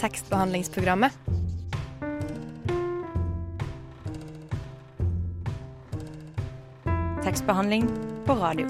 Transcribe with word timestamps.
tekstbehandlingsprogrammet. 0.00 1.12
Tekstbehandling 7.24 7.88
på 8.26 8.36
radio. 8.38 8.66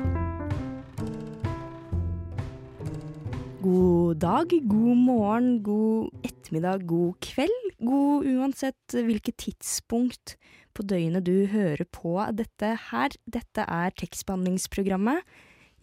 God 3.62 4.20
dag, 4.22 4.52
god 4.70 4.96
morgen, 4.96 5.62
god 5.62 6.14
ettermiddag, 6.22 6.86
god 6.86 7.18
kveld. 7.20 7.70
God 7.82 8.28
uansett 8.30 8.94
hvilket 8.94 9.36
tidspunkt 9.42 10.36
på 10.76 10.86
døgnet 10.86 11.26
du 11.26 11.48
hører 11.50 11.84
på 11.90 12.20
dette 12.38 12.76
her. 12.92 13.16
Dette 13.26 13.66
er 13.66 13.94
tekstbehandlingsprogrammet. 13.98 15.26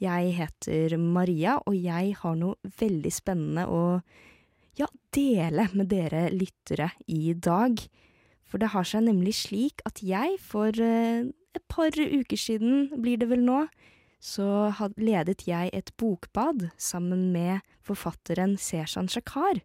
Jeg 0.01 0.33
heter 0.39 0.95
Maria, 0.97 1.59
og 1.67 1.75
jeg 1.75 2.15
har 2.21 2.37
noe 2.39 2.73
veldig 2.79 3.11
spennende 3.13 3.67
å 3.67 3.83
ja, 4.79 4.87
dele 5.13 5.67
med 5.73 5.91
dere 5.91 6.27
lyttere 6.33 6.91
i 7.07 7.33
dag. 7.33 7.77
For 8.47 8.61
det 8.61 8.73
har 8.73 8.85
seg 8.87 9.05
nemlig 9.07 9.35
slik 9.39 9.81
at 9.87 10.01
jeg 10.05 10.37
for 10.41 10.73
eh, 10.77 11.29
et 11.53 11.65
par 11.69 11.93
uker 11.93 12.39
siden, 12.39 12.89
blir 13.01 13.19
det 13.21 13.29
vel 13.29 13.43
nå, 13.45 13.63
så 14.23 14.71
ledet 14.97 15.43
jeg 15.47 15.69
et 15.75 15.91
bokbad 15.99 16.69
sammen 16.79 17.31
med 17.33 17.59
forfatteren 17.83 18.55
Seshan 18.57 19.09
Shakar. 19.11 19.59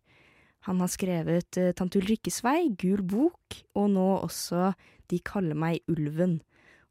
Han 0.67 0.83
har 0.83 0.91
skrevet 0.91 1.59
uh, 1.61 1.71
Tante 1.77 2.01
Ulrikkes 2.01 2.43
vei, 2.43 2.73
Gul 2.77 3.05
bok, 3.07 3.61
og 3.79 3.93
nå 3.95 4.09
også 4.19 4.73
De 5.09 5.21
kaller 5.25 5.57
meg 5.57 5.81
Ulven. 5.89 6.41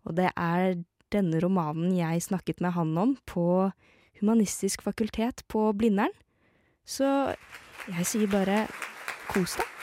Og 0.07 0.15
det 0.18 0.31
er 0.34 0.79
denne 1.13 1.41
romanen 1.43 1.91
jeg 1.93 2.23
snakket 2.26 2.63
med 2.63 2.73
han 2.73 2.95
om 2.98 3.12
på 3.29 3.70
Humanistisk 4.18 4.81
fakultet 4.81 5.43
på 5.52 5.68
Blindern. 5.77 6.15
Så 6.88 7.35
jeg 7.86 8.08
sier 8.09 8.31
bare 8.31 8.66
kos 9.30 9.58
deg. 9.59 9.73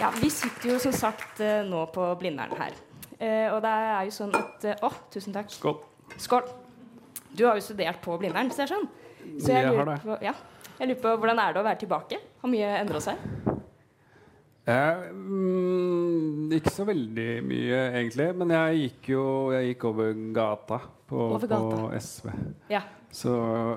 Ja, 0.00 0.10
vi 0.18 0.30
sitter 0.32 0.72
jo 0.72 0.80
som 0.82 0.94
sagt 0.96 1.40
eh, 1.44 1.62
nå 1.66 1.84
på 1.94 2.06
Blindern 2.18 2.54
her. 2.58 2.74
Eh, 3.18 3.46
og 3.52 3.60
det 3.62 3.70
er 3.70 4.08
jo 4.08 4.14
sånn 4.16 4.34
at 4.34 4.66
Å, 4.74 4.88
oh, 4.88 4.96
tusen 5.14 5.36
takk. 5.36 5.52
Skål. 5.54 5.78
Skål. 6.18 6.50
Du 7.34 7.44
har 7.46 7.58
jo 7.58 7.64
studert 7.66 8.02
på 8.02 8.18
Blindern, 8.18 8.50
ser 8.54 8.66
jeg 8.66 8.74
sånn. 8.74 8.88
Så 9.38 9.54
jeg, 9.54 9.68
jeg 9.68 9.78
har. 9.78 9.94
På, 10.02 10.18
ja, 10.22 10.34
jeg 10.80 10.90
lurer 10.90 11.02
på 11.04 11.14
hvordan 11.22 11.40
er 11.42 11.54
det 11.54 11.62
å 11.62 11.66
være 11.66 11.82
tilbake? 11.84 12.20
Har 12.42 12.50
mye 12.50 12.72
endra 12.80 13.00
seg? 13.02 13.53
Eh, 14.64 15.10
mm, 15.12 16.52
ikke 16.56 16.72
så 16.72 16.86
veldig 16.88 17.28
mye, 17.44 17.80
egentlig. 17.98 18.30
Men 18.40 18.54
jeg 18.54 18.80
gikk 18.84 19.10
jo 19.12 19.24
jeg 19.52 19.74
gikk 19.74 19.86
over 19.90 20.14
gata 20.36 20.78
på, 21.10 21.20
over 21.36 21.46
gata. 21.50 21.58
på 21.76 21.90
SV. 22.00 22.30
Ja. 22.72 22.80
Så, 23.14 23.34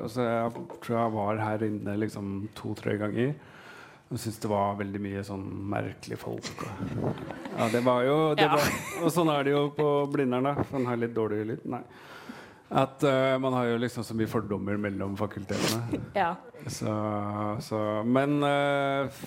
så, 0.09 0.23
jeg 0.23 0.65
tror 0.81 0.95
jeg 0.97 1.13
var 1.13 1.43
her 1.43 1.67
inne 1.67 1.97
liksom 2.01 2.47
to-tre 2.57 2.95
ganger. 3.01 3.35
Og 4.07 4.15
syntes 4.15 4.39
det 4.39 4.49
var 4.49 4.77
veldig 4.79 4.99
mye 5.03 5.21
sånn 5.27 5.43
merkelige 5.67 6.21
folk. 6.21 6.47
Og, 6.63 7.17
ja, 7.57 7.67
det 7.73 7.81
var 7.83 8.05
jo 8.07 8.17
det 8.39 8.45
Ja. 8.47 8.55
var, 8.55 8.69
Og 9.03 9.11
sånn 9.11 9.29
er 9.33 9.43
det 9.43 9.51
jo 9.51 9.65
på 9.75 9.87
Blindern, 10.13 10.47
da. 10.47 10.53
For 10.63 10.77
den 10.79 10.87
har 10.87 11.01
litt 11.01 11.13
dårlig 11.17 11.43
lyd. 11.51 11.65
Nei. 11.67 11.81
At 12.67 13.03
uh, 13.03 13.35
man 13.39 13.53
har 13.55 13.67
jo 13.73 13.77
liksom 13.79 14.03
så 14.03 14.15
mye 14.15 14.27
fordommer 14.31 14.79
mellom 14.79 15.15
fakultetene. 15.19 15.99
Ja. 16.15 16.33
Så, 16.67 16.91
så 17.63 17.77
Men 18.03 18.41
eh, 18.43 19.19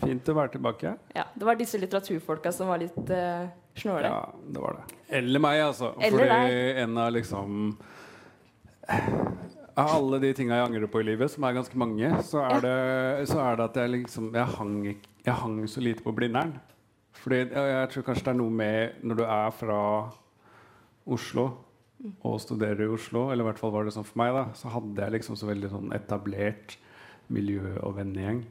fint 0.00 0.28
å 0.28 0.36
være 0.36 0.54
tilbake. 0.56 0.96
ja. 1.16 1.24
Det 1.34 1.48
var 1.48 1.58
disse 1.58 1.80
litteraturfolka 1.80 2.52
som 2.52 2.70
var 2.72 2.82
litt 2.82 3.10
uh, 3.10 3.46
snåle. 3.78 4.10
Ja, 4.10 4.22
det 4.54 4.62
var 4.62 4.78
det. 4.78 4.98
Eller 5.18 5.42
meg, 5.42 5.60
altså. 5.64 5.92
Eller 6.00 6.26
Fordi 6.26 6.60
en 6.82 6.98
av 6.98 7.12
liksom 7.14 7.76
Av 9.76 9.90
alle 9.92 10.20
de 10.22 10.30
tinga 10.32 10.56
jeg 10.56 10.68
angrer 10.70 10.88
på 10.88 11.02
i 11.02 11.04
livet, 11.04 11.28
som 11.28 11.44
er 11.44 11.56
ganske 11.58 11.76
mange, 11.76 12.08
så 12.24 12.40
er, 12.46 12.62
det, 12.64 13.26
så 13.28 13.42
er 13.44 13.58
det 13.58 13.66
at 13.66 13.76
jeg 13.82 13.92
liksom 13.92 14.30
Jeg 14.32 14.54
hang, 14.56 14.76
jeg 15.26 15.36
hang 15.42 15.58
så 15.68 15.82
lite 15.84 16.04
på 16.04 16.14
Blindern. 16.16 16.54
Fordi 17.20 17.42
jeg 17.50 17.90
tror 17.92 18.06
kanskje 18.06 18.24
det 18.28 18.32
er 18.32 18.40
noe 18.40 18.52
med 18.52 19.02
når 19.04 19.20
du 19.20 19.24
er 19.26 19.54
fra 19.56 19.80
Oslo 21.06 21.46
og 22.26 22.36
studerer 22.42 22.84
i 22.84 22.92
Oslo, 22.92 23.30
eller 23.32 23.44
i 23.44 23.48
hvert 23.48 23.60
fall 23.60 23.72
var 23.74 23.86
det 23.86 23.94
sånn 23.96 24.06
for 24.06 24.20
meg, 24.20 24.34
da, 24.36 24.44
så 24.58 24.70
hadde 24.70 25.00
jeg 25.00 25.14
liksom 25.16 25.38
så 25.38 25.48
veldig 25.48 25.70
sånn 25.72 25.94
etablert 25.96 26.76
miljø 27.32 27.72
og 27.80 27.96
vennegjeng. 27.96 28.42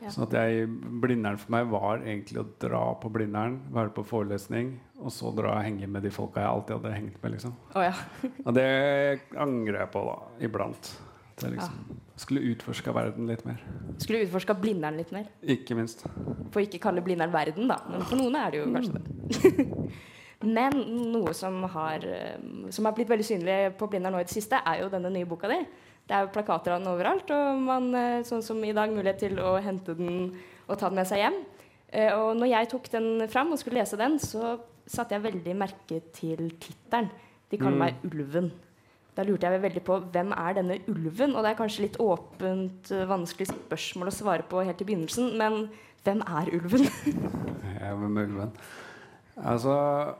Ja. 0.00 0.10
Så 0.14 0.24
at 0.24 0.34
jeg, 0.36 0.66
Blindern 1.02 1.36
for 1.40 1.52
meg 1.52 1.68
var 1.72 2.00
egentlig 2.00 2.40
å 2.40 2.46
dra 2.62 2.82
på 3.00 3.10
Blindern, 3.12 3.58
være 3.74 3.92
på 3.96 4.04
forelesning, 4.08 4.72
og 5.00 5.12
så 5.12 5.32
dra 5.36 5.58
og 5.58 5.64
henge 5.66 5.88
med 5.90 6.06
de 6.06 6.12
folka 6.14 6.40
jeg 6.40 6.52
alltid 6.54 6.78
hadde 6.78 6.96
hengt 6.96 7.22
med. 7.22 7.34
liksom. 7.36 7.56
Oh, 7.74 7.84
ja. 7.84 7.92
Og 8.46 8.54
det 8.56 8.68
angrer 9.36 9.82
jeg 9.82 9.92
på 9.92 10.04
da, 10.08 10.16
iblant. 10.48 10.94
Jeg 11.40 11.56
liksom 11.56 12.00
skulle 12.20 12.40
utforska 12.52 12.92
verden 12.92 13.28
litt 13.30 13.44
mer. 13.48 13.60
Skulle 14.00 14.24
utforska 14.26 14.54
Blindern 14.60 14.98
litt 15.00 15.12
mer. 15.14 15.28
Ikke 15.40 15.76
minst. 15.78 16.04
For 16.52 16.60
ikke 16.60 16.80
kalle 16.82 17.04
Blindern 17.04 17.32
verden, 17.32 17.68
da. 17.70 17.78
Men 17.88 18.04
for 18.04 18.20
noen 18.20 18.36
er 18.36 18.52
det 18.52 18.60
jo 18.60 18.66
kanskje 18.74 18.98
det. 18.98 19.86
Men 20.56 20.76
noe 21.12 21.32
som 21.36 21.58
har, 21.74 22.04
eh, 22.04 22.36
som 22.72 22.88
har 22.88 22.96
blitt 22.96 23.10
veldig 23.12 23.26
synlig 23.28 23.58
på 23.80 23.88
Blindern 23.92 24.16
nå 24.16 24.22
i 24.22 24.28
det 24.28 24.32
siste, 24.32 24.60
er 24.64 24.82
jo 24.82 24.92
denne 24.92 25.12
nye 25.12 25.28
boka 25.28 25.48
di. 25.52 25.58
Det 26.10 26.16
er 26.16 26.24
jo 26.26 26.32
plakater 26.34 26.74
av 26.74 26.80
den 26.82 26.90
overalt, 26.90 27.28
og 27.30 27.60
man, 27.62 27.84
eh, 27.94 28.22
sånn 28.26 28.42
som 28.42 28.58
i 28.66 28.72
dag, 28.74 28.90
mulighet 28.90 29.20
til 29.22 29.36
å 29.38 29.52
hente 29.62 29.94
den 29.94 30.32
og 30.66 30.74
ta 30.80 30.88
den 30.90 30.98
med 30.98 31.06
seg 31.06 31.20
hjem. 31.22 31.36
Eh, 31.92 32.10
Og 32.18 32.34
når 32.36 32.48
jeg 32.50 32.68
tok 32.72 32.88
den 32.90 33.28
fram 33.30 33.52
og 33.54 33.58
skulle 33.60 33.78
lese 33.78 33.96
den, 33.96 34.18
så 34.18 34.58
satte 34.90 35.14
jeg 35.14 35.22
veldig 35.22 35.54
merke 35.54 36.00
til 36.12 36.50
tittelen. 36.58 37.10
De 37.50 37.56
kaller 37.58 37.76
Mm. 37.76 37.78
meg 37.78 37.94
Ulven. 38.10 38.50
Da 39.16 39.22
lurte 39.22 39.42
jeg 39.46 39.62
veldig 39.62 39.84
på 39.84 40.00
hvem 40.10 40.32
er 40.32 40.54
denne 40.54 40.78
ulven? 40.88 41.34
Og 41.36 41.42
det 41.44 41.50
er 41.50 41.58
kanskje 41.62 41.82
litt 41.86 41.96
åpent, 41.98 42.90
eh, 42.90 43.06
vanskelig 43.06 43.46
spørsmål 43.50 44.06
å 44.10 44.18
svare 44.18 44.42
på 44.48 44.64
helt 44.64 44.80
i 44.80 44.84
begynnelsen, 44.84 45.36
men 45.38 45.70
hvem 46.04 46.22
er 46.26 46.50
ulven? 46.58 46.86
ja, 47.80 47.94
hvem 47.94 48.18
er 48.18 48.26
ulven. 48.26 48.52
Altså, 49.46 50.14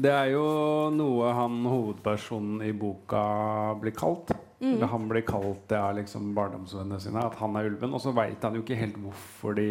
det 0.00 0.10
er 0.10 0.30
jo 0.32 0.90
noe 0.90 1.32
han 1.32 1.64
hovedpersonen 1.64 2.62
i 2.62 2.72
boka 2.72 3.74
blir 3.80 3.92
kalt. 3.96 4.32
Eller 4.60 4.92
han 4.92 5.08
blir 5.08 5.24
kalt 5.24 5.62
det 5.72 5.78
av 5.80 5.94
liksom 5.96 6.34
barndomsvennene 6.36 7.00
sine, 7.00 7.22
at 7.24 7.38
han 7.40 7.56
er 7.56 7.70
ulven. 7.70 7.94
Og 7.96 8.02
så 8.04 8.12
veit 8.16 8.44
han 8.44 8.58
jo 8.58 8.64
ikke 8.64 8.78
helt 8.80 9.00
hvorfor 9.00 9.56
de 9.56 9.70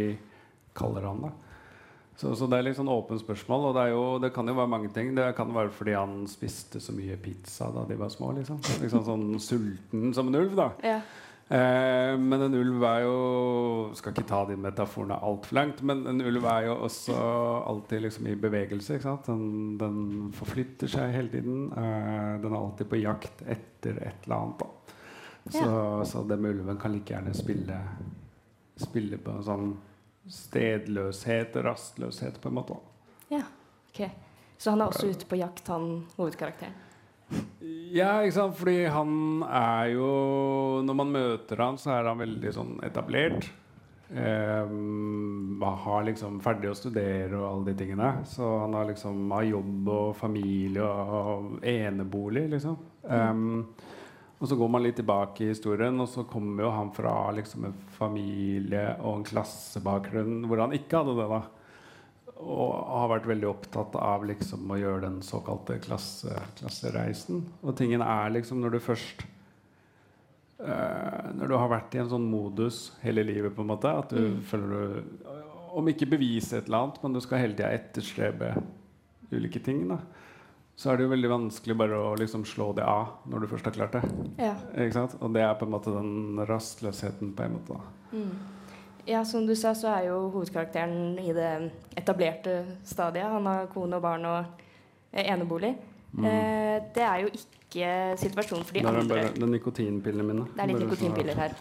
kaller 0.78 1.06
han 1.06 1.22
det. 1.28 1.36
Så, 2.20 2.34
så 2.36 2.50
det 2.52 2.58
er 2.58 2.66
litt 2.68 2.76
sånn 2.76 2.92
åpent 2.92 3.22
spørsmål. 3.22 3.70
Og 3.70 3.78
det, 3.78 3.86
jo, 3.94 4.04
det 4.20 4.34
kan 4.36 4.50
jo 4.50 4.58
være 4.58 4.74
mange 4.74 4.92
ting. 4.96 5.14
Det 5.16 5.30
kan 5.38 5.54
være 5.56 5.72
fordi 5.72 5.96
han 5.96 6.26
spiste 6.28 6.82
så 6.84 6.96
mye 6.96 7.16
pizza 7.22 7.70
da 7.72 7.86
de 7.88 7.96
var 8.00 8.12
små. 8.12 8.34
Liksom, 8.36 8.60
liksom 8.84 9.06
sånn 9.08 9.28
sulten 9.44 10.10
som 10.18 10.32
en 10.32 10.40
ulv, 10.42 10.58
da. 10.60 10.70
Ja. 10.84 11.00
Eh, 11.50 12.14
men 12.20 12.44
en 12.46 12.54
ulv 12.54 12.84
er 12.86 13.00
jo 13.08 13.14
Skal 13.98 14.14
ikke 14.14 14.28
ta 14.30 14.44
de 14.46 14.54
metaforene 14.62 15.16
altfor 15.26 15.58
langt, 15.58 15.80
men 15.82 16.04
en 16.12 16.22
ulv 16.22 16.44
er 16.46 16.68
jo 16.68 16.76
også 16.86 17.16
alltid 17.72 18.04
liksom 18.06 18.28
i 18.30 18.36
bevegelse. 18.38 19.00
Den, 19.26 19.48
den 19.80 20.04
forflytter 20.36 20.92
seg 20.92 21.16
hele 21.16 21.34
tiden. 21.34 21.70
Eh, 21.72 22.36
den 22.44 22.52
er 22.52 22.60
alltid 22.60 22.92
på 22.92 23.00
jakt 23.02 23.46
etter 23.48 23.98
et 23.98 24.28
eller 24.28 24.44
annet. 24.44 24.60
Da. 24.62 24.79
Så, 25.50 26.06
så 26.06 26.24
det 26.28 26.38
med 26.38 26.58
ulven 26.58 26.78
kan 26.78 26.94
like 26.94 27.14
gjerne 27.14 27.34
spille 27.34 27.78
Spille 28.80 29.18
på 29.20 29.32
en 29.34 29.44
sånn 29.44 29.72
stedløshet 30.30 31.56
rastløshet, 31.66 32.38
på 32.40 32.52
en 32.52 32.60
måte. 32.60 32.78
ja. 33.34 33.42
Ok. 33.90 34.06
Så 34.60 34.70
han 34.74 34.82
er 34.84 34.92
også 34.92 35.10
ute 35.10 35.26
på 35.26 35.40
jakt, 35.40 35.68
han 35.72 36.04
hovedkarakteren? 36.18 36.76
Ja, 37.94 38.20
ikke 38.24 38.36
sant? 38.36 38.58
Fordi 38.58 38.78
han 38.90 39.44
er 39.46 39.92
jo 39.94 40.10
Når 40.86 40.98
man 40.98 41.12
møter 41.14 41.62
han, 41.62 41.78
så 41.78 41.94
er 41.96 42.10
han 42.10 42.22
veldig 42.22 42.54
sånn 42.56 42.78
etablert. 42.86 43.50
Um, 44.10 45.62
har 45.62 46.08
liksom 46.08 46.40
ferdig 46.42 46.72
å 46.72 46.78
studere 46.78 47.38
og 47.38 47.46
alle 47.46 47.68
de 47.70 47.76
tingene. 47.84 48.10
Så 48.26 48.48
han 48.64 48.74
har 48.74 48.90
liksom 48.90 49.30
har 49.36 49.46
jobb 49.46 49.92
og 49.94 50.16
familie 50.18 50.86
og 50.86 51.60
enebolig, 51.62 52.48
liksom. 52.56 52.80
Um, 53.06 53.68
og 54.40 54.48
så 54.48 54.56
går 54.56 54.70
man 54.72 54.86
litt 54.86 54.96
tilbake 54.96 55.44
i 55.44 55.52
historien, 55.52 56.00
og 56.00 56.08
så 56.08 56.24
kommer 56.28 56.64
jo 56.64 56.72
han 56.72 56.92
fra 56.96 57.14
liksom 57.36 57.66
en 57.68 57.80
familie 57.98 58.94
og 59.02 59.18
en 59.18 59.26
klassebakgrunn 59.28 60.46
hvor 60.48 60.64
han 60.64 60.76
ikke 60.78 61.02
hadde 61.02 61.18
det. 61.20 61.30
da 61.34 61.42
og 62.40 62.70
har 62.88 63.10
vært 63.12 63.28
veldig 63.28 63.48
opptatt 63.50 63.98
av 64.00 64.24
liksom 64.28 64.70
å 64.72 64.78
gjøre 64.80 65.04
den 65.04 65.18
såkalte 65.26 65.76
klasse, 65.84 66.38
klassereisen. 66.60 67.42
Og 67.60 67.76
tingen 67.76 68.04
er 68.06 68.32
liksom 68.32 68.62
når 68.64 68.78
du 68.78 68.80
først 68.84 69.26
øh, 70.64 71.26
Når 71.36 71.52
du 71.52 71.56
har 71.58 71.72
vært 71.72 71.96
i 71.96 72.00
en 72.00 72.12
sånn 72.14 72.30
modus 72.32 72.94
hele 73.04 73.26
livet, 73.28 73.52
på 73.56 73.66
en 73.66 73.72
måte, 73.74 73.92
at 73.92 74.16
du 74.16 74.40
føler 74.48 74.72
du 74.72 75.28
Om 75.76 75.92
ikke 75.92 76.14
bevise 76.16 76.58
et 76.58 76.70
eller 76.70 76.86
annet, 76.86 77.04
men 77.04 77.18
du 77.18 77.22
skal 77.22 77.44
hele 77.44 77.58
tida 77.58 77.74
etterstrebe 77.76 78.54
ulike 79.30 79.60
ting, 79.62 79.84
da. 79.92 80.00
Så 80.80 80.94
er 80.94 80.96
det 81.00 81.10
jo 81.10 81.12
veldig 81.12 81.30
vanskelig 81.34 81.76
bare 81.76 81.98
å 82.00 82.14
liksom 82.16 82.46
slå 82.48 82.70
det 82.78 82.86
av 82.88 83.18
når 83.28 83.44
du 83.44 83.48
først 83.52 83.66
har 83.68 83.74
klart 83.76 83.98
det. 83.98 84.02
Ja. 84.40 84.54
Og 85.20 85.34
det 85.36 85.42
er 85.44 85.58
på 85.60 85.68
en 85.68 85.74
måte 85.74 85.92
den 85.92 86.40
rastløsheten 86.48 87.34
på 87.36 87.44
en 87.44 87.58
måte. 87.58 87.76
da. 87.76 88.22
ja, 89.10 89.26
som 89.28 89.44
du 89.48 89.52
sa, 89.60 89.74
så 89.76 89.90
er 89.92 90.06
jo 90.08 90.30
hovedkarakteren 90.32 91.20
i 91.20 91.34
det 91.36 91.50
etablerte 92.00 92.62
stadiet. 92.88 93.28
Han 93.28 93.50
har 93.50 93.68
kone 93.74 94.00
og 94.00 94.06
barn 94.06 94.24
og 94.30 94.46
enebolig. 95.12 95.74
enebolig. 95.76 96.30
Eh, 96.32 96.78
det 96.96 97.04
er 97.04 97.26
jo 97.26 97.34
ikke 97.34 97.90
situasjonen 98.24 98.64
for 98.64 98.74
de 98.74 98.80
Det 98.80 98.88
andre. 98.88 99.08
bare 99.10 99.34
det 99.34 99.44
er 99.44 99.52
nikotinpillene 99.52 100.24
mine. 100.24 100.46
Det 100.56 100.64
er 100.64 100.68
litt 100.68 100.78
Bare 100.80 100.86
nikotinpiller 100.88 101.36
her. 101.36 101.58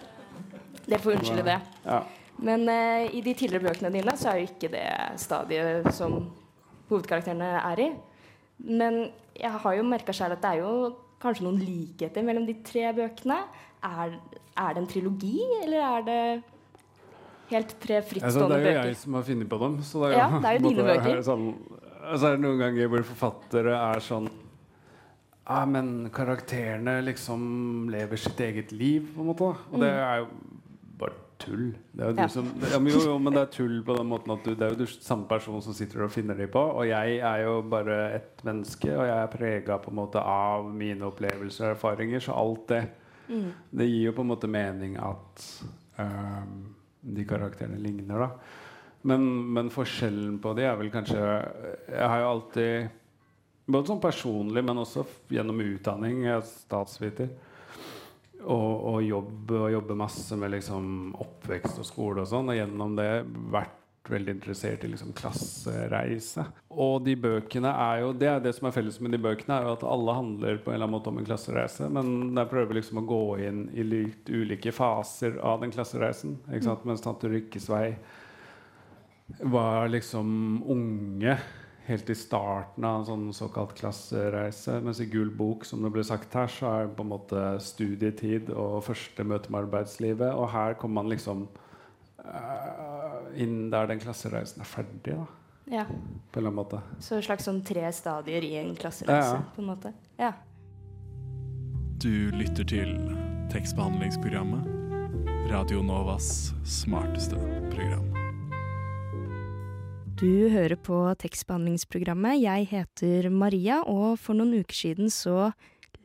Det 0.87 1.01
får 1.01 1.17
unnskylde 1.17 1.45
det. 1.45 1.61
Ja. 1.85 2.03
Men 2.39 2.69
eh, 2.69 3.11
i 3.19 3.21
de 3.21 3.35
tidligere 3.35 3.67
bøkene 3.67 3.91
dine 3.93 4.15
så 4.17 4.31
er 4.31 4.39
jo 4.39 4.47
ikke 4.47 4.71
det 4.71 4.87
stadiet 5.19 5.91
som 5.93 6.31
hovedkarakterene 6.89 7.51
er 7.65 7.83
i. 7.83 7.91
Men 8.59 9.11
jeg 9.39 9.51
har 9.63 9.77
jo 9.79 9.87
merka 9.87 10.15
sjøl 10.17 10.35
at 10.35 10.43
det 10.43 10.51
er 10.57 10.63
jo 10.65 10.95
kanskje 11.23 11.47
noen 11.47 11.59
likheter 11.63 12.25
mellom 12.27 12.47
de 12.47 12.57
tre 12.67 12.89
bøkene. 12.97 13.41
Er, 13.87 14.17
er 14.59 14.75
det 14.75 14.83
en 14.83 14.89
trilogi, 14.91 15.37
eller 15.63 15.85
er 15.87 16.07
det 16.09 16.23
helt 17.53 17.77
tre 17.81 18.01
Altså, 18.01 18.11
frittstående 18.11 18.59
det 18.59 18.59
er 18.59 18.67
jo 18.67 18.75
bøker? 18.75 18.91
jeg 18.91 18.97
som 19.03 19.15
har 19.19 19.23
funnet 19.31 19.49
på 19.53 19.61
dem. 19.63 19.79
Så 19.87 20.03
det 20.03 20.11
er, 20.11 20.19
Ja, 20.19 20.29
det 20.35 20.51
er 20.51 20.59
jo 20.59 20.67
dine 20.73 20.89
bøker. 20.91 21.23
Sånn, 21.27 21.47
altså, 22.03 22.27
er 22.27 22.37
det 22.37 22.45
noen 22.45 22.61
ganger 22.65 22.93
hvor 22.93 23.07
forfattere 23.15 23.79
er 23.79 24.05
sånn 24.05 24.29
Ja, 25.49 25.63
men 25.65 26.11
karakterene 26.13 26.99
liksom 27.07 27.89
lever 27.89 28.21
sitt 28.21 28.41
eget 28.45 28.75
liv, 28.77 29.07
på 29.15 29.23
en 29.25 29.31
måte. 29.31 29.47
Og 29.73 29.81
det 29.81 29.89
er 29.95 30.19
jo 30.21 30.27
tull. 31.39 31.73
Det 31.93 32.05
er 32.05 32.13
jo 32.13 32.17
du 32.17 32.23
Ja. 32.23 32.29
som, 32.29 32.53
ja, 32.73 32.79
men 32.79 32.93
jo, 32.93 33.01
jo, 33.07 33.19
men 33.19 33.33
det 33.35 33.43
er 33.43 33.53
tull 33.55 33.83
på 33.87 33.97
den 33.97 34.09
måten 34.11 34.33
at 34.35 34.45
du, 34.45 34.55
det 34.55 34.67
er 34.67 34.75
jo 34.75 34.85
du 34.85 34.87
samme 34.87 35.29
person 35.31 35.63
som 35.63 35.75
sitter 35.77 36.05
og 36.05 36.13
finner 36.15 36.35
dem 36.39 36.51
på. 36.53 36.61
Og 36.61 36.87
jeg 36.89 37.19
er 37.19 37.43
jo 37.45 37.63
bare 37.63 37.99
et 38.17 38.45
menneske, 38.45 38.91
og 38.93 39.07
jeg 39.07 39.17
er 39.17 39.33
prega 39.33 39.81
av 40.23 40.71
mine 40.73 41.07
opplevelser 41.09 41.71
og 41.71 41.77
erfaringer. 41.77 42.21
Så 42.21 42.33
alt 42.35 42.67
det 42.69 42.87
Mm. 43.29 43.53
Det 43.71 43.85
gir 43.85 44.07
jo 44.07 44.13
på 44.17 44.25
en 44.25 44.31
måte 44.31 44.49
mening 44.49 44.97
at 44.97 45.43
um, 45.99 46.75
de 47.01 47.25
karakterene 47.29 47.77
ligner, 47.77 48.25
da. 48.25 48.31
Men, 49.09 49.27
men 49.53 49.69
forskjellen 49.71 50.39
på 50.43 50.55
de 50.59 50.65
er 50.67 50.79
vel 50.81 50.89
kanskje 50.91 51.19
Jeg 51.21 52.09
har 52.11 52.19
jo 52.19 52.31
alltid 52.33 52.89
Både 53.69 53.87
sånn 53.87 54.01
personlig, 54.01 54.63
men 54.65 54.81
også 54.81 55.05
gjennom 55.29 55.61
utdanning. 55.61 56.23
Jeg 56.25 56.39
er 56.39 56.47
statsviter. 56.49 57.29
Og, 58.39 58.73
og 58.93 59.03
jobb 59.03 59.51
og 59.59 59.73
jobbe 59.73 59.97
masse 59.99 60.37
med 60.39 60.53
liksom 60.55 61.17
oppvekst 61.19 61.81
og 61.83 61.87
skole 61.89 62.23
og 62.23 62.31
sånn. 62.31 62.53
Og 62.53 62.59
gjennom 62.59 62.95
det 62.99 63.11
vært 63.51 63.79
veldig 64.09 64.35
interessert 64.37 64.85
i 64.85 64.91
liksom 64.93 65.13
klassereise. 65.17 66.45
Og 66.71 67.03
de 67.05 67.15
bøkene 67.19 67.71
er 67.71 68.03
jo 68.03 68.13
Det 68.17 68.31
er 68.31 68.41
det 68.45 68.55
som 68.57 68.69
er 68.69 68.75
felles 68.77 68.99
med 69.05 69.13
de 69.15 69.21
bøkene, 69.23 69.59
er 69.59 69.67
jo 69.67 69.75
at 69.77 69.85
alle 69.85 70.17
handler 70.17 70.63
på 70.63 70.71
en 70.71 70.79
eller 70.79 70.87
annen 70.87 70.97
måte 70.97 71.13
om 71.13 71.21
en 71.21 71.29
klassereise. 71.29 71.91
Men 71.93 72.35
der 72.37 72.49
prøver 72.51 72.73
vi 72.73 72.81
liksom 72.81 73.03
å 73.03 73.07
gå 73.09 73.23
inn 73.49 73.67
i 73.75 73.87
litt 73.87 74.31
ulike 74.31 74.73
faser 74.75 75.39
av 75.45 75.63
den 75.65 75.75
klassereisen. 75.75 76.39
Ikke 76.49 76.71
sant? 76.71 76.89
Mens 76.89 77.05
tante 77.05 77.31
Rykkes 77.31 77.69
vei 77.73 77.87
var 79.45 79.91
liksom 79.93 80.63
unge 80.65 81.37
helt 81.89 82.11
i 82.13 82.15
starten 82.17 82.85
av 82.85 83.01
en 83.01 83.07
sånn 83.09 83.29
såkalt 83.37 83.73
klassereise. 83.79 84.79
Mens 84.85 85.01
i 85.01 85.07
Gul 85.09 85.31
bok, 85.35 85.65
som 85.65 85.83
det 85.85 85.91
ble 85.95 86.05
sagt 86.05 86.35
her, 86.37 86.51
så 86.53 86.69
er 86.69 86.87
det 86.87 86.97
på 86.99 87.07
en 87.07 87.13
måte 87.15 87.45
studietid 87.65 88.51
og 88.53 88.83
første 88.89 89.25
møte 89.25 89.53
med 89.53 89.65
arbeidslivet. 89.67 90.31
Og 90.35 90.51
her 90.53 90.77
kommer 90.81 91.03
man 91.03 91.13
liksom 91.15 91.47
uh, 92.25 93.29
inn 93.41 93.71
der 93.73 93.89
den 93.91 94.03
klassereisen 94.03 94.65
er 94.65 94.69
ferdig, 94.69 95.17
da. 95.17 95.27
Ja, 95.69 95.83
På 95.85 95.93
en 95.93 96.47
eller 96.47 96.49
annen 96.49 96.57
måte. 96.63 96.79
Så 97.05 97.19
slags 97.25 97.45
sånn 97.45 97.61
tre 97.67 97.85
stadier 97.93 98.45
i 98.45 98.55
en 98.61 98.73
klassereise, 98.77 99.35
Ja, 99.35 99.41
ja. 99.41 99.43
på 99.55 99.61
en 99.61 99.69
måte. 99.69 99.93
Ja. 100.17 100.33
Du 102.01 102.31
lytter 102.33 102.65
til 102.65 102.95
tekstbehandlingsprogrammet. 103.53 104.75
Radio 105.53 105.83
Novas 105.83 106.53
smarteste 106.65 107.37
program. 107.73 108.18
Du 110.19 110.49
hører 110.51 110.75
på 110.83 110.97
tekstbehandlingsprogrammet. 111.23 112.41
Jeg 112.43 112.65
heter 112.73 113.29
Maria, 113.31 113.77
og 113.87 114.17
for 114.19 114.35
noen 114.35 114.65
uker 114.65 114.75
siden 114.75 115.13
så 115.15 115.53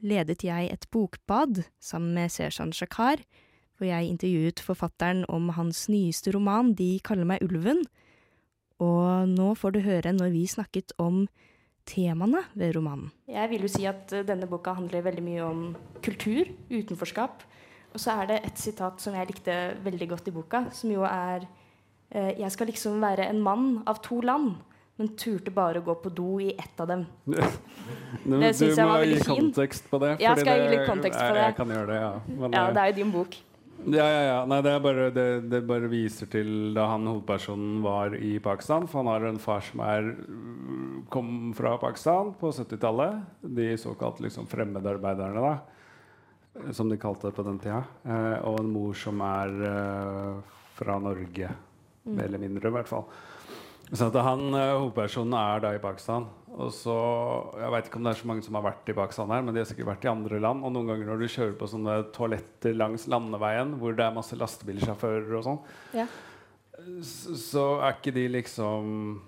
ledet 0.06 0.44
jeg 0.46 0.68
et 0.70 0.86
bokbad 0.94 1.64
sammen 1.82 2.12
med 2.14 2.30
Seshan 2.30 2.70
Shakar, 2.78 3.24
hvor 3.74 3.88
jeg 3.90 4.12
intervjuet 4.12 4.62
forfatteren 4.62 5.24
om 5.34 5.50
hans 5.58 5.88
nyeste 5.90 6.36
roman 6.36 6.76
De 6.78 7.00
kaller 7.02 7.26
meg 7.26 7.42
ulven. 7.42 7.82
Og 8.78 9.34
nå 9.34 9.48
får 9.58 9.74
du 9.74 9.82
høre 9.88 10.14
når 10.14 10.30
vi 10.36 10.46
snakket 10.46 10.94
om 11.02 11.24
temaene 11.90 12.46
ved 12.54 12.78
romanen. 12.78 13.10
Jeg 13.26 13.50
vil 13.50 13.66
jo 13.66 13.74
si 13.80 13.90
at 13.90 14.14
eh, 14.14 14.28
denne 14.30 14.46
boka 14.46 14.76
handler 14.78 15.08
veldig 15.10 15.26
mye 15.26 15.42
om 15.48 15.66
kultur, 16.06 16.54
utenforskap. 16.70 17.42
Og 17.98 17.98
så 17.98 18.14
er 18.22 18.30
det 18.30 18.40
et 18.46 18.62
sitat 18.62 19.02
som 19.02 19.18
jeg 19.18 19.34
likte 19.34 19.58
veldig 19.82 20.12
godt 20.14 20.30
i 20.30 20.38
boka, 20.38 20.68
som 20.70 20.94
jo 20.94 21.02
er 21.02 21.50
Jeg 22.14 22.52
skal 22.54 22.70
liksom 22.70 23.02
være 23.02 23.26
en 23.32 23.40
mann 23.42 23.70
av 23.90 23.98
to 24.06 24.20
land, 24.22 24.54
men 25.02 25.08
turte 25.18 25.50
bare 25.54 25.82
å 25.82 25.86
gå 25.88 25.96
på 26.04 26.12
do 26.14 26.28
i 26.44 26.52
ett 26.54 26.80
av 26.84 26.92
dem. 26.92 27.08
Det 28.24 28.52
syns 28.56 28.78
jeg 28.78 28.86
veldig 28.86 28.90
var 28.92 29.00
Du 29.02 29.08
veldig 29.08 29.24
fin. 29.26 29.40
kontekst 29.40 29.90
på 29.90 30.00
det. 30.04 30.12
Ja, 30.22 30.36
skal 30.38 30.52
jeg 30.54 30.68
gi 30.68 30.76
litt 30.78 30.86
kontekst 30.92 31.20
på 31.20 31.32
det? 31.34 31.48
Jeg 31.48 31.56
kan 31.58 31.74
gjøre 31.74 31.90
det, 31.90 31.98
ja. 32.04 32.12
Men, 32.30 32.54
Ja, 32.54 32.68
eh, 32.68 32.74
det 32.78 32.84
er 32.84 32.92
jo 32.92 32.98
din 33.00 33.12
bok. 33.16 33.40
Ja, 33.84 34.06
ja, 34.08 34.20
ja. 34.30 34.36
Nei, 34.48 34.62
det, 34.64 34.74
bare, 34.86 35.08
det, 35.12 35.26
det 35.52 35.60
bare 35.68 35.90
viser 35.92 36.30
til 36.32 36.52
da 36.78 36.86
han 36.94 37.10
hovedpersonen 37.10 37.82
var 37.84 38.14
i 38.16 38.38
Pakistan. 38.40 38.86
For 38.88 39.02
han 39.02 39.10
har 39.12 39.26
en 39.28 39.42
far 39.44 39.66
som 39.66 39.82
er, 39.84 40.14
kom 41.12 41.50
fra 41.58 41.74
Pakistan 41.82 42.32
på 42.40 42.54
70-tallet. 42.56 43.26
De 43.42 43.74
såkalt 43.82 44.22
liksom 44.24 44.48
fremmedarbeiderne, 44.48 45.44
da. 45.44 46.70
Som 46.72 46.94
de 46.94 47.00
kalte 47.02 47.28
det 47.28 47.36
på 47.36 47.44
den 47.50 47.58
tida. 47.60 47.82
Eh, 48.06 48.38
og 48.46 48.62
en 48.62 48.72
mor 48.72 48.94
som 48.96 49.20
er 49.26 49.58
eh, 49.74 50.58
fra 50.78 51.00
Norge. 51.02 51.50
Mer 52.06 52.26
eller 52.28 52.42
mindre, 52.42 52.68
i 52.68 52.76
hvert 52.78 52.90
fall. 52.90 53.06
Så 53.94 54.08
at 54.08 54.16
han, 54.26 54.48
eh, 54.58 54.72
hovedpersonen 54.80 55.34
er 55.38 55.60
da 55.62 55.74
i 55.76 55.80
Pakistan. 55.84 56.26
Og 56.54 56.72
så, 56.74 56.94
Jeg 57.60 57.72
vet 57.72 57.86
ikke 57.90 57.98
om 58.00 58.04
det 58.04 58.12
er 58.14 58.22
så 58.22 58.28
mange 58.30 58.44
som 58.44 58.56
har 58.56 58.64
vært 58.66 58.90
i 58.90 58.94
Pakistan, 58.98 59.30
her, 59.30 59.42
men 59.42 59.54
de 59.54 59.60
har 59.62 59.66
sikkert 59.70 59.90
vært 59.92 60.06
i 60.06 60.12
andre 60.12 60.40
land. 60.42 60.64
Og 60.64 60.72
noen 60.74 60.88
ganger 60.88 61.06
når 61.06 61.20
du 61.20 61.28
kjører 61.28 61.58
på 61.58 61.70
sånne 61.70 61.96
toaletter 62.14 62.76
langs 62.76 63.08
landeveien 63.08 63.76
hvor 63.80 63.96
det 63.96 64.06
er 64.06 64.14
masse 64.16 64.36
lastebilsjåfører 64.38 65.38
og 65.38 65.44
sånn, 65.44 65.60
Ja. 65.94 66.08
så, 67.02 67.36
så 67.38 67.66
er 67.82 67.94
ikke 67.98 68.14
de 68.14 68.28
liksom 68.30 69.22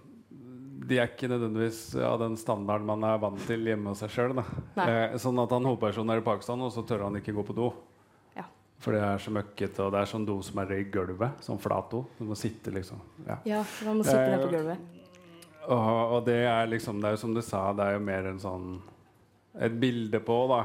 De 0.87 0.97
er 0.99 1.07
ikke 1.07 1.29
nødvendigvis 1.31 1.95
av 2.03 2.19
den 2.19 2.35
standarden 2.37 2.85
man 2.85 3.03
er 3.03 3.17
vant 3.17 3.39
til 3.47 3.63
hjemme 3.65 3.89
hos 3.89 4.03
seg 4.03 4.09
sjøl. 4.13 4.37
Eh, 4.77 5.15
sånn 5.17 5.39
at 5.41 5.49
han 5.55 5.63
hovedpersonen 5.65 6.11
er 6.13 6.21
i 6.21 6.25
Pakistan, 6.25 6.61
og 6.61 6.71
så 6.71 6.83
tør 6.85 7.05
han 7.07 7.15
ikke 7.17 7.33
gå 7.33 7.45
på 7.47 7.55
do. 7.57 7.71
For 8.83 8.93
det 8.93 9.01
er 9.01 9.21
så 9.23 9.31
møkkete, 9.33 9.85
og 9.85 9.93
det 9.95 10.01
er 10.01 10.09
sånn 10.11 10.25
do 10.27 10.35
som 10.45 10.59
er 10.61 10.73
i 10.75 10.81
gulvet. 10.93 11.39
Sånn 11.45 11.61
flat 11.61 11.87
do. 11.93 12.03
Du 12.19 12.25
må 12.29 12.35
sitte, 12.37 12.73
liksom. 12.75 12.99
Ja. 13.25 13.39
ja, 13.47 13.61
man 13.87 14.01
må 14.01 14.05
sitte 14.07 14.25
der 14.33 14.43
på 14.43 14.51
gulvet. 14.51 14.91
Og, 15.65 16.17
og 16.17 16.19
det 16.27 16.43
er 16.45 16.67
liksom 16.69 16.99
Det 17.01 17.07
er 17.09 17.15
jo 17.15 17.21
som 17.23 17.31
du 17.33 17.41
sa, 17.41 17.71
det 17.73 17.87
er 17.87 17.95
jo 17.95 18.03
mer 18.05 18.27
en 18.29 18.41
sånn 18.41 18.67
et 19.55 19.75
bilde 19.79 20.19
på 20.19 20.35
da 20.51 20.57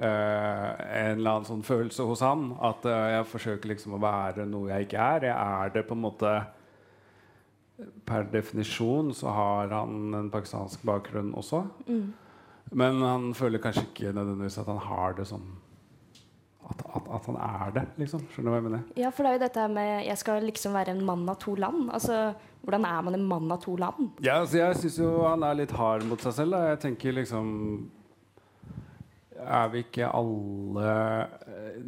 eh, 0.00 0.68
en 0.80 1.18
eller 1.18 1.34
annen 1.34 1.44
sånn 1.44 1.64
følelse 1.66 2.06
hos 2.08 2.22
han. 2.24 2.46
At 2.64 2.86
eh, 2.88 3.08
jeg 3.12 3.26
forsøker 3.28 3.72
liksom 3.74 3.98
å 3.98 4.02
være 4.02 4.46
noe 4.48 4.70
jeg 4.72 4.88
ikke 4.88 5.08
er. 5.16 5.26
Jeg 5.28 5.58
er 5.64 5.74
det 5.74 5.84
på 5.88 5.98
en 5.98 6.06
måte 6.06 6.38
Per 8.08 8.24
definisjon 8.26 9.12
så 9.14 9.30
har 9.30 9.70
han 9.70 10.14
en 10.18 10.30
pakistansk 10.32 10.82
bakgrunn 10.88 11.28
også. 11.38 11.60
Mm. 11.86 12.08
Men 12.74 13.02
han 13.04 13.28
føler 13.38 13.62
kanskje 13.62 13.84
ikke 13.86 14.10
nødvendigvis 14.16 14.58
at 14.58 14.66
han 14.72 14.80
har 14.82 15.14
det 15.14 15.28
sånn 15.30 15.46
At, 16.68 16.82
at, 16.96 17.06
at 17.16 17.26
han 17.30 17.36
er 17.40 17.70
det, 17.78 17.82
liksom. 17.96 18.20
Skjønner 18.32 18.50
du 18.50 18.52
hva 18.52 18.58
jeg 18.60 18.64
mener? 18.68 18.80
Ja, 19.00 19.08
for 19.10 19.24
det 19.24 19.30
er 19.30 19.36
jo 19.38 19.42
dette 19.46 19.68
med 19.72 20.04
Jeg 20.06 20.18
skal 20.20 20.42
liksom 20.44 20.74
være 20.76 20.92
en 20.92 21.04
mann 21.08 21.22
av 21.32 21.38
to 21.40 21.54
land. 21.56 21.86
Altså, 21.96 22.18
hvordan 22.62 22.84
er 22.84 23.02
man 23.06 23.14
en 23.16 23.24
mann 23.30 23.52
av 23.54 23.62
to 23.62 23.76
land? 23.80 24.10
Ja, 24.20 24.40
altså 24.42 24.58
jeg 24.60 24.76
syns 24.82 24.98
jo 25.00 25.12
han 25.24 25.42
er 25.48 25.54
litt 25.62 25.72
hard 25.78 26.04
mot 26.10 26.20
seg 26.20 26.36
selv. 26.42 26.52
Da. 26.58 26.66
Jeg 26.74 26.80
tenker 26.84 27.16
liksom 27.16 27.48
Er 29.38 29.68
vi 29.72 29.84
ikke 29.84 30.08
alle 30.12 30.90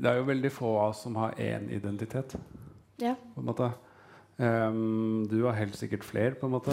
Det 0.00 0.10
er 0.12 0.16
jo 0.20 0.26
veldig 0.28 0.52
få 0.54 0.72
av 0.78 0.88
oss 0.94 1.02
som 1.04 1.16
har 1.18 1.32
én 1.36 1.68
identitet, 1.74 2.36
Ja. 3.00 3.14
på 3.34 3.40
en 3.40 3.46
måte. 3.48 3.70
Ehm, 4.40 5.26
du 5.28 5.42
har 5.44 5.52
helt 5.58 5.76
sikkert 5.76 6.04
flere, 6.06 6.34
på 6.34 6.46
en 6.48 6.54
måte. 6.54 6.72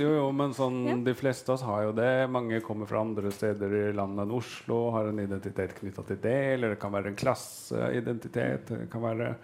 Jo, 0.00 0.12
jo, 0.16 0.28
men 0.32 0.54
sånn, 0.56 0.78
Ja. 0.88 0.96
de 0.96 1.14
fleste 1.14 1.50
av 1.50 1.54
oss 1.58 1.62
har 1.62 1.82
jo 1.84 1.92
det. 1.92 2.30
Mange 2.30 2.60
kommer 2.62 2.86
fra 2.88 3.00
andre 3.00 3.30
steder 3.30 3.90
i 3.90 3.92
landet 3.92 4.24
enn 4.24 4.32
Oslo, 4.32 4.90
har 4.90 5.08
en 5.08 5.18
identitet 5.18 5.74
knytta 5.74 6.06
til 6.06 6.16
det. 6.16 6.54
Eller 6.54 6.70
det 6.70 6.80
kan 6.80 6.92
være 6.92 7.08
en 7.08 7.16
klasseidentitet. 7.16 8.66
Det 8.66 8.90
kan 8.90 9.02
være 9.02 9.36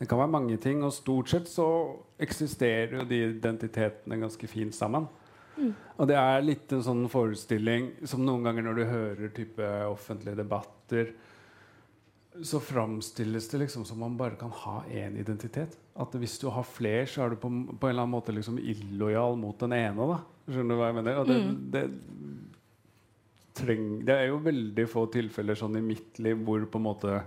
det 0.00 0.08
kan 0.08 0.18
være 0.18 0.30
mange 0.30 0.56
ting, 0.58 0.82
og 0.82 0.92
stort 0.92 1.28
sett 1.28 1.46
så 1.46 1.96
eksisterer 2.18 2.98
jo 2.98 3.04
de 3.04 3.38
identitetene 3.38 4.18
ganske 4.18 4.48
fint 4.48 4.74
sammen. 4.74 5.06
Og 6.00 6.08
det 6.08 6.16
er 6.16 6.42
litt 6.42 6.72
en 6.72 6.82
sånn 6.82 7.08
forestilling 7.08 7.92
som 8.04 8.24
noen 8.26 8.42
ganger 8.42 8.64
når 8.64 8.74
du 8.74 8.84
hører 8.84 9.28
type 9.36 9.62
offentlige 9.86 10.34
debatter, 10.36 11.12
så 12.42 12.58
framstilles 12.60 13.46
det 13.52 13.58
liksom 13.58 13.84
som 13.86 14.00
man 14.02 14.16
bare 14.18 14.38
kan 14.40 14.50
ha 14.50 14.80
én 14.90 15.16
identitet. 15.20 15.76
At 15.94 16.14
hvis 16.18 16.38
du 16.42 16.48
har 16.50 16.66
flere, 16.66 17.06
så 17.06 17.24
er 17.24 17.34
du 17.34 17.36
på, 17.38 17.48
på 17.48 17.86
en 17.86 17.92
eller 17.92 18.02
annen 18.02 18.16
måte 18.16 18.34
liksom 18.34 18.58
illojal 18.58 19.38
mot 19.38 19.58
den 19.60 19.76
ene. 19.76 20.08
da 20.10 20.18
Skjønner 20.48 20.74
du 20.74 20.80
hva 20.80 20.88
jeg 20.90 20.96
mener? 20.98 21.20
Det, 21.28 21.38
det, 21.74 21.84
treng, 23.54 23.86
det 24.04 24.16
er 24.16 24.26
jo 24.32 24.42
veldig 24.42 24.86
få 24.90 25.06
tilfeller 25.14 25.58
sånn 25.58 25.78
i 25.78 25.84
mitt 25.84 26.18
liv 26.22 26.42
hvor 26.42 26.66
på 26.66 26.80
en 26.80 26.88
måte 26.88 27.20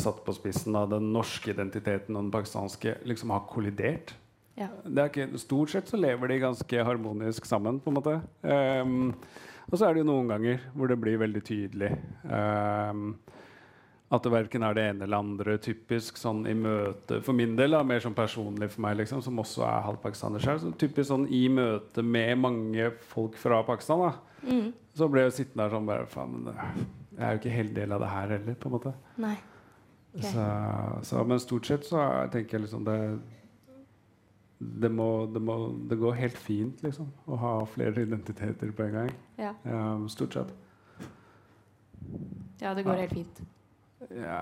satt 0.00 0.20
på 0.26 0.34
spissen 0.36 0.76
av 0.76 0.90
den 0.90 1.08
norske 1.14 1.52
identiteten 1.54 2.16
og 2.16 2.26
den 2.26 2.34
pakistanske 2.34 2.98
liksom 3.08 3.32
har 3.34 3.46
kollidert. 3.48 4.14
Ja. 4.58 4.68
Det 4.84 5.00
er 5.00 5.10
ikke, 5.10 5.42
stort 5.42 5.72
sett 5.72 5.90
så 5.90 5.98
lever 5.98 6.30
de 6.30 6.42
ganske 6.42 6.86
harmonisk 6.86 7.46
sammen, 7.48 7.80
på 7.82 7.90
en 7.90 7.98
måte. 7.98 8.18
Um, 8.42 9.14
og 9.70 9.78
så 9.78 9.88
er 9.88 9.94
det 9.94 10.04
jo 10.04 10.10
noen 10.12 10.30
ganger 10.30 10.66
hvor 10.74 10.90
det 10.90 10.98
blir 11.00 11.20
veldig 11.22 11.40
tydelig 11.46 11.88
ehm, 12.28 13.14
At 14.14 14.22
det 14.22 14.30
verken 14.34 14.62
er 14.62 14.74
det 14.76 14.82
ene 14.92 15.06
eller 15.08 15.22
andre. 15.24 15.56
Typisk 15.58 16.18
sånn 16.20 16.44
i 16.46 16.52
møte 16.54 17.18
For 17.24 17.34
min 17.34 17.56
del, 17.58 17.72
da, 17.74 17.80
mer 17.86 18.02
sånn 18.04 18.14
personlig 18.14 18.68
for 18.74 18.84
meg, 18.84 18.98
liksom, 19.00 19.22
som 19.24 19.40
også 19.42 19.64
er 19.66 19.80
halvt 19.88 20.02
pakistaner 20.04 20.44
selv, 20.44 20.60
så 20.62 20.70
typisk 20.78 21.08
sånn 21.10 21.24
i 21.34 21.46
møte 21.50 22.04
med 22.04 22.38
mange 22.38 22.90
folk 23.10 23.34
fra 23.40 23.62
Pakistan, 23.66 24.04
da, 24.08 24.12
Mm. 24.44 24.72
så 24.94 25.06
ble 25.08 25.22
jeg 25.24 25.32
sittende 25.38 25.64
der 25.64 25.70
sånn 25.72 25.86
bare 25.88 26.06
Faen, 26.06 26.32
men 26.44 26.54
jeg 26.54 27.22
er 27.24 27.30
jo 27.32 27.38
ikke 27.40 27.54
helt 27.56 27.74
del 27.74 27.92
av 27.96 28.00
det 28.04 28.08
her 28.12 28.28
heller, 28.34 28.54
på 28.60 28.66
en 28.68 28.72
måte. 28.76 28.92
Nei. 29.16 29.36
Okay. 30.14 30.30
Så, 30.30 30.44
så, 31.08 31.22
men 31.26 31.40
stort 31.40 31.66
sett 31.66 31.86
så 31.88 31.96
er- 32.02 32.28
tenker 32.30 32.58
jeg 32.58 32.66
liksom 32.66 32.84
det 32.84 32.98
det, 34.60 34.88
må, 34.92 35.26
det, 35.32 35.40
må, 35.42 35.56
det 35.90 35.96
går 35.98 36.14
helt 36.14 36.36
fint, 36.38 36.82
liksom, 36.84 37.08
å 37.26 37.36
ha 37.40 37.54
flere 37.66 38.04
identiteter 38.06 38.70
på 38.72 38.84
en 38.86 38.92
gang. 38.94 39.10
Ja. 39.38 39.50
Um, 39.64 40.06
stort 40.08 40.32
sett. 40.38 40.52
ja, 42.60 42.74
det 42.74 42.84
går 42.86 43.00
helt 43.02 43.12
fint. 43.12 43.40
Ja, 44.10 44.40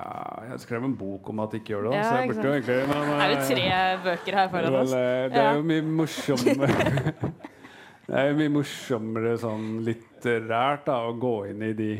jeg 0.50 0.60
skrev 0.64 0.84
en 0.84 0.94
bok 0.98 1.28
om 1.30 1.40
at 1.44 1.52
de 1.52 1.60
ikke 1.60 1.74
gjør 1.74 1.88
det, 1.88 1.92
Ja, 1.96 2.02
så 2.04 2.20
jeg 2.20 2.30
burde 2.32 2.46
jo 2.48 2.54
egentlig 2.56 2.78
men, 2.88 3.10
Det 3.12 3.18
er 3.22 3.32
jo 3.32 3.36
eh, 3.36 3.50
tre 3.50 3.66
bøker 4.06 4.38
her 4.38 4.48
foran 4.52 4.76
oss. 4.80 4.94
eh, 4.98 5.28
Det 5.32 5.42
er 5.42 5.58
jo 5.58 5.66
mye 5.70 5.84
morsommere 6.00 7.12
Det 8.08 8.16
er 8.18 8.26
jo 8.30 8.38
mye 8.40 8.52
morsommere 8.56 9.36
sånn 9.40 9.68
litterært 9.86 10.88
da, 10.88 10.98
å 11.06 11.14
gå 11.22 11.34
inn 11.52 11.62
i 11.68 11.72
de 11.78 11.90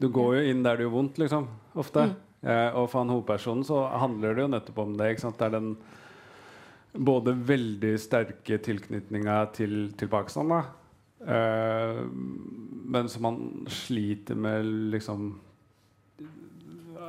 Du 0.00 0.08
går 0.14 0.38
jo 0.38 0.46
inn 0.52 0.64
der 0.64 0.78
det 0.78 0.86
gjør 0.86 0.94
vondt, 0.94 1.18
liksom. 1.20 1.46
Ofte. 1.78 2.06
Mm. 2.08 2.16
Eh, 2.48 2.68
og 2.78 2.86
for 2.88 3.02
han 3.02 3.10
hovedpersonen 3.12 3.64
så 3.66 3.80
handler 3.98 4.34
det 4.36 4.44
jo 4.44 4.50
nettopp 4.52 4.78
om 4.84 4.92
det. 4.98 5.08
Ikke 5.12 5.24
sant? 5.26 5.38
Det 5.40 5.48
er 5.48 5.56
den 5.56 5.72
både 7.08 7.34
veldig 7.34 7.92
sterke 8.00 8.58
tilknytninga 8.62 9.40
til, 9.58 9.90
til 9.98 10.10
Pakistan, 10.12 10.54
da. 10.54 10.60
Eh, 11.26 12.00
men 12.94 13.10
som 13.10 13.26
han 13.28 13.40
sliter 13.70 14.38
med 14.38 14.70
liksom 14.94 15.32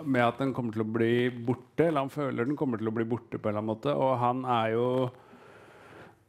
Med 0.05 0.23
at 0.25 0.39
den 0.41 0.53
kommer 0.55 0.75
til 0.75 0.83
å 0.85 0.91
bli 0.91 1.29
borte. 1.31 1.87
Eller 1.87 2.05
han 2.05 2.13
føler 2.13 2.47
den 2.47 2.59
kommer 2.59 2.81
til 2.81 2.91
å 2.91 2.95
bli 2.95 3.07
borte 3.09 3.37
på 3.37 3.49
en 3.49 3.55
eller 3.55 3.63
annen 3.63 3.71
måte. 3.73 3.95
Og 3.95 4.13
han 4.21 4.45
er 4.47 4.75
jo 4.75 4.85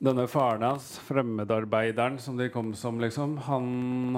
denne 0.01 0.25
faren 0.33 0.65
hans, 0.65 0.95
fremmedarbeideren 1.05 2.17
som 2.23 2.39
de 2.39 2.49
kom 2.53 2.73
som, 2.79 2.97
liksom, 3.03 3.37
han, 3.45 4.17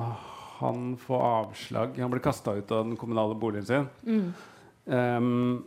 han 0.60 0.92
får 1.00 1.24
avslag. 1.26 1.98
Han 1.98 2.12
blir 2.12 2.22
kasta 2.22 2.54
ut 2.54 2.70
av 2.70 2.86
den 2.86 2.96
kommunale 2.96 3.34
boligen 3.34 3.66
sin. 3.66 3.88
Mm. 4.06 4.28
Um, 4.86 5.64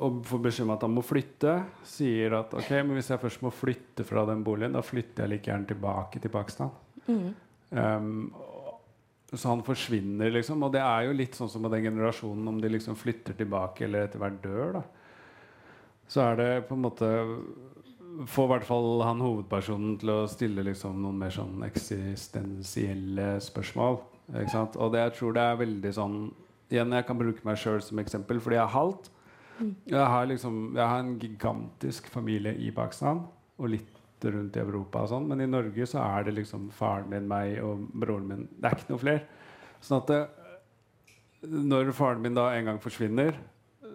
og 0.00 0.22
får 0.24 0.40
beskjed 0.46 0.64
om 0.64 0.72
at 0.72 0.84
han 0.86 0.94
må 0.96 1.04
flytte. 1.04 1.58
Sier 1.84 2.38
at 2.38 2.54
ok, 2.56 2.70
men 2.78 2.96
hvis 2.96 3.10
jeg 3.12 3.20
først 3.20 3.44
må 3.44 3.52
flytte 3.52 4.06
fra 4.08 4.24
den 4.30 4.44
boligen, 4.46 4.72
da 4.76 4.84
flytter 4.84 5.26
jeg 5.26 5.34
like 5.34 5.52
gjerne 5.52 5.68
tilbake 5.68 6.22
til 6.24 6.32
Pakistan. 6.32 6.72
Mm. 7.04 7.26
Um, 7.70 8.14
så 9.32 9.52
han 9.52 9.62
forsvinner, 9.62 10.32
liksom. 10.34 10.62
Og 10.66 10.72
det 10.74 10.82
er 10.82 11.06
jo 11.06 11.16
litt 11.16 11.36
sånn 11.38 11.50
som 11.50 11.62
med 11.62 11.74
den 11.76 11.86
generasjonen, 11.86 12.48
om 12.50 12.58
de 12.62 12.70
liksom 12.72 12.98
flytter 12.98 13.36
tilbake 13.38 13.86
eller 13.86 14.08
etter 14.08 14.22
hvert 14.22 14.40
dør, 14.42 14.80
da. 14.80 14.84
Så 16.10 16.24
er 16.24 16.40
det 16.40 16.52
på 16.68 16.74
en 16.78 16.86
måte 16.88 17.10
Får 18.26 18.48
i 18.48 18.50
hvert 18.50 18.64
fall 18.66 19.04
han 19.06 19.20
hovedpersonen 19.22 19.92
til 20.02 20.10
å 20.10 20.24
stille 20.28 20.64
liksom 20.66 20.96
noen 20.98 21.20
mer 21.22 21.30
sånn 21.32 21.62
eksistensielle 21.62 23.28
spørsmål. 23.40 24.00
Ikke 24.34 24.50
sant? 24.50 24.74
Og 24.82 24.90
det, 24.92 25.04
jeg 25.04 25.14
tror 25.14 25.36
det 25.36 25.44
er 25.46 25.60
veldig 25.62 25.92
sånn 25.94 26.16
Igjen, 26.70 26.92
jeg 26.94 27.06
kan 27.06 27.18
bruke 27.18 27.46
meg 27.46 27.58
sjøl 27.58 27.80
som 27.82 27.98
eksempel, 28.02 28.38
fordi 28.42 28.58
jeg 28.58 28.62
er 28.62 28.74
halvt. 28.74 29.08
Jeg 29.90 30.10
har, 30.12 30.26
liksom, 30.30 30.58
jeg 30.76 30.86
har 30.86 31.00
en 31.02 31.16
gigantisk 31.22 32.10
familie 32.12 32.52
i 32.62 32.68
Pakistan 32.74 33.24
og 33.58 33.72
litt 33.72 33.99
rundt 34.24 34.56
i 34.56 34.60
Europa. 34.60 35.02
og 35.02 35.08
sånn, 35.08 35.28
Men 35.28 35.40
i 35.40 35.46
Norge 35.46 35.86
så 35.86 36.00
er 36.02 36.24
det 36.24 36.34
liksom 36.34 36.70
faren 36.70 37.08
min, 37.08 37.28
meg 37.28 37.62
og 37.62 37.86
broren 37.92 38.26
min. 38.28 38.48
Det 38.60 38.70
er 38.70 38.76
ikke 38.76 38.90
noe 38.92 38.98
flere. 38.98 39.22
Sånn 39.80 40.02
at 40.02 40.06
det, 40.06 40.20
når 41.48 41.92
faren 41.96 42.20
min 42.22 42.34
da 42.36 42.50
en 42.54 42.64
gang 42.68 42.80
forsvinner, 42.82 43.34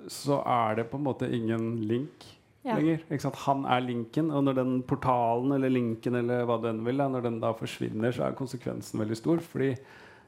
så 0.07 0.41
er 0.45 0.75
det 0.81 0.89
på 0.91 0.97
en 0.97 1.03
måte 1.05 1.29
ingen 1.31 1.87
link 1.87 2.25
Ja. 2.65 2.75
lenger. 2.75 2.99
Han 3.45 3.65
er 3.65 3.79
linken, 3.81 4.31
og 4.31 4.43
når 4.43 4.55
den 4.55 4.81
portalen 4.83 5.51
eller 5.53 5.69
linken 5.69 6.15
eller 6.15 6.45
hva 6.45 6.59
du 6.61 6.67
enn 6.67 6.83
vil, 6.83 6.97
da, 6.97 7.07
når 7.07 7.21
den 7.21 7.39
da 7.39 7.51
forsvinner, 7.53 8.11
så 8.11 8.25
er 8.25 8.31
konsekvensen 8.33 8.99
veldig 8.99 9.17
stor. 9.17 9.37
Fordi 9.37 9.77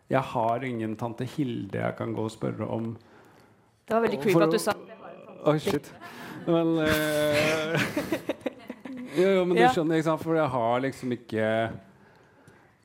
jeg 0.09 0.21
har 0.21 0.59
ingen 0.63 0.95
tante 0.95 1.25
Hilde 1.25 1.73
jeg 1.73 1.95
kan 1.97 2.13
gå 2.13 2.23
og 2.23 2.31
spørre 2.31 2.67
om 2.69 2.95
Det 3.87 3.95
var 3.95 4.01
veldig 4.01 4.21
creepy 4.21 4.43
at 4.43 4.51
du 4.51 4.57
sa 4.59 4.73
Oi, 5.47 5.57
shit. 5.59 5.91
Men 6.47 6.77
eh, 6.79 7.79
Jo, 9.17 9.27
jo, 9.39 9.45
men 9.45 9.57
du 9.57 9.63
skjønner, 9.65 9.99
ikke 9.99 10.09
sant? 10.09 10.23
For 10.23 10.37
jeg 10.37 10.51
har 10.53 10.81
liksom 10.85 11.13
ikke 11.17 11.45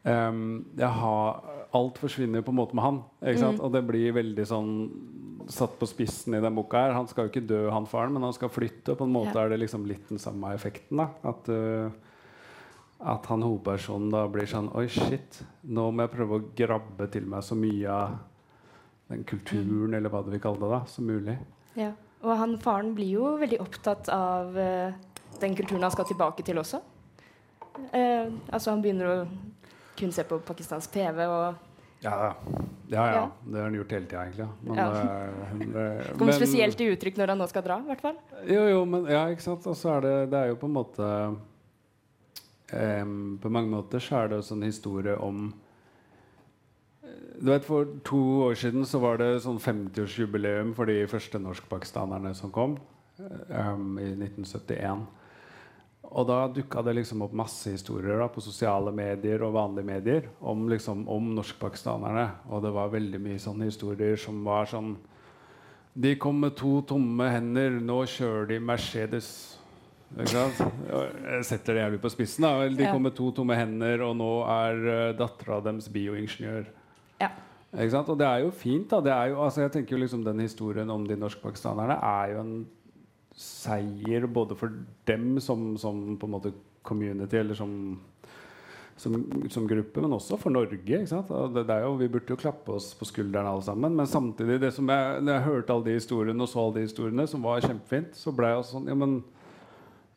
um, 0.08 0.44
Jeg 0.78 0.92
har 1.00 1.50
Alt 1.72 1.98
forsvinner 2.02 2.44
på 2.44 2.52
en 2.52 2.58
måte 2.58 2.76
med 2.76 2.84
han. 2.84 2.96
Ikke 3.24 3.40
sant? 3.40 3.56
Mm. 3.56 3.64
Og 3.64 3.72
det 3.72 3.80
blir 3.88 4.12
veldig 4.12 4.44
sånn 4.44 4.72
satt 5.48 5.78
på 5.80 5.86
spissen 5.88 6.36
i 6.36 6.40
den 6.44 6.54
boka 6.54 6.82
her. 6.84 6.92
Han 6.98 7.08
skal 7.08 7.26
jo 7.26 7.32
ikke 7.32 7.46
dø, 7.48 7.62
han 7.72 7.88
faren, 7.88 8.12
men 8.12 8.26
han 8.26 8.34
skal 8.36 8.52
flytte. 8.52 8.92
Og 8.92 9.00
på 9.00 9.06
en 9.08 9.14
måte 9.14 9.32
Ja. 9.32 9.46
er 9.46 9.54
det 9.54 9.62
liksom 9.62 9.86
litt 9.88 10.04
den 10.12 10.20
samme 10.20 10.52
effekten. 10.52 11.00
da 11.00 11.08
At 11.32 11.48
uh, 11.48 11.88
at 13.02 13.26
han 13.26 13.42
hovedpersonen 13.42 14.12
da 14.14 14.26
blir 14.30 14.46
sånn 14.46 14.70
Oi, 14.78 14.86
shit. 14.92 15.40
Nå 15.66 15.88
må 15.90 16.04
jeg 16.04 16.14
prøve 16.14 16.38
å 16.38 16.44
grabbe 16.58 17.08
til 17.10 17.26
meg 17.30 17.42
så 17.46 17.56
mye 17.58 17.90
av 17.90 18.18
den 19.10 19.24
kulturen, 19.28 19.94
eller 19.96 20.12
hva 20.12 20.22
du 20.24 20.30
vil 20.32 20.42
kalle 20.42 20.62
det, 20.62 20.70
da, 20.70 20.80
som 20.88 21.08
mulig. 21.10 21.34
Ja. 21.76 21.90
Og 22.22 22.36
han 22.38 22.54
faren 22.62 22.92
blir 22.94 23.16
jo 23.16 23.32
veldig 23.40 23.58
opptatt 23.64 24.06
av 24.14 24.54
eh, 24.56 24.94
den 25.40 25.54
kulturen 25.56 25.82
han 25.82 25.90
skal 25.90 26.04
tilbake 26.04 26.42
til 26.44 26.58
også. 26.58 26.80
Eh, 27.92 28.30
altså 28.52 28.70
Han 28.70 28.82
begynner 28.82 29.06
å 29.06 29.28
kun 29.96 30.12
se 30.12 30.22
på 30.24 30.38
pakistansk 30.44 30.90
TV 30.92 31.26
og 31.26 31.54
Ja, 32.02 32.10
ja. 32.10 32.32
ja, 32.88 33.04
Ja. 33.14 33.30
Det 33.46 33.54
har 33.56 33.62
han 33.68 33.74
gjort 33.74 33.90
hele 33.92 34.06
tida, 34.06 34.24
egentlig. 34.26 34.48
Men, 34.62 34.74
Ja. 34.76 34.86
eh, 34.90 35.58
det- 35.58 36.12
kommer 36.18 36.32
men- 36.32 36.40
spesielt 36.40 36.76
til 36.76 36.96
uttrykk 36.96 37.16
når 37.16 37.28
han 37.28 37.38
nå 37.38 37.46
skal 37.48 37.62
dra. 37.62 37.78
i 37.78 37.82
hvert 37.86 38.00
fall. 38.00 38.16
Jo, 38.46 38.66
jo, 38.68 38.84
men 38.84 39.04
ja, 39.06 39.26
ikke 39.28 39.40
sant. 39.42 39.66
Og 39.66 39.74
så 39.76 39.96
er 39.96 40.00
det 40.00 40.30
Det 40.30 40.38
er 40.38 40.48
jo 40.48 40.56
på 40.56 40.66
en 40.66 40.74
måte 40.74 41.36
um, 43.02 43.38
På 43.42 43.48
mange 43.50 43.70
måter 43.70 43.98
så 44.00 44.24
er 44.24 44.28
det 44.28 44.38
også 44.38 44.52
en 44.56 44.62
historie 44.62 45.16
om 45.18 45.54
du 47.42 47.50
vet, 47.50 47.64
For 47.64 47.84
to 48.04 48.16
år 48.46 48.54
siden 48.54 48.84
så 48.86 49.00
var 49.00 49.16
det 49.18 49.42
sånn 49.42 49.58
50-årsjubileum 49.58 50.74
for 50.76 50.86
de 50.86 51.06
første 51.10 51.38
norskpakistanerne 51.42 52.34
som 52.34 52.50
kom. 52.54 52.76
Um, 53.50 53.98
I 53.98 54.12
1971. 54.14 55.06
Og 56.02 56.26
da 56.28 56.48
dukka 56.50 56.82
det 56.82 56.96
liksom 56.98 57.22
opp 57.24 57.32
masse 57.38 57.70
historier 57.72 58.18
da, 58.20 58.26
på 58.28 58.42
sosiale 58.42 58.90
medier 58.94 59.42
og 59.46 59.54
vanlige 59.54 59.86
medier 59.86 60.26
om, 60.40 60.66
liksom, 60.68 61.06
om 61.08 61.30
norskpakistanerne. 61.36 62.26
Og 62.50 62.64
det 62.64 62.72
var 62.74 62.90
veldig 62.92 63.20
mye 63.22 63.40
sånne 63.40 63.70
historier 63.70 64.18
som 64.20 64.42
var 64.44 64.68
sånn 64.70 64.96
De 65.94 66.14
kom 66.16 66.38
med 66.40 66.54
to 66.56 66.80
tomme 66.88 67.26
hender, 67.28 67.74
nå 67.84 67.98
kjører 68.08 68.46
de 68.48 68.58
Mercedes. 68.64 69.58
Ikke 70.16 70.32
sant? 70.32 70.60
Jeg 70.88 71.44
setter 71.44 71.76
det 71.76 71.82
jævlig 71.82 72.00
på 72.00 72.10
spissen. 72.12 72.42
da 72.46 72.68
De 72.68 72.82
Ja. 72.82 72.92
kom 72.92 73.02
med 73.02 73.14
to 73.14 73.30
tomme 73.30 73.54
hender, 73.56 74.00
og 74.02 74.16
nå 74.16 74.30
er 74.48 74.74
uh, 74.88 75.12
dattera 75.16 75.60
deres 75.60 75.88
bioingeniør. 75.92 76.66
Ja. 77.20 77.28
Og 77.72 78.18
det 78.18 78.26
er 78.26 78.38
jo 78.40 78.50
fint. 78.50 78.88
da 78.88 79.00
det 79.00 79.12
er 79.12 79.26
jo, 79.32 79.42
altså 79.44 79.62
jeg 79.62 79.72
tenker 79.72 79.96
jo 79.96 80.02
liksom 80.02 80.24
Den 80.24 80.40
historien 80.40 80.90
om 80.90 81.06
de 81.06 81.16
norskpakistanerne 81.16 81.96
er 82.02 82.32
jo 82.34 82.40
en 82.40 82.66
seier 83.38 84.26
både 84.26 84.56
for 84.58 84.72
dem 85.08 85.40
som, 85.40 85.72
som 85.80 86.16
på 86.18 86.28
en 86.28 86.34
måte 86.34 86.52
community, 86.82 87.38
eller 87.38 87.54
som, 87.54 88.00
som, 88.96 89.16
som 89.50 89.68
gruppe, 89.68 90.02
men 90.02 90.12
også 90.12 90.38
for 90.40 90.54
Norge. 90.54 90.78
Det, 91.06 91.64
det 91.68 91.78
jo, 91.84 91.94
vi 92.00 92.10
burde 92.12 92.34
jo 92.34 92.40
klappe 92.40 92.76
oss 92.76 92.90
på 92.98 93.08
skuldrene 93.08 93.54
alle 93.54 93.64
sammen. 93.66 93.96
Men 93.98 94.10
samtidig, 94.10 94.60
det 94.62 94.72
som 94.76 94.90
jeg, 94.90 95.22
når 95.22 95.38
jeg 95.38 95.46
hørte 95.48 95.76
alle 95.76 95.88
de 95.88 95.96
historiene 95.98 96.44
og 96.44 96.50
så 96.50 96.64
alle 96.64 96.80
de 96.80 96.88
historiene, 96.88 97.28
som 97.30 97.46
var 97.46 97.64
kjempefint, 97.64 98.12
så 98.18 98.34
ble 98.36 98.52
jeg 98.52 98.68
sånn 98.72 98.90
ja, 98.90 98.98
men 98.98 99.22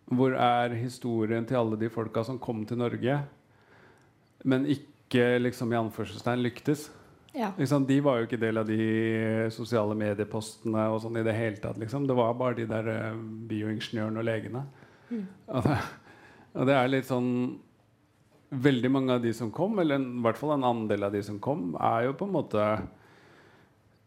Hvor 0.06 0.36
er 0.38 0.76
historien 0.78 1.48
til 1.50 1.58
alle 1.58 1.80
de 1.82 1.88
folka 1.90 2.22
som 2.24 2.38
kom 2.38 2.60
til 2.70 2.78
Norge, 2.78 3.24
men 4.46 4.68
ikke 4.70 5.40
liksom 5.42 5.72
i 5.74 5.80
anførselstegn 5.80 6.44
lyktes? 6.46 6.92
Ja. 7.36 7.52
Liksom. 7.58 7.86
De 7.86 8.00
var 8.02 8.20
jo 8.20 8.30
ikke 8.30 8.40
del 8.40 8.62
av 8.62 8.70
de 8.70 8.80
sosiale 9.52 9.96
mediepostene 10.00 10.88
og 10.94 11.02
sånn 11.04 11.20
i 11.20 11.26
det 11.26 11.36
hele 11.36 11.60
tatt. 11.60 11.80
Liksom. 11.82 12.08
Det 12.08 12.16
var 12.16 12.36
bare 12.40 12.58
de 12.62 12.68
der 12.70 12.90
eh, 12.94 13.22
bioingeniørene 13.50 14.22
og 14.22 14.28
legene. 14.28 14.64
Og, 15.12 15.60
det, 15.66 15.78
og 16.56 16.70
det 16.70 16.76
er 16.80 16.92
litt 16.92 17.10
sånn 17.12 17.32
Veldig 18.56 18.90
mange 18.94 19.16
av 19.18 19.24
de 19.24 19.32
som 19.36 19.50
kom, 19.52 19.74
eller 19.82 20.00
i 20.00 20.22
hvert 20.24 20.38
fall 20.38 20.54
en 20.54 20.68
andel 20.68 21.08
av 21.08 21.16
de 21.16 21.20
som 21.26 21.40
kom, 21.44 21.74
er 21.82 22.06
jo 22.06 22.14
på 22.16 22.28
en 22.28 22.36
måte 22.36 22.66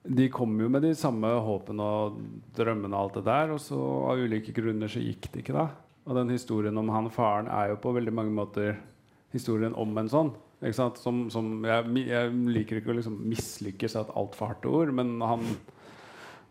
De 0.06 0.28
kom 0.32 0.54
jo 0.62 0.70
med 0.72 0.86
de 0.86 0.92
samme 0.96 1.28
håpene 1.44 1.84
og 1.84 2.20
drømmene 2.56 2.94
og 2.94 3.00
alt 3.00 3.18
det 3.18 3.24
der, 3.26 3.52
og 3.52 3.60
så 3.60 3.80
av 4.08 4.22
ulike 4.22 4.54
grunner 4.56 4.88
så 4.88 5.02
gikk 5.02 5.26
det 5.34 5.42
ikke, 5.42 5.58
da. 5.58 5.66
Og 6.06 6.16
den 6.16 6.32
historien 6.32 6.80
om 6.80 6.88
han 6.94 7.10
faren 7.12 7.50
er 7.52 7.74
jo 7.74 7.80
på 7.82 7.92
veldig 7.98 8.14
mange 8.14 8.32
måter 8.38 8.78
historien 9.34 9.74
om 9.76 9.92
en 10.00 10.08
sånn. 10.08 10.32
Som, 10.58 11.28
som 11.30 11.50
jeg, 11.62 12.06
jeg 12.08 12.30
liker 12.50 12.80
ikke 12.80 12.90
å 12.90 12.96
liksom 12.98 13.18
mislykkes, 13.30 13.94
av 13.94 14.08
et 14.08 14.16
altfor 14.18 14.50
hardt 14.50 14.64
ord, 14.66 14.90
men 14.96 15.20
han 15.22 15.44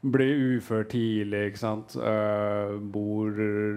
blir 0.02 0.58
ufør 0.58 0.86
tidlig. 0.88 1.58
Eh, 1.60 2.78
bor 2.94 3.32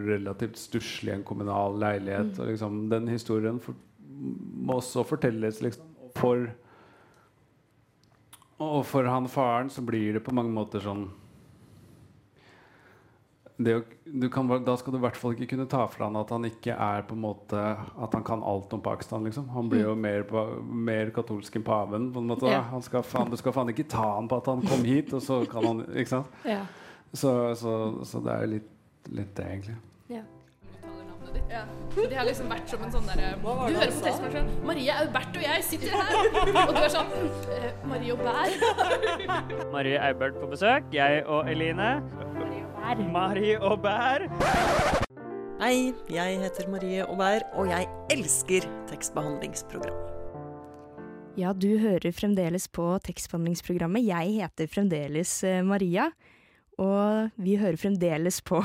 relativt 0.06 0.60
stusslig 0.60 1.12
i 1.12 1.16
en 1.18 1.26
kommunal 1.26 1.78
leilighet. 1.82 2.38
Og 2.38 2.52
liksom, 2.52 2.84
den 2.92 3.08
historien 3.10 3.58
for, 3.62 3.78
må 4.06 4.78
også 4.78 5.06
fortelles 5.08 5.62
liksom, 5.64 5.86
for 6.18 6.50
Og 8.60 8.82
for 8.84 9.06
han 9.08 9.24
faren 9.30 9.70
så 9.72 9.80
blir 9.80 10.12
det 10.12 10.20
på 10.20 10.34
mange 10.36 10.52
måter 10.52 10.82
sånn 10.84 11.06
det, 13.64 13.74
du 14.04 14.28
kan, 14.32 14.48
da 14.64 14.74
skal 14.80 14.94
du 14.94 14.98
i 14.98 15.02
hvert 15.02 15.18
fall 15.20 15.34
ikke 15.36 15.50
kunne 15.52 15.66
ta 15.68 15.82
fra 15.92 16.06
han 16.08 16.16
at 16.16 16.30
han 16.32 16.46
ikke 16.48 16.72
er 16.72 17.02
på 17.08 17.16
en 17.16 17.22
måte 17.26 17.60
At 17.60 18.14
han 18.16 18.24
kan 18.24 18.42
alt 18.46 18.72
om 18.72 18.80
Pakistan. 18.80 19.24
liksom 19.24 19.50
Han 19.52 19.68
blir 19.68 19.84
jo 19.84 19.94
mer, 19.94 20.24
mer 20.64 21.12
katolsk 21.14 21.58
enn 21.60 21.66
paven. 21.66 22.10
på 22.14 22.22
en 22.22 22.30
måte. 22.30 22.48
Ja. 22.48 22.62
han 22.72 22.82
skal 22.82 23.04
faen, 23.04 23.30
Du 23.30 23.36
skal 23.36 23.52
faen 23.52 23.68
ikke 23.72 23.88
ta 23.90 24.14
han 24.16 24.28
på 24.30 24.40
at 24.40 24.48
han 24.48 24.64
kom 24.66 24.84
hit, 24.84 25.12
og 25.12 25.22
så 25.22 25.42
kan 25.50 25.66
han 25.66 25.84
Ikke 25.92 26.16
sant? 26.16 26.42
Ja. 26.48 26.64
Så, 27.12 27.54
så, 27.58 27.76
så 28.06 28.20
det 28.24 28.32
er 28.32 28.44
jo 28.46 28.52
litt, 28.56 28.68
litt 29.10 29.32
det, 29.36 29.46
egentlig. 29.46 29.76
Ja. 30.08 30.22
ditt. 31.34 32.14
Har 32.16 32.26
liksom 32.26 32.50
vært 32.50 32.70
som 32.70 32.84
en 32.86 32.92
sånn 32.94 33.08
derre 33.10 33.32
Du 33.42 33.48
hører 33.50 33.92
på 33.92 34.04
tekstmaskinen. 34.06 34.50
Marie 34.66 34.94
Aubert 35.02 35.36
og 35.36 35.44
jeg 35.44 35.66
sitter 35.66 35.96
her, 35.98 36.66
og 36.66 36.74
du 36.74 36.80
er 36.80 36.92
sånn 36.94 37.12
Marie 37.90 38.14
Marie 38.14 38.14
Aubert. 38.14 39.72
Marie 39.74 40.02
Aubert 40.10 40.40
på 40.40 40.50
besøk. 40.54 40.90
Jeg 40.94 41.24
og 41.26 41.50
Eline. 41.50 41.90
Marie 42.98 43.54
bær. 43.78 44.24
Hei, 45.60 45.92
jeg 46.10 46.38
heter 46.42 46.66
Marie 46.66 47.04
Aubert, 47.04 47.46
og 47.54 47.68
jeg 47.70 47.86
elsker 48.10 48.66
tekstbehandlingsprogram. 48.90 49.94
Ja, 51.38 51.52
du 51.52 51.78
hører 51.78 52.10
fremdeles 52.10 52.66
på 52.66 52.98
tekstbehandlingsprogrammet. 53.06 54.02
Jeg 54.08 54.34
heter 54.40 54.66
fremdeles 54.66 55.44
eh, 55.44 55.62
Maria, 55.62 56.08
og 56.82 57.30
vi 57.38 57.54
hører 57.60 57.78
fremdeles 57.78 58.42
på 58.42 58.58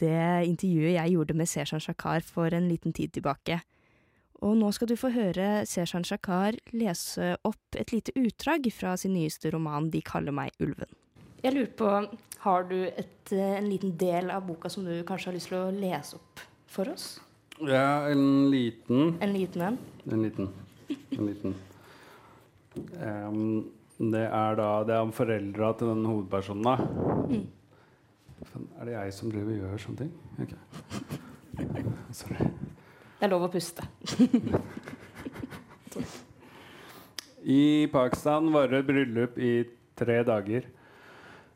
det 0.00 0.48
intervjuet 0.48 0.96
jeg 0.96 1.12
gjorde 1.12 1.36
med 1.36 1.46
Seshan 1.46 1.84
Shakar 1.84 2.24
for 2.24 2.48
en 2.48 2.72
liten 2.72 2.96
tid 2.96 3.12
tilbake. 3.12 3.60
Og 4.40 4.56
nå 4.56 4.72
skal 4.72 4.88
du 4.88 4.96
få 4.96 5.12
høre 5.12 5.66
Seshan 5.68 6.04
Shakar 6.04 6.56
lese 6.72 7.34
opp 7.44 7.76
et 7.76 7.92
lite 7.92 8.16
utdrag 8.16 8.72
fra 8.72 8.96
sin 8.96 9.12
nyeste 9.12 9.52
roman 9.52 9.92
De 9.92 10.00
kaller 10.00 10.32
meg 10.32 10.56
ulven. 10.64 11.03
Jeg 11.44 11.52
lurer 11.52 11.72
på, 11.76 11.88
Har 12.44 12.62
du 12.68 12.76
et, 12.84 13.32
eh, 13.32 13.56
en 13.58 13.68
liten 13.68 13.96
del 13.96 14.30
av 14.30 14.46
boka 14.46 14.68
som 14.68 14.84
du 14.84 15.02
kanskje 15.04 15.26
har 15.30 15.34
lyst 15.34 15.48
til 15.48 15.58
å 15.58 15.72
lese 15.72 16.16
opp 16.16 16.40
for 16.66 16.88
oss? 16.88 17.20
Ja, 17.60 18.08
en 18.08 18.50
liten 18.50 19.16
En 19.20 19.32
liten 19.32 19.62
en? 19.62 19.78
En 20.10 20.22
liten. 20.22 20.48
En 20.88 21.26
liten. 21.26 21.54
Um, 23.00 23.70
det 23.98 24.24
er 24.26 24.56
da 24.56 24.84
Det 24.84 24.94
er 24.94 25.00
om 25.00 25.12
foreldra 25.12 25.72
til 25.78 25.88
den 25.88 26.04
hovedpersonen, 26.04 26.62
da. 26.64 26.76
Mm. 27.30 27.46
Er 28.80 28.84
det 28.84 28.92
jeg 28.92 29.12
som 29.12 29.30
driver 29.30 29.52
og 29.52 29.58
gjør 29.58 29.78
sånne 29.84 29.98
ting? 29.98 30.12
Okay. 30.42 30.58
Sorry. 32.12 32.36
Det 33.20 33.28
er 33.28 33.28
lov 33.32 33.46
å 33.46 33.52
puste. 33.52 33.86
I 37.44 37.86
Pakistan 37.92 38.52
varer 38.52 38.82
bryllup 38.82 39.38
i 39.38 39.64
tre 39.96 40.22
dager. 40.24 40.66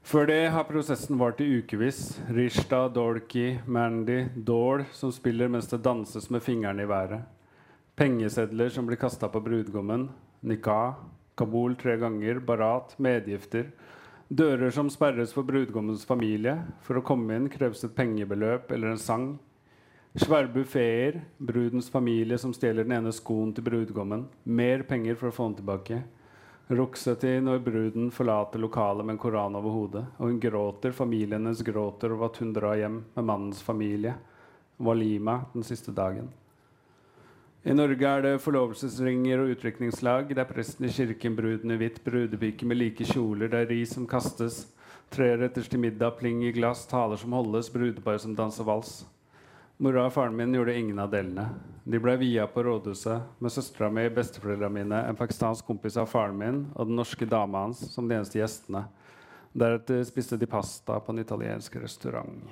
Før 0.09 0.25
det 0.25 0.47
har 0.55 0.65
prosessen 0.65 1.19
vart 1.21 1.41
i 1.45 1.47
ukevis. 1.59 1.99
Rishta, 2.33 2.87
Dolki, 2.88 3.59
Mandy, 3.69 4.23
Dahl 4.33 4.87
som 4.97 5.11
spiller 5.12 5.50
mens 5.53 5.69
det 5.69 5.83
danses 5.85 6.31
med 6.33 6.41
fingrene 6.41 6.87
i 6.87 6.88
været. 6.88 7.27
Pengesedler 7.93 8.73
som 8.73 8.88
blir 8.88 8.97
kasta 8.97 9.29
på 9.29 9.43
brudgommen. 9.45 10.07
Nikah. 10.41 10.95
Kabul 11.37 11.77
tre 11.77 11.99
ganger. 12.00 12.41
Barat. 12.41 12.97
Medgifter. 12.97 13.69
Dører 14.33 14.73
som 14.73 14.88
sperres 14.88 15.37
for 15.37 15.45
brudgommens 15.45 16.09
familie. 16.09 16.57
For 16.88 16.97
å 16.97 17.05
komme 17.05 17.37
inn 17.37 17.53
kreves 17.53 17.85
et 17.85 17.97
pengebeløp 17.99 18.73
eller 18.73 18.95
en 18.95 19.05
sang. 19.05 19.35
Svære 20.17 20.49
buffeer, 20.55 21.21
brudens 21.37 21.93
familie 21.93 22.41
som 22.41 22.57
stjeler 22.57 22.88
den 22.88 22.97
ene 22.97 23.12
skoen 23.12 23.53
til 23.53 23.69
brudgommen. 23.69 24.25
Mer 24.49 24.88
penger 24.88 25.21
for 25.21 25.29
å 25.29 25.37
få 25.37 25.50
den 25.50 25.61
tilbake. 25.61 26.07
Ruksati 26.69 27.31
når 27.41 27.63
bruden 27.65 28.11
forlater 28.13 28.61
lokalet 28.61 29.07
med 29.07 29.15
en 29.15 29.21
koran 29.23 29.57
over 29.57 29.73
hodet. 29.73 30.03
Og 30.19 30.29
hun 30.29 30.41
gråter, 30.41 30.93
familien 30.93 31.39
hennes 31.41 31.63
gråter 31.65 32.13
over 32.13 32.29
at 32.29 32.43
hun 32.43 32.53
drar 32.53 32.77
hjem 32.77 32.99
med 33.15 33.25
mannens 33.25 33.63
familie. 33.65 34.13
Walima 34.77 35.41
den 35.55 35.65
siste 35.65 35.95
dagen. 35.97 36.29
I 37.65 37.75
Norge 37.75 38.07
er 38.07 38.23
det 38.23 38.40
forlovelsesringer 38.45 39.40
og 39.40 39.55
utdrikningslag. 39.55 40.29
Det 40.29 40.45
er 40.45 40.49
presten 40.53 40.87
i 40.87 40.92
kirken, 40.92 41.35
bruden 41.37 41.73
i 41.73 41.79
hvitt, 41.81 42.03
brudepike 42.05 42.69
med 42.69 42.79
like 42.79 43.05
kjoler, 43.05 43.49
det 43.49 43.64
er 43.64 43.73
ris 43.73 43.97
som 43.97 44.07
kastes. 44.07 44.66
Treretters 45.11 45.69
til 45.73 45.81
middag, 45.81 46.19
pling 46.21 46.45
i 46.45 46.53
glass, 46.53 46.85
taler 46.87 47.16
som 47.16 47.33
holdes, 47.33 47.73
brudepar 47.73 48.21
som 48.21 48.37
danser 48.37 48.69
vals. 48.69 49.01
Mora 49.79 50.09
og 50.09 50.12
faren 50.12 50.35
min 50.35 50.55
gjorde 50.57 50.75
ingen 50.75 50.99
av 50.99 51.11
delene. 51.12 51.45
De 51.88 52.01
ble 52.03 52.17
via 52.21 52.49
på 52.51 52.64
rådhuset 52.67 53.38
med 53.38 53.53
søstera 53.55 53.88
mi, 53.95 54.09
besteforeldra 54.11 54.69
mine, 54.73 54.99
en 55.09 55.17
pakistansk 55.17 55.64
kompis 55.71 55.97
av 55.97 56.09
faren 56.11 56.35
min 56.37 56.59
og 56.75 56.88
den 56.91 56.99
norske 56.99 57.29
dama 57.31 57.62
hans 57.64 57.85
som 57.93 58.09
de 58.11 58.17
eneste 58.19 58.41
gjestene. 58.41 58.83
Deretter 59.59 60.03
spiste 60.05 60.37
de 60.37 60.49
pasta 60.51 60.99
på 61.01 61.14
en 61.14 61.23
italiensk 61.23 61.79
restaurant. 61.81 62.43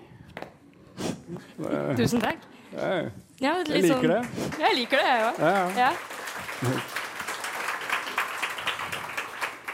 Tusen 1.98 2.22
takk. 2.22 2.46
Ja, 2.76 3.58
Jeg 3.66 3.82
liker 3.82 4.08
det. 4.14 4.22
Jeg 4.62 4.78
liker 4.78 5.02
det, 5.02 5.10
jeg 5.10 5.26
òg. 5.26 5.42
Ja, 5.42 5.90
ja. 5.90 7.02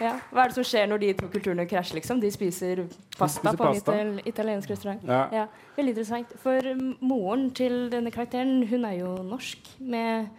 Ja. 0.00 0.14
Hva 0.33 0.44
er 0.44 0.52
det 0.52 0.57
som 0.57 0.66
skjer 0.66 0.87
når 0.90 1.02
de 1.02 1.11
to 1.18 1.28
kulturene 1.33 1.66
krasjer? 1.68 1.98
liksom? 1.98 2.20
De 2.22 2.31
spiser 2.33 2.85
pasta 3.18 3.42
spiser 3.42 3.59
på 3.59 3.66
en 3.66 3.74
pasta. 3.74 3.96
ital 3.96 4.31
italiensk 4.33 4.70
restaurant. 4.70 5.05
Ja. 5.07 5.26
Ja, 5.33 5.46
Veldig 5.76 5.94
interessant. 5.94 6.33
For 6.42 6.72
moren 7.00 7.50
til 7.57 7.90
denne 7.92 8.12
karakteren 8.12 8.66
hun 8.68 8.85
er 8.88 8.98
jo 9.00 9.12
norsk, 9.26 9.74
med 9.81 10.31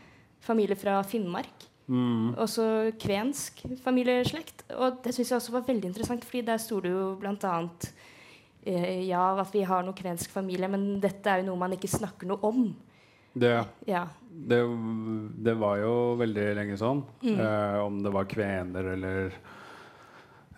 familie 0.44 0.76
fra 0.76 1.02
Finnmark. 1.08 1.70
Mm. 1.88 2.34
Også 2.40 2.66
kvensk 3.00 3.64
familieslekt. 3.84 4.66
Og 4.78 5.02
det 5.04 5.14
syns 5.16 5.32
jeg 5.32 5.38
også 5.38 5.56
var 5.58 5.68
veldig 5.68 5.92
interessant, 5.92 6.26
fordi 6.26 6.46
der 6.48 6.62
sto 6.62 6.80
det 6.84 6.92
jo 6.94 7.14
blant 7.20 7.44
annet 7.48 7.90
eh, 8.66 9.08
ja, 9.08 9.24
at 9.40 9.54
vi 9.54 9.66
har 9.68 9.84
noe 9.84 9.98
kvensk 9.98 10.32
familie, 10.32 10.70
men 10.72 11.00
dette 11.04 11.30
er 11.30 11.42
jo 11.42 11.52
noe 11.52 11.64
man 11.66 11.76
ikke 11.76 11.92
snakker 11.92 12.30
noe 12.30 12.40
om. 12.48 12.68
Det, 13.34 13.66
Ja. 13.90 14.08
det, 14.30 14.60
det 15.46 15.54
var 15.58 15.78
jo 15.82 15.94
veldig 16.20 16.46
lenge 16.56 16.78
sånn. 16.78 17.04
Eh, 17.26 17.78
om 17.82 18.02
det 18.04 18.12
var 18.14 18.28
kvener 18.30 18.92
eller 18.94 19.32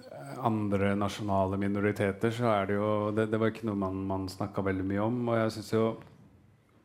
eh, 0.02 0.34
andre 0.44 0.94
nasjonale 1.00 1.58
minoriteter, 1.62 2.32
så 2.36 2.50
er 2.52 2.68
det 2.68 2.76
jo 2.76 2.90
Det, 3.16 3.30
det 3.32 3.40
var 3.40 3.54
ikke 3.54 3.70
noe 3.70 3.80
man, 3.80 4.04
man 4.08 4.28
snakka 4.32 4.62
veldig 4.66 4.86
mye 4.92 5.06
om. 5.06 5.22
Og 5.30 5.40
jeg 5.40 5.56
synes 5.58 5.72
jo 5.74 5.86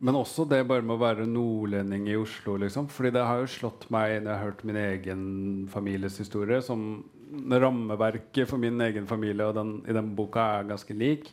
Men 0.00 0.16
også 0.16 0.46
det 0.48 0.62
bare 0.64 0.80
med 0.80 0.94
å 0.96 1.02
være 1.02 1.26
nordlending 1.28 2.06
i 2.08 2.16
Oslo, 2.16 2.54
liksom. 2.56 2.86
Fordi 2.88 3.10
det 3.12 3.20
har 3.26 3.42
jo 3.42 3.50
slått 3.52 3.82
meg 3.92 4.22
når 4.22 4.30
jeg 4.30 4.38
har 4.38 4.46
hørt 4.46 4.62
min 4.64 4.78
egen 4.80 5.24
families 5.68 6.16
historie, 6.16 6.62
som 6.64 7.02
rammeverket 7.30 8.48
for 8.48 8.56
min 8.58 8.80
egen 8.80 9.04
familie 9.06 9.44
og 9.44 9.54
den, 9.58 9.74
i 9.86 9.92
den 9.92 10.14
boka 10.16 10.40
er 10.56 10.70
ganske 10.70 10.96
lik. 10.96 11.28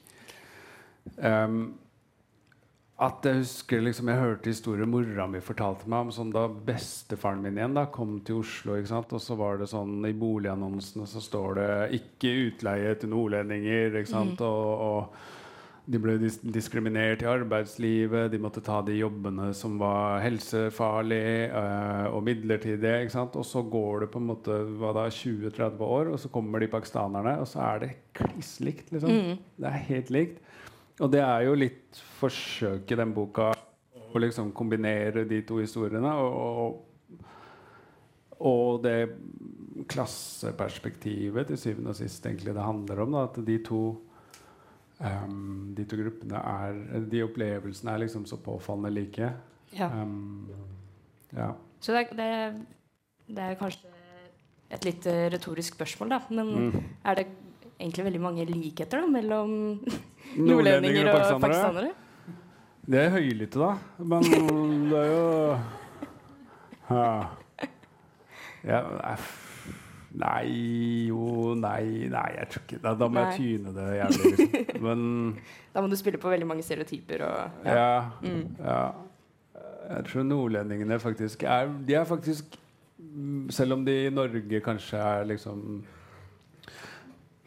Um, 1.15 1.77
at 2.97 3.25
jeg 3.29 3.43
husker 3.43 3.83
liksom, 3.85 4.09
Jeg 4.09 4.21
hørte 4.23 4.49
historier 4.49 4.89
mora 4.89 5.27
mi 5.29 5.41
fortalte 5.43 5.85
meg 5.89 6.07
om 6.07 6.13
sånn 6.13 6.33
da 6.33 6.47
bestefaren 6.49 7.43
min 7.43 7.59
igjen 7.59 7.77
da 7.77 7.85
kom 7.93 8.15
til 8.25 8.41
Oslo. 8.41 8.73
ikke 8.77 8.89
sant? 8.89 9.13
Og 9.13 9.21
så 9.21 9.37
var 9.37 9.59
det 9.61 9.69
sånn 9.69 9.99
i 10.09 10.15
boligannonsene 10.17 11.05
så 11.05 11.21
står 11.21 11.59
det 11.59 11.69
'ikke 11.99 12.31
utleie 12.47 12.95
til 12.97 13.13
nordlendinger'. 13.13 13.99
ikke 14.01 14.09
sant? 14.09 14.41
Og, 14.41 14.81
og 14.89 15.35
de 15.87 16.01
ble 16.01 16.17
dis 16.19 16.39
diskriminert 16.41 17.21
i 17.21 17.29
arbeidslivet. 17.29 18.31
De 18.31 18.41
måtte 18.41 18.65
ta 18.65 18.81
de 18.81 18.97
jobbene 18.97 19.53
som 19.53 19.77
var 19.77 20.19
helsefarlige 20.25 21.53
øh, 21.53 22.15
og 22.17 22.23
midlertidige. 22.23 23.03
ikke 23.05 23.13
sant? 23.13 23.37
Og 23.37 23.45
så 23.45 23.61
går 23.61 23.99
det 23.99 24.11
på 24.11 24.19
en 24.19 24.27
måte 24.33 24.57
hva 24.81 24.91
da, 24.97 25.05
20-30 25.07 25.85
år, 25.85 26.11
og 26.11 26.19
så 26.19 26.33
kommer 26.33 26.59
de 26.59 26.67
pakistanerne, 26.67 27.37
og 27.39 27.47
så 27.47 27.61
er 27.69 27.79
det 27.85 27.95
kliss 28.17 28.57
likt. 28.59 28.91
liksom. 28.91 29.37
Det 29.55 29.69
er 29.69 29.85
helt 29.93 30.09
likt. 30.09 30.41
Og 30.99 31.11
det 31.13 31.21
er 31.21 31.43
jo 31.45 31.53
litt 31.57 31.99
forsøk 32.17 32.89
i 32.91 32.97
den 32.97 33.11
boka 33.13 33.51
å 34.07 34.21
liksom 34.21 34.51
kombinere 34.57 35.25
de 35.29 35.41
to 35.45 35.59
historiene. 35.61 36.09
Og, 36.09 36.37
og, 36.63 37.21
og 38.47 38.79
det 38.85 38.95
klasseperspektivet 39.91 41.51
til 41.51 41.59
syvende 41.61 41.93
og 41.93 41.99
sist 41.99 42.25
egentlig 42.25 42.55
det 42.57 42.65
handler 42.65 43.03
om. 43.03 43.13
Da, 43.13 43.25
at 43.29 43.37
de 43.45 43.57
to, 43.65 43.81
um, 44.99 45.73
de 45.77 45.85
to 45.85 45.99
gruppene 46.01 46.41
er 46.41 47.05
De 47.11 47.21
opplevelsene 47.25 47.93
er 47.93 48.03
liksom 48.05 48.25
så 48.29 48.39
påfallende 48.41 48.93
like. 48.95 49.31
ja. 49.77 49.91
Um, 50.01 50.49
ja. 51.35 51.51
Så 51.83 51.93
det, 51.93 52.07
det, 52.17 52.27
det 53.27 53.43
er 53.43 53.57
kanskje 53.59 53.89
et 54.73 54.85
litt 54.87 55.05
eh, 55.07 55.27
retorisk 55.31 55.75
spørsmål, 55.77 56.09
da. 56.09 56.17
Men 56.31 56.47
Mm. 56.57 56.83
er 57.05 57.15
det 57.15 57.27
egentlig 57.77 58.05
veldig 58.09 58.21
mange 58.21 58.45
likheter 58.49 59.03
da, 59.03 59.09
mellom 59.11 59.55
Nordlendinger 60.49 61.11
og 61.11 61.19
og 61.35 61.41
pakistanere? 61.41 61.91
De 61.91 62.91
Det 62.91 63.01
er 63.03 63.09
høylytte, 63.15 63.59
da. 63.59 63.73
Men 63.99 64.29
det 64.91 65.01
er 65.01 65.11
jo 65.11 65.57
ja. 66.87 67.09
ja. 68.63 68.81
Nei 70.17 71.07
jo 71.09 71.55
Nei, 71.59 72.07
nei, 72.11 72.27
jeg 72.37 72.47
tror 72.53 72.63
ikke 72.63 72.79
Da, 72.83 72.93
da 72.95 73.09
må 73.11 73.25
jeg 73.25 73.41
tyne 73.41 73.73
det 73.75 73.87
jævlig. 73.97 74.31
Liksom. 74.37 74.79
Men 74.87 75.01
Da 75.73 75.83
må 75.83 75.91
du 75.91 75.97
spille 75.99 76.21
på 76.21 76.31
veldig 76.31 76.47
mange 76.47 76.63
stereotyper 76.63 77.25
og 77.27 77.67
ja. 77.67 77.75
ja. 77.75 77.99
Mm. 78.23 78.55
ja. 78.63 78.79
Jeg 79.87 80.07
tror 80.09 80.25
nordlendingene 80.27 80.99
faktisk 80.99 81.43
er 81.43 81.69
De 81.87 81.95
er 81.99 82.07
faktisk 82.07 82.57
mm, 82.97 83.49
Selv 83.51 83.77
om 83.77 83.85
de 83.85 83.99
i 84.07 84.13
Norge 84.13 84.63
kanskje 84.63 84.97
er 84.97 85.27
liksom 85.33 85.83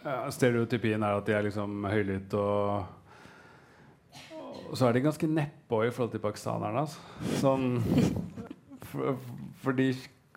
ja, 0.04 0.16
Stereotypien 0.32 1.02
er 1.02 1.18
at 1.18 1.28
de 1.28 1.36
er 1.36 1.46
liksom 1.48 1.84
høylytte 1.90 2.40
og 2.40 3.00
så 4.74 4.86
er 4.86 4.94
de 4.94 5.02
ganske 5.02 5.26
nedpå 5.26 5.82
i 5.86 5.90
forhold 5.90 6.12
til 6.14 6.22
pakistanerne. 6.22 6.84
Altså. 6.84 6.98
Sånn 7.40 7.80
for, 8.90 9.16
Fordi 9.64 9.90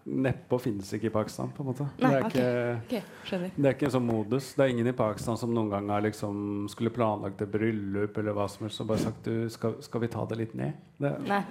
nedpå 0.04 0.58
finnes 0.60 0.89
ikke 0.97 1.08
i 1.08 1.13
Pakistan, 1.13 1.52
på 1.56 1.63
en 1.63 1.69
måte. 1.69 1.86
Nei, 2.02 2.10
det, 2.10 2.17
er 2.17 2.26
ok. 2.26 2.34
ikke, 2.34 3.02
okay, 3.23 3.52
det 3.56 3.69
er 3.69 3.78
ikke 3.78 3.88
en 3.88 3.95
sånn 3.95 4.08
modus. 4.08 4.49
Det 4.58 4.65
er 4.65 4.73
ingen 4.73 4.89
i 4.91 4.95
Pakistan 4.97 5.39
som 5.39 5.54
noen 5.56 5.71
gang 5.71 5.88
har 5.93 6.04
liksom 6.04 6.65
skulle 6.71 6.91
planlagt 6.93 7.45
et 7.45 7.54
bryllup 7.54 8.17
eller 8.19 8.36
hva 8.36 8.49
som 8.52 8.67
helst 8.67 8.84
og 8.84 8.89
bare 8.91 9.06
sagt 9.06 9.30
du, 9.30 9.47
skal, 9.54 9.78
skal 9.86 10.04
vi 10.04 10.12
ta 10.12 10.26
det 10.28 10.41
litt 10.41 10.58
ned? 10.60 10.76
Det, 10.99 11.13
Nei. 11.30 11.43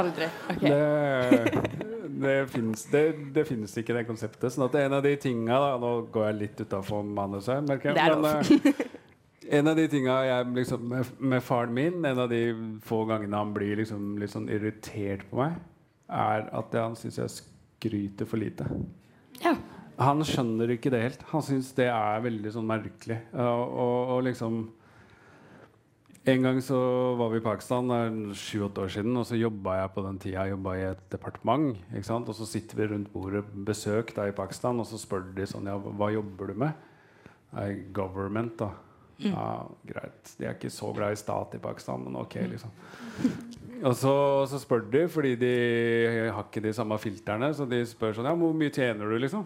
Aldri. 0.00 0.26
Okay. 0.56 0.72
det, 0.72 1.88
det, 2.20 2.36
finnes, 2.52 2.84
det, 2.92 3.02
det 3.34 3.44
finnes 3.48 3.74
ikke, 3.78 3.94
det 3.96 4.06
konseptet. 4.08 4.52
Sånn 4.54 4.66
at 4.66 4.76
en 4.80 4.96
av 4.98 5.04
de 5.04 5.12
tinga 5.20 5.58
da, 5.62 5.70
Nå 5.80 5.92
går 6.12 6.28
jeg 6.30 6.38
litt 6.40 6.62
utafor 6.64 7.06
manuset, 7.06 7.62
merker 7.68 7.92
jeg. 7.92 8.18
Men, 8.22 8.72
eh, 8.72 8.82
en 9.58 9.72
av 9.72 9.78
de 9.78 9.86
tinga 9.90 10.18
jeg 10.28 10.50
liksom, 10.58 10.84
med, 10.92 11.12
med 11.18 11.44
faren 11.44 11.74
min, 11.76 12.00
en 12.08 12.24
av 12.24 12.30
de 12.32 12.42
få 12.86 13.02
gangene 13.10 13.40
han 13.40 13.54
blir 13.56 13.80
liksom, 13.82 14.16
litt 14.22 14.32
sånn 14.34 14.50
irritert 14.52 15.24
på 15.30 15.42
meg, 15.42 15.56
er 16.12 16.48
at 16.52 16.76
han 16.78 16.98
syns 16.98 17.18
jeg 17.20 17.36
skryter 17.38 18.28
for 18.28 18.42
lite. 18.42 18.68
Ja. 19.42 19.56
Han 20.02 20.22
skjønner 20.26 20.70
ikke 20.74 20.90
det 20.92 21.02
helt. 21.02 21.26
Han 21.32 21.44
syns 21.44 21.72
det 21.76 21.88
er 21.92 22.22
veldig 22.24 22.52
sånn 22.54 22.68
merkelig. 22.68 23.18
Og, 23.32 23.64
og, 23.66 23.98
og 24.16 24.22
liksom 24.28 24.62
En 26.22 26.44
gang 26.44 26.60
så 26.62 26.76
var 27.18 27.32
vi 27.32 27.40
i 27.40 27.42
Pakistan 27.42 27.88
sju-åtte 28.38 28.84
år 28.84 28.90
siden, 28.94 29.16
og 29.18 29.24
så 29.26 29.34
jobba 29.34 29.80
jeg 29.80 29.90
på 29.96 30.04
den 30.04 30.20
tida 30.22 30.44
jeg 30.46 30.58
i 30.78 30.84
et 30.86 31.00
departement. 31.10 31.72
Ikke 31.90 32.06
sant? 32.06 32.28
Og 32.30 32.36
så 32.38 32.46
sitter 32.46 32.78
vi 32.78 32.86
rundt 32.92 33.10
bordet 33.10 33.42
besøk 33.66 34.12
da 34.14 34.28
i 34.30 34.36
Pakistan, 34.36 34.78
og 34.78 34.86
så 34.86 35.00
spør 35.02 35.24
de 35.34 35.48
sånn 35.50 35.66
Ja, 35.66 35.74
hva 35.82 36.12
jobber 36.14 36.52
du 36.52 36.60
med? 36.62 36.78
Nei, 37.56 37.66
government, 37.92 38.54
da. 38.60 38.70
Ja, 39.22 39.48
greit. 39.86 40.30
De 40.38 40.46
er 40.46 40.54
ikke 40.54 40.70
så 40.72 40.92
glad 40.94 41.16
i 41.16 41.18
stat 41.18 41.56
i 41.58 41.62
Pakistan, 41.62 42.06
men 42.06 42.20
ok, 42.22 42.38
liksom. 42.54 42.70
Og 43.82 43.96
så, 43.98 44.14
så 44.46 44.60
spør 44.62 44.86
de, 44.92 45.02
fordi 45.10 45.34
de 45.40 45.52
har 46.30 46.46
ikke 46.46 46.62
de 46.62 46.74
samme 46.76 47.00
filterne, 47.02 47.50
så 47.54 47.66
de 47.66 47.82
spør 47.88 48.14
sånn 48.14 48.30
Ja, 48.30 48.36
hvor 48.38 48.54
mye 48.54 48.70
tjener 48.70 49.10
du, 49.10 49.18
liksom? 49.18 49.42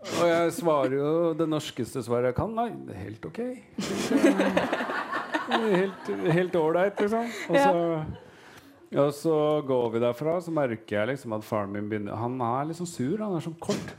Og 0.00 0.24
jeg 0.24 0.56
svarer 0.56 0.96
jo 0.96 1.12
det 1.36 1.44
norskeste 1.52 2.00
svaret 2.06 2.32
jeg 2.32 2.40
kan. 2.40 2.56
Nei, 2.56 2.70
det 2.88 2.96
er 2.96 3.04
helt 3.04 3.28
ok. 3.28 4.88
Helt 5.50 6.56
ålreit, 6.56 7.00
liksom. 7.00 7.28
Og 7.50 7.56
så, 7.56 8.04
og 9.04 9.12
så 9.14 9.36
går 9.66 9.90
vi 9.94 10.02
derfra, 10.02 10.38
så 10.42 10.50
merker 10.54 10.96
jeg 11.00 11.12
liksom 11.12 11.34
at 11.36 11.44
faren 11.46 11.72
min 11.74 11.88
begynner 11.90 12.18
Han 12.18 12.40
er 12.42 12.70
liksom 12.70 12.88
sur. 12.90 13.18
Han 13.22 13.36
er 13.38 13.44
sånn 13.44 13.58
kort. 13.62 13.94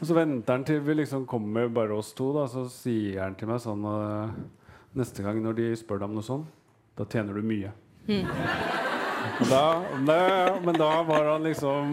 Og 0.00 0.08
så 0.08 0.16
venter 0.16 0.56
han 0.56 0.64
til 0.66 0.80
vi 0.82 0.96
liksom 0.98 1.26
kommer 1.30 1.68
bare 1.70 1.94
oss 1.94 2.10
to, 2.18 2.32
da, 2.34 2.48
så 2.50 2.64
sier 2.72 3.20
han 3.22 3.36
til 3.38 3.46
meg 3.52 3.60
sånn 3.62 3.84
øh, 3.86 4.32
Neste 4.98 5.22
gang 5.24 5.38
når 5.44 5.54
de 5.56 5.68
spør 5.78 6.02
deg 6.02 6.10
om 6.10 6.16
noe 6.18 6.26
sånn, 6.26 6.42
da 6.98 7.06
tjener 7.08 7.38
du 7.38 7.46
mye. 7.48 7.70
Mm. 8.08 8.26
Da, 9.48 9.60
det, 10.04 10.18
men 10.66 10.76
da 10.76 10.88
var 11.06 11.28
han 11.30 11.46
liksom 11.46 11.92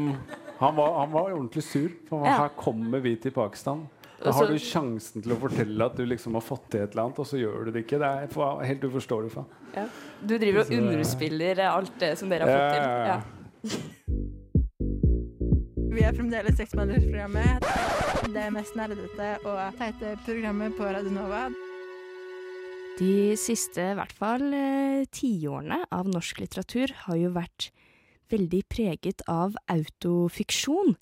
Han 0.59 0.73
var, 0.75 0.95
han 0.99 1.11
var 1.13 1.29
ordentlig 1.35 1.63
sur. 1.63 1.91
For 2.09 2.25
Ja. 2.25 2.33
her 2.41 2.49
kommer 2.57 2.99
vi 3.05 3.13
til 3.15 3.31
Pakistan. 3.31 3.85
Da 4.19 4.33
har 4.35 4.49
du 4.51 4.57
sjansen 4.59 5.23
til 5.23 5.31
å 5.31 5.37
fortelle 5.39 5.85
at 5.85 5.95
du 5.95 6.03
liksom 6.07 6.35
har 6.35 6.43
fått 6.43 6.65
til 6.73 6.83
et 6.83 6.91
eller 6.91 7.05
annet, 7.07 7.19
og 7.23 7.27
så 7.29 7.39
gjør 7.39 7.67
du 7.67 7.71
det 7.75 7.85
ikke. 7.85 7.99
Det 8.01 8.09
er 8.09 8.67
helt 8.67 8.83
uforståelig. 8.89 9.31
For. 9.35 9.43
Ja. 9.75 9.85
Du 10.19 10.35
driver 10.35 10.59
og 10.65 10.73
underspiller 10.75 11.63
alt 11.69 11.95
det 12.01 12.11
som 12.19 12.31
dere 12.31 12.43
har 12.43 12.51
fått 12.59 12.73
til. 12.75 12.83
Ja. 13.13 13.19
Vi 15.89 16.03
er 16.05 16.13
fremdeles 16.15 16.59
Seksmannersprogrammet. 16.59 17.65
Det 18.29 18.45
mest 18.53 18.75
nerdete 18.77 19.31
og 19.47 19.57
teite 19.79 20.13
programmet 20.27 20.75
på 20.77 20.83
Radionova. 20.85 21.47
De 22.99 23.35
siste, 23.39 23.79
i 23.93 23.95
hvert 23.95 24.11
fall 24.11 24.43
eh, 24.51 25.05
tiårene 25.15 25.85
av 25.95 26.07
norsk 26.11 26.41
litteratur 26.43 26.91
har 27.05 27.15
jo 27.15 27.29
vært 27.31 27.69
veldig 28.29 28.59
preget 28.69 29.23
av 29.31 29.55
autofiksjon. 29.71 30.97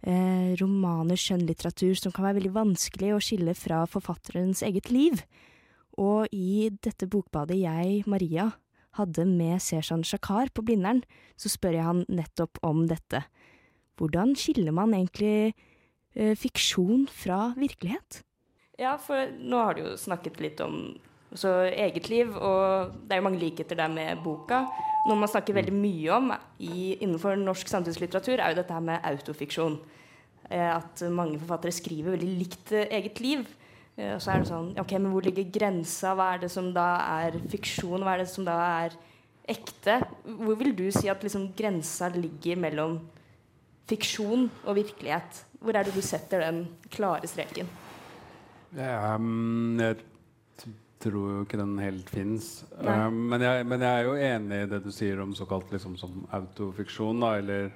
Eh, 0.00 0.56
romaner, 0.56 1.18
skjønnlitteratur 1.20 1.92
som 1.98 2.12
kan 2.16 2.24
være 2.24 2.38
veldig 2.38 2.54
vanskelig 2.54 3.10
å 3.12 3.20
skille 3.20 3.52
fra 3.58 3.82
forfatterens 3.90 4.62
eget 4.64 4.88
liv. 4.88 5.20
Og 6.00 6.30
i 6.32 6.70
dette 6.72 7.08
bokbadet 7.10 7.58
jeg, 7.60 8.06
Maria, 8.08 8.48
hadde 8.96 9.26
med 9.28 9.60
Seshan 9.60 10.02
Shakar 10.06 10.48
på 10.54 10.64
Blindern, 10.64 11.02
så 11.36 11.52
spør 11.52 11.76
jeg 11.76 11.86
han 11.86 12.06
nettopp 12.08 12.62
om 12.66 12.86
dette. 12.90 13.22
Hvordan 14.00 14.32
skiller 14.40 14.72
man 14.72 14.96
egentlig 14.96 15.52
eh, 16.16 16.32
fiksjon 16.32 17.04
fra 17.12 17.50
virkelighet? 17.60 18.22
Ja, 18.80 18.96
for 18.96 19.28
nå 19.36 19.60
har 19.60 19.76
du 19.76 19.84
jo 19.84 19.96
snakket 20.00 20.40
litt 20.40 20.64
om 20.64 20.96
så 21.38 21.52
eget 21.70 22.08
liv, 22.10 22.32
og 22.34 22.94
det 23.06 23.14
er 23.14 23.20
jo 23.20 23.26
mange 23.28 23.38
likheter 23.42 23.78
der 23.78 23.90
med 23.92 24.22
boka. 24.24 24.64
Noe 25.06 25.16
man 25.16 25.30
snakker 25.30 25.56
veldig 25.56 25.74
mye 25.76 26.10
om 26.16 26.32
i, 26.58 26.96
innenfor 27.00 27.38
norsk 27.40 27.70
samtidslitteratur, 27.70 28.40
er 28.40 28.52
jo 28.52 28.58
dette 28.58 28.74
her 28.74 28.84
med 28.84 29.04
autofiksjon. 29.06 29.78
Eh, 30.50 30.66
at 30.74 31.04
mange 31.14 31.38
forfattere 31.38 31.72
skriver 31.72 32.16
veldig 32.16 32.32
likt 32.40 32.72
eh, 32.74 32.90
eget 32.98 33.20
liv. 33.22 33.44
Eh, 33.96 34.16
og 34.16 34.20
så 34.24 34.34
er 34.34 34.42
det 34.42 34.50
sånn 34.50 34.72
Ok, 34.82 34.96
men 34.98 35.12
hvor 35.14 35.24
ligger 35.24 35.46
grensa? 35.54 36.16
Hva 36.18 36.32
er 36.34 36.42
det 36.42 36.50
som 36.50 36.72
da 36.74 36.88
er 37.22 37.38
fiksjon? 37.52 38.02
Hva 38.02 38.16
er 38.16 38.24
det 38.24 38.32
som 38.32 38.48
da 38.48 38.58
er 38.82 38.98
ekte? 39.50 40.00
Hvor 40.26 40.58
vil 40.58 40.74
du 40.76 40.88
si 40.94 41.08
at 41.10 41.22
liksom 41.22 41.52
grensa 41.58 42.10
ligger 42.14 42.58
mellom 42.66 42.98
fiksjon 43.90 44.48
og 44.64 44.76
virkelighet? 44.78 45.44
Hvor 45.62 45.76
er 45.76 45.86
det 45.86 45.94
du 45.94 46.02
setter 46.04 46.42
den 46.44 46.64
klare 46.90 47.30
streken? 47.30 47.70
Um, 48.74 49.78
jeg 49.80 49.98
t- 49.98 50.09
tror 51.00 51.30
jo 51.32 51.42
ikke 51.46 51.58
den 51.60 51.78
helt 51.80 52.10
fins. 52.12 52.50
Nei. 52.80 52.96
Um, 53.06 53.22
men, 53.32 53.44
men 53.68 53.80
jeg 53.86 53.90
er 53.90 54.04
jo 54.08 54.14
enig 54.20 54.58
i 54.64 54.68
det 54.70 54.82
du 54.84 54.90
sier 54.92 55.20
om 55.24 55.32
såkalt 55.36 55.70
liksom, 55.72 55.96
som 56.00 56.26
autofiksjon, 56.36 57.20
da, 57.24 57.34
eller 57.40 57.70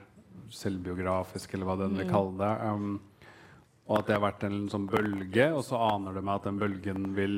selvbiografisk, 0.55 1.55
eller 1.57 1.69
hva 1.71 1.77
den 1.81 1.97
vil 1.99 2.07
Mm. 2.07 2.13
kalle 2.13 2.39
det. 2.39 2.53
Um, 2.69 3.01
og 3.89 3.99
at 3.99 4.07
det 4.09 4.15
har 4.17 4.25
vært 4.25 4.45
en 4.49 4.69
sånn 4.73 4.87
bølge, 4.89 5.47
og 5.53 5.65
så 5.65 5.77
aner 5.93 6.15
du 6.17 6.21
meg 6.25 6.35
at 6.39 6.45
den 6.49 6.59
bølgen 6.61 7.09
vil 7.17 7.35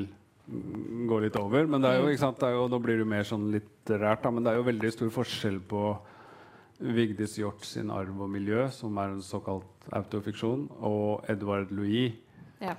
mm, 0.47 1.07
gå 1.11 1.21
litt 1.25 1.39
over. 1.41 1.67
Men 1.67 1.83
det 1.83 1.91
er 1.91 2.01
jo, 2.03 2.11
ikke 2.13 2.23
sant, 2.23 2.39
det 2.43 2.53
jo, 2.55 2.69
nå 2.71 2.79
blir 2.83 2.99
det 3.01 3.07
jo 3.07 3.13
mer 3.15 3.27
sånn 3.27 3.49
litterært, 3.55 4.23
da, 4.23 4.31
men 4.31 4.45
det 4.47 4.53
er 4.53 4.61
jo 4.61 4.69
veldig 4.69 4.93
stor 4.95 5.11
forskjell 5.17 5.59
på 5.71 5.83
Vigdis 6.79 7.39
Hjort 7.41 7.65
sin 7.65 7.89
'Arv 7.91 8.21
og 8.21 8.29
miljø', 8.31 8.69
som 8.71 8.99
er 8.99 9.15
en 9.15 9.23
såkalt 9.25 9.87
autofiksjon, 9.97 10.69
og 10.85 11.25
Edvard 11.29 11.71
Louis. 11.73 12.13
Ja. 12.61 12.75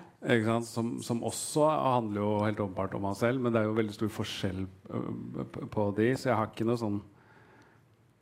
Som, 0.67 0.97
som 1.01 1.21
også 1.23 1.67
handler 1.71 2.19
jo 2.19 2.31
helt 2.43 2.59
åpenbart 2.59 2.95
om 2.97 3.05
han 3.07 3.15
selv, 3.15 3.39
men 3.39 3.53
det 3.53 3.61
er 3.61 3.69
jo 3.69 3.77
veldig 3.77 3.93
stor 3.95 4.09
forskjell 4.11 4.65
på 5.71 5.85
de, 5.95 6.09
så 6.19 6.29
jeg 6.33 6.35
har 6.41 6.49
ikke 6.51 6.67
noe 6.67 6.81
sånn 6.81 6.97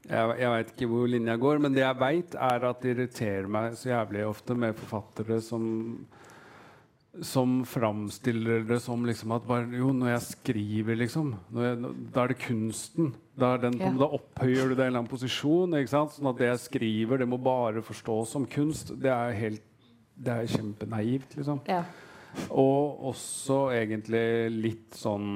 Jeg, 0.06 0.36
jeg 0.38 0.52
veit 0.54 0.70
ikke 0.76 0.90
hvor 0.92 1.08
linja 1.10 1.34
går, 1.42 1.58
men 1.64 1.74
det 1.74 1.82
jeg 1.82 1.98
veit, 1.98 2.36
er 2.38 2.68
at 2.70 2.84
det 2.84 2.92
irriterer 2.94 3.48
meg 3.50 3.74
så 3.80 3.90
jævlig 3.90 4.22
ofte 4.30 4.54
med 4.54 4.78
forfattere 4.78 5.40
som 5.42 5.66
som 7.24 7.62
framstiller 7.64 8.66
det 8.68 8.82
som 8.84 9.06
liksom 9.08 9.32
at 9.32 9.46
bare, 9.48 9.70
jo, 9.72 9.94
når 9.96 10.10
jeg 10.10 10.24
skriver, 10.34 10.98
liksom 11.00 11.30
når 11.56 11.64
jeg, 11.64 11.92
Da 12.12 12.24
er 12.26 12.28
det 12.34 12.38
kunsten. 12.44 13.14
Da, 13.40 13.54
er 13.54 13.58
den, 13.64 13.78
Ja. 13.80 13.92
da 13.96 14.10
opphøyer 14.18 14.68
du 14.68 14.76
det 14.76 14.84
i 14.84 14.88
en 14.88 14.88
eller 14.90 15.00
annen 15.00 15.12
posisjon. 15.12 15.78
Ikke 15.80 15.94
sant? 15.94 16.12
Sånn 16.12 16.28
at 16.28 16.38
det 16.38 16.50
jeg 16.50 16.60
skriver, 16.66 17.18
det 17.18 17.28
må 17.28 17.40
bare 17.42 17.82
forstås 17.82 18.34
som 18.36 18.46
kunst. 18.46 18.92
Det 19.00 19.12
er 19.12 19.32
helt 19.32 19.64
Det 20.16 20.32
er 20.32 20.48
kjempenaivt, 20.48 21.36
liksom. 21.36 21.60
Ja. 21.68 21.84
Og 22.52 23.04
også 23.12 23.70
egentlig 23.76 24.52
litt 24.52 24.96
sånn 24.96 25.30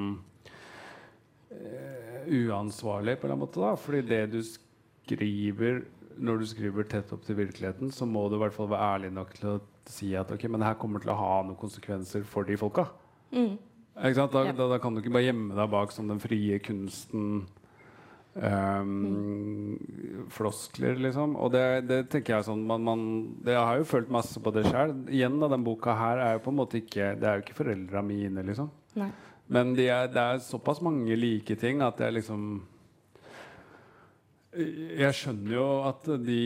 uh, 1.52 2.20
uansvarlig 2.26 3.16
på 3.20 3.26
en 3.26 3.30
eller 3.30 3.36
annen 3.36 3.44
måte. 3.46 3.60
da 3.62 3.74
Fordi 3.80 4.02
det 4.08 4.22
du 4.34 4.40
skriver 4.44 5.82
når 6.20 6.42
du 6.42 6.46
skriver 6.50 6.84
tett 6.88 7.12
opp 7.14 7.22
til 7.24 7.38
virkeligheten, 7.38 7.90
så 7.94 8.04
må 8.08 8.26
du 8.28 8.36
i 8.36 8.42
hvert 8.42 8.52
fall 8.52 8.68
være 8.70 8.88
ærlig 8.96 9.12
nok 9.16 9.30
til 9.38 9.54
å 9.54 9.60
si 9.88 10.10
at 10.18 10.30
ok, 10.34 10.46
men 10.50 10.60
det 10.60 10.68
her 10.68 10.78
kommer 10.80 11.02
til 11.02 11.12
å 11.14 11.18
ha 11.18 11.38
noen 11.46 11.58
konsekvenser 11.58 12.26
for 12.28 12.44
de 12.48 12.58
folka. 12.60 12.86
Mm. 13.32 13.56
Da, 13.94 14.10
Ja. 14.10 14.52
da, 14.52 14.68
da 14.68 14.78
kan 14.78 14.94
du 14.94 15.00
ikke 15.00 15.12
bare 15.12 15.28
gjemme 15.28 15.56
deg 15.56 15.70
bak 15.72 15.92
som 15.92 16.08
den 16.08 16.20
frie 16.20 16.58
kunsten. 16.64 17.46
Um, 18.34 19.76
Floskler, 20.30 20.94
liksom. 21.02 21.34
Og 21.34 21.50
det, 21.54 21.64
det 21.90 22.04
tenker 22.12 22.36
jeg 22.36 22.46
sånn 22.46 22.62
man, 22.62 22.84
man, 22.86 23.00
det, 23.42 23.56
Jeg 23.56 23.66
har 23.66 23.80
jo 23.80 23.88
følt 23.90 24.12
masse 24.14 24.42
på 24.42 24.52
det 24.54 24.68
sjøl. 24.68 24.94
Igjen, 25.10 25.40
da, 25.42 25.48
den 25.50 25.66
boka 25.66 25.96
her 25.98 26.22
er 26.22 26.36
jo 26.36 26.44
på 26.44 26.52
en 26.52 26.60
måte 26.60 26.78
ikke 26.78 27.14
Det 27.18 27.26
er 27.26 27.38
jo 27.38 27.44
ikke 27.44 27.58
foreldra 27.58 28.04
mine, 28.06 28.44
liksom. 28.46 28.70
Nei. 29.00 29.10
Men 29.50 29.74
de 29.74 29.88
er, 29.90 30.10
det 30.14 30.22
er 30.22 30.44
såpass 30.46 30.78
mange 30.86 31.16
like 31.18 31.56
ting 31.58 31.82
at 31.82 31.98
jeg 31.98 32.20
liksom 32.20 32.44
Jeg 34.54 35.16
skjønner 35.18 35.56
jo 35.56 35.66
at 35.90 36.12
de 36.22 36.42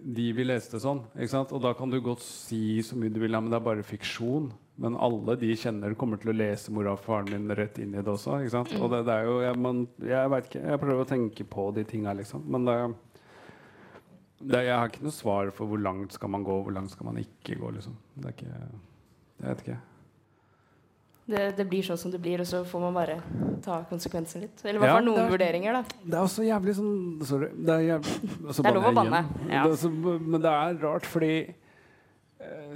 de 0.00 0.30
vil 0.32 0.48
lese 0.48 0.70
det 0.72 0.80
sånn. 0.80 1.02
Og 1.12 1.60
da 1.62 1.74
kan 1.76 1.90
du 1.92 1.98
godt 2.00 2.22
si 2.24 2.80
så 2.84 2.96
mye 2.98 3.12
du 3.12 3.20
vil, 3.20 3.34
ja, 3.34 3.40
men 3.42 3.52
det 3.52 3.58
er 3.58 3.66
bare 3.66 3.86
fiksjon. 3.86 4.50
Men 4.80 4.94
alle 4.96 5.34
de 5.36 5.50
kjenner 5.60 5.92
kommer 6.00 6.16
til 6.22 6.30
å 6.32 6.36
lese 6.38 6.72
mora 6.72 6.94
og 6.96 7.02
faren 7.04 7.28
min 7.28 7.52
rett 7.56 7.76
inn 7.82 7.92
i 7.92 8.00
det 8.00 8.08
også. 8.08 8.38
Ikke 8.40 8.54
sant? 8.54 8.70
Og 8.80 8.88
det, 8.94 9.02
det 9.10 9.12
er 9.18 9.26
jo, 9.28 9.34
jeg, 9.44 9.58
man, 9.60 9.82
jeg 10.08 10.30
vet 10.32 10.48
ikke, 10.48 10.62
jeg 10.72 10.80
prøver 10.80 11.04
å 11.04 11.08
tenke 11.10 11.44
på 11.52 11.66
de 11.76 11.84
tinga, 11.90 12.14
liksom. 12.16 12.46
Men 12.48 12.64
det, 12.64 12.76
det, 14.40 14.62
jeg 14.70 14.78
har 14.80 14.88
ikke 14.88 15.04
noe 15.04 15.12
svar 15.12 15.52
for 15.52 15.68
hvor 15.68 15.82
langt 15.84 16.16
skal 16.16 16.32
man 16.32 16.46
gå, 16.46 16.56
hvor 16.64 16.72
langt 16.72 16.94
skal 16.94 17.10
man 17.10 17.20
ikke 17.20 17.58
gå. 17.60 17.74
liksom. 17.76 17.98
Det 18.16 18.30
er 18.32 18.36
ikke 18.38 18.50
Jeg 18.56 19.46
vet 19.50 19.64
ikke. 19.66 19.78
Det, 21.30 21.42
det 21.60 21.64
blir 21.70 21.84
sånn 21.86 21.98
som 22.00 22.10
det 22.10 22.18
blir, 22.24 22.40
og 22.42 22.48
så 22.48 22.64
får 22.66 22.80
man 22.82 22.96
bare 22.96 23.18
ta 23.62 23.82
konsekvensen 23.86 24.42
litt. 24.48 24.62
Eller 24.64 24.80
i 24.80 24.82
hvert 24.82 24.90
Ja, 24.90 24.96
fall 24.96 25.06
noen 25.06 25.20
er- 25.22 25.30
vurderinger, 25.30 25.76
da. 25.76 25.82
Det 26.02 26.16
er 26.16 26.24
også 26.24 26.42
jævlig 26.48 26.74
sånn 26.80 26.94
Sorry. 27.28 27.50
Det 27.54 27.76
er, 27.76 27.84
jævlig, 27.92 28.14
Det 28.48 28.64
er 28.66 28.74
lov 28.80 28.88
å 28.88 28.94
banne, 28.96 29.20
ja. 29.52 29.62
Er 29.68 30.18
men 30.24 30.40
det 30.42 30.50
er 30.56 30.80
rart, 30.82 31.06
fordi 31.06 31.34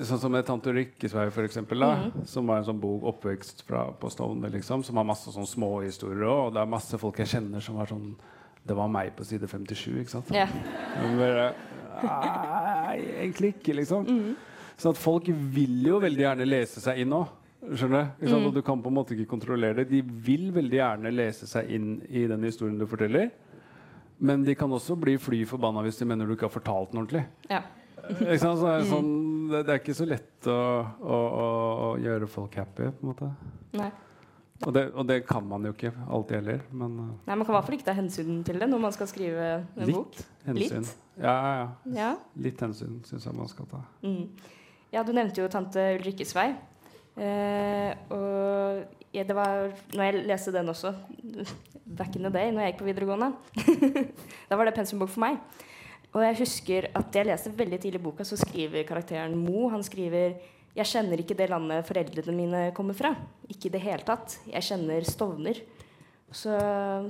Sånn 0.04 0.18
som 0.20 0.32
med 0.32 0.44
'Tante 0.44 0.72
Rikkesvei, 0.74 1.30
for 1.30 1.44
eksempel, 1.46 1.78
da, 1.80 1.94
-hmm. 1.96 2.26
som 2.26 2.46
var 2.46 2.58
en 2.58 2.64
sånn 2.64 2.80
bok 2.80 3.02
oppvekst 3.02 3.62
fra, 3.62 3.92
på 3.92 4.10
Stovner, 4.10 4.50
liksom, 4.50 4.82
som 4.84 4.96
har 4.96 5.04
masse 5.04 5.30
sånn 5.32 5.46
småhistorier 5.46 6.24
òg. 6.26 6.46
Og 6.46 6.52
det 6.54 6.60
er 6.60 6.66
masse 6.66 6.98
folk 6.98 7.16
jeg 7.18 7.26
kjenner 7.28 7.60
som 7.60 7.76
var 7.76 7.86
sånn 7.86 8.14
Det 8.66 8.74
var 8.74 8.88
meg 8.88 9.14
på 9.14 9.24
side 9.24 9.46
57, 9.46 10.00
ikke 10.00 10.08
sant? 10.10 10.30
Men 10.30 11.18
bare, 11.18 11.52
Nei, 12.02 12.98
egentlig 13.20 13.54
ikke, 13.54 13.74
liksom. 13.74 14.06
Mhm. 14.06 14.36
Sånn 14.78 14.90
at 14.90 14.96
folk 14.96 15.26
vil 15.28 15.82
jo 15.86 16.00
veldig 16.00 16.24
gjerne 16.24 16.46
lese 16.48 16.80
seg 16.80 16.98
inn 16.98 17.10
òg. 17.12 17.28
Skjønner 17.72 18.10
du? 18.20 18.26
Mm. 18.26 18.46
Og 18.46 18.54
du 18.54 18.62
kan 18.62 18.82
på 18.82 18.88
en 18.88 18.94
måte 18.94 19.14
ikke 19.14 19.28
kontrollere 19.30 19.76
det. 19.76 19.88
De 19.90 20.00
vil 20.02 20.50
veldig 20.52 20.78
gjerne 20.80 21.12
lese 21.14 21.46
seg 21.46 21.70
inn 21.70 22.02
i 22.10 22.26
den 22.26 22.42
historien 22.42 22.78
du 22.78 22.86
forteller. 22.86 23.30
Men 24.20 24.44
de 24.44 24.54
kan 24.54 24.70
også 24.70 24.96
bli 25.00 25.16
fly 25.16 25.44
forbanna 25.44 25.82
hvis 25.82 25.98
de 25.98 26.04
mener 26.04 26.26
du 26.26 26.34
ikke 26.34 26.48
har 26.48 26.60
fortalt 26.60 26.92
den 26.92 27.00
ordentlig. 27.02 27.24
Ja. 27.50 27.62
Ikke 28.20 28.38
sant? 28.38 28.58
Så 28.60 28.66
det, 28.66 28.74
er 28.74 28.84
Mm. 28.84 28.90
sånn, 28.90 29.12
det, 29.50 29.64
det 29.66 29.74
er 29.74 29.82
ikke 29.82 29.96
så 29.96 30.06
lett 30.08 30.48
å, 30.50 30.56
å, 31.02 31.18
å, 31.44 31.90
gjøre 32.02 32.28
folk 32.30 32.56
happy, 32.60 32.88
på 32.90 33.04
en 33.04 33.10
måte. 33.12 33.30
Nei. 33.78 33.90
Og 34.64 34.72
det, 34.72 34.84
og 34.94 35.06
det 35.08 35.18
kan 35.26 35.44
man 35.44 35.64
jo 35.66 35.72
ikke 35.74 35.90
alltid 36.14 36.38
heller, 36.38 36.60
men 36.72 36.92
uh, 36.96 37.06
Nei, 37.26 37.34
Man 37.34 37.42
kan 37.42 37.52
i 37.52 37.56
hvert 37.56 37.66
fall 37.66 37.76
ikke 37.76 37.88
ta 37.88 37.96
hensyn 37.96 38.44
til 38.46 38.60
det 38.62 38.68
når 38.70 38.84
man 38.84 38.94
skal 38.94 39.08
skrive 39.10 39.48
en 39.60 39.90
bok. 39.90 40.14
litt 40.14 40.46
hensyn. 40.46 40.86
Litt? 40.86 41.00
Ja, 41.18 41.34
ja, 41.34 41.56
ja. 41.58 41.96
Ja. 41.98 42.12
Litt 42.46 42.62
hensyn 42.64 43.00
syns 43.08 43.26
jeg 43.26 43.36
man 43.36 43.50
skal 43.50 43.68
ta. 43.70 43.82
Mm. 44.06 44.30
Ja, 44.94 45.02
du 45.02 45.10
nevnte 45.16 45.42
jo 45.42 45.50
tante 45.50 45.82
Ulrikkes 45.98 46.32
vei. 46.36 46.52
Eh, 47.14 47.90
og 48.14 49.04
ja, 49.14 49.22
det 49.22 49.36
var 49.38 49.68
Når 49.94 50.02
jeg 50.02 50.22
leste 50.26 50.50
den 50.54 50.70
også, 50.72 50.90
back 51.98 52.16
in 52.16 52.26
the 52.26 52.32
day, 52.32 52.50
når 52.50 52.64
jeg 52.64 52.72
gikk 52.72 52.80
på 52.80 52.88
videregående, 52.88 53.32
da 54.48 54.58
var 54.58 54.70
det 54.70 54.74
pensumbok 54.78 55.12
for 55.12 55.26
meg. 55.26 55.38
Og 56.14 56.22
jeg 56.22 56.36
husker 56.38 56.86
at 56.94 57.16
jeg 57.18 57.26
leste 57.26 57.50
veldig 57.58 57.78
tidlig 57.82 58.00
i 58.00 58.04
boka, 58.04 58.24
så 58.24 58.36
skriver 58.38 58.84
karakteren 58.86 59.34
Mo 59.36 59.68
Han 59.72 59.82
skriver 59.82 60.36
jeg 60.74 60.86
kjenner 60.90 61.20
ikke 61.22 61.36
det 61.38 61.46
landet 61.50 61.86
foreldrene 61.86 62.32
mine 62.34 62.60
kommer 62.74 62.94
fra. 62.98 63.12
Ikke 63.48 63.68
i 63.68 63.72
det 63.76 63.80
hele 63.84 64.02
tatt. 64.02 64.40
Jeg 64.50 64.62
kjenner 64.66 65.04
Stovner. 65.06 65.60
Så, 66.34 66.50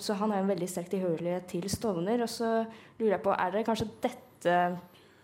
så 0.05 0.17
han 0.21 0.35
har 0.35 0.43
en 0.43 0.51
veldig 0.51 0.67
sterk 0.69 0.91
tilhørighet 0.93 1.47
til 1.49 1.65
Stovner. 1.73 2.21
Og 2.27 2.29
så 2.29 2.51
lurer 3.01 3.15
jeg 3.15 3.23
på, 3.25 3.33
er 3.33 3.55
det 3.55 3.63
kanskje 3.65 3.87
dette 4.05 4.57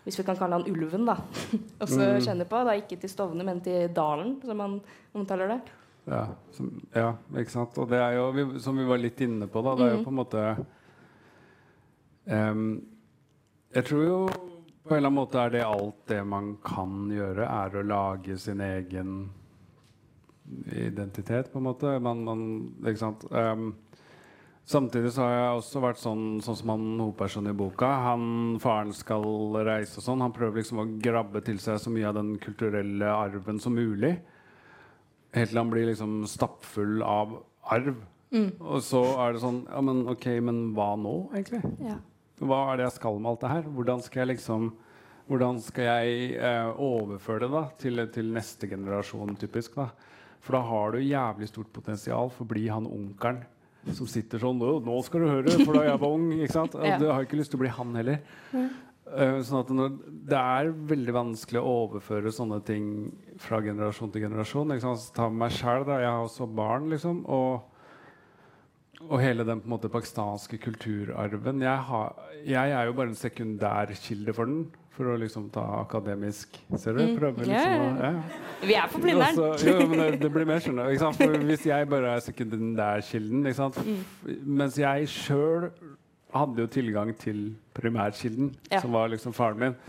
hvis 0.01 0.17
vi 0.17 0.23
kan 0.25 0.39
kalle 0.39 0.57
han 0.57 0.65
Ulven, 0.65 1.05
da. 1.05 1.13
også 1.85 1.99
Mm. 2.01 2.21
kjenner 2.25 2.49
på. 2.49 2.63
Da 2.65 2.73
ikke 2.81 2.97
til 3.03 3.09
Stovner, 3.13 3.45
men 3.45 3.61
til 3.61 3.85
Dalen, 3.93 4.39
som 4.41 4.59
han 4.65 4.79
omtaler 5.13 5.47
det. 5.53 5.59
Ja, 6.09 6.23
som, 6.57 6.71
ja, 6.97 7.11
ikke 7.37 7.53
sant. 7.53 7.77
Og 7.77 7.91
det 7.93 7.99
er 8.01 8.15
jo, 8.17 8.23
vi, 8.33 8.47
som 8.65 8.73
vi 8.81 8.87
var 8.89 8.97
litt 8.97 9.21
inne 9.21 9.45
på, 9.45 9.61
da, 9.61 9.75
det 9.77 9.85
er 9.85 9.93
jo 9.93 9.99
Mhm. 10.01 10.07
på 10.07 10.09
en 10.15 10.17
måte 10.17 10.65
em, 12.25 12.81
Jeg 13.71 13.87
tror 13.87 14.03
jo 14.03 14.15
på 14.81 14.95
en 14.95 14.97
eller 14.97 15.07
annen 15.07 15.19
måte 15.19 15.39
er 15.39 15.53
det 15.53 15.61
alt 15.63 15.99
det 16.09 16.23
man 16.27 16.55
kan 16.65 17.05
gjøre, 17.13 17.45
er 17.45 17.77
å 17.77 17.85
lage 17.85 18.35
sin 18.41 18.59
egen 18.65 19.29
identitet, 20.73 21.51
på 21.51 21.61
en 21.61 21.67
måte. 21.69 21.93
Man, 22.03 22.25
man, 22.25 22.41
ikke 22.81 22.99
sant. 22.99 23.23
Um, 23.31 23.69
samtidig 24.67 25.13
så 25.15 25.23
har 25.23 25.35
jeg 25.37 25.61
også 25.61 25.83
vært 25.85 26.01
sånn, 26.01 26.25
sånn 26.43 26.59
som 26.59 26.73
han 26.73 26.85
hovedpersonen 26.97 27.53
i 27.53 27.57
boka. 27.61 27.93
Han, 28.09 28.25
faren 28.63 28.91
skal 28.97 29.23
reise 29.63 30.01
og 30.01 30.07
sånn. 30.09 30.25
Han 30.25 30.35
prøver 30.35 30.59
liksom 30.59 30.83
å 30.83 30.89
grabbe 30.99 31.43
til 31.45 31.61
seg 31.63 31.79
så 31.79 31.93
mye 31.93 32.09
av 32.09 32.19
den 32.19 32.35
kulturelle 32.41 33.15
arven 33.15 33.61
som 33.63 33.77
mulig. 33.77 34.17
Helt 35.37 35.53
til 35.53 35.61
han 35.61 35.71
blir 35.71 35.87
liksom 35.87 36.23
stappfull 36.27 36.99
av 37.07 37.37
arv. 37.71 38.01
Mm. 38.35 38.49
Og 38.59 38.79
så 38.83 39.01
er 39.19 39.33
det 39.35 39.41
sånn 39.43 39.65
Ja, 39.67 39.81
men 39.83 40.05
ok, 40.07 40.25
men 40.39 40.69
hva 40.75 40.93
nå, 40.99 41.15
egentlig? 41.35 41.59
Ja. 41.83 41.97
Hva 42.41 42.61
er 42.71 42.79
det 42.79 42.87
jeg 42.87 42.97
skal 42.97 43.19
med 43.19 43.31
alt 43.31 43.43
det 43.43 43.53
her? 43.53 43.69
Hvordan 43.77 44.01
skal 44.05 44.23
jeg 44.23 44.35
liksom 44.35 44.71
Hvordan 45.31 45.61
skal 45.63 45.85
jeg 45.85 46.33
eh, 46.43 46.69
overføre 46.81 47.45
det 47.45 47.51
da 47.53 47.61
til, 47.79 48.01
til 48.11 48.31
neste 48.35 48.67
generasjon, 48.67 49.37
typisk? 49.39 49.77
da 49.77 49.87
For 50.43 50.57
da 50.57 50.61
har 50.67 50.91
du 50.91 51.05
jævlig 51.05 51.47
stort 51.47 51.69
potensial 51.71 52.31
for 52.33 52.43
å 52.43 52.51
bli 52.51 52.65
han 52.67 52.89
onkelen 52.89 53.43
som 53.95 54.05
sitter 54.09 54.37
sånn 54.41 54.59
'Nå 54.61 54.95
skal 55.05 55.23
du 55.23 55.27
høre, 55.27 55.65
for 55.65 55.73
da 55.73 55.85
jeg 55.87 55.99
var 56.01 56.11
ung.' 56.13 56.31
ikke 56.37 56.53
sant? 56.53 56.75
Og 56.77 56.85
Ja. 56.85 56.97
Du 57.01 57.07
har 57.09 57.23
ikke 57.23 57.39
lyst 57.39 57.51
til 57.53 57.57
å 57.57 57.63
bli 57.63 57.71
han 57.73 57.95
heller. 57.95 58.19
Eh, 58.53 59.39
sånn 59.41 59.59
at 59.59 59.71
når, 59.73 59.95
Det 60.29 60.37
er 60.37 60.71
veldig 60.71 61.13
vanskelig 61.13 61.59
å 61.59 61.73
overføre 61.87 62.31
sånne 62.31 62.61
ting 62.63 63.11
fra 63.41 63.61
generasjon 63.61 64.11
til 64.11 64.27
generasjon. 64.27 64.71
Ikke 64.71 64.85
sant? 64.85 64.99
Så 64.99 65.13
Ta 65.15 65.29
meg 65.29 65.51
sjæl, 65.51 65.85
da. 65.85 65.99
Jeg 65.99 66.11
har 66.11 66.23
også 66.23 66.47
barn, 66.47 66.89
liksom. 66.89 67.25
Og, 67.25 67.61
og 69.09 69.21
hele 69.21 69.45
den 69.47 69.61
måte 69.69 69.89
pakistanske 69.91 70.59
kulturarven. 70.61 71.61
Jeg, 71.63 71.77
har, 71.87 72.13
jeg 72.45 72.71
er 72.77 72.85
jo 72.89 72.93
bare 72.97 73.11
en 73.13 73.17
sekundærkilde 73.19 74.33
for 74.37 74.45
den. 74.51 74.61
For 74.91 75.07
å 75.07 75.13
liksom 75.15 75.45
ta 75.55 75.61
akademisk 75.79 76.57
Ser 76.75 76.97
du? 76.97 76.99
Mm. 76.99 77.13
Prøver 77.15 77.47
liksom 77.47 77.83
å 77.85 77.85
ja. 78.03 78.09
Vi 78.67 78.75
er 78.75 78.89
på 78.91 78.99
Blindern. 78.99 79.39
Altså, 79.39 79.69
jo, 79.69 79.85
men 79.87 80.01
det, 80.03 80.07
det 80.19 80.31
blir 80.35 80.45
mer 80.49 80.59
skjønner 80.61 80.91
du, 80.91 81.45
Hvis 81.47 81.63
jeg 81.69 81.87
bare 81.89 82.11
er 82.17 82.25
sekundærkilden? 82.25 83.47
Mm. 83.47 84.01
Mens 84.59 84.75
jeg 84.77 85.07
sjøl 85.09 85.69
hadde 86.35 86.65
jo 86.65 86.67
tilgang 86.71 87.13
til 87.17 87.55
primærkilden, 87.73 88.51
Ja. 88.71 88.81
som 88.83 88.91
var 88.91 89.07
liksom 89.15 89.33
faren 89.33 89.59
min. 89.63 89.79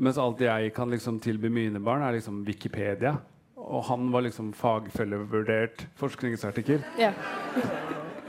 Mens 0.00 0.18
alt 0.18 0.40
jeg 0.40 0.72
kan 0.74 0.90
liksom 0.90 1.20
tilby 1.20 1.52
mine 1.52 1.80
barn, 1.84 2.02
er 2.02 2.16
liksom 2.16 2.40
Wikipedia. 2.48 3.18
Og 3.60 3.84
han 3.84 4.08
var 4.12 4.24
liksom 4.24 4.54
fagfellevurdert 4.56 5.84
forskningsartikkel. 6.00 6.80
Ja. 6.98 7.12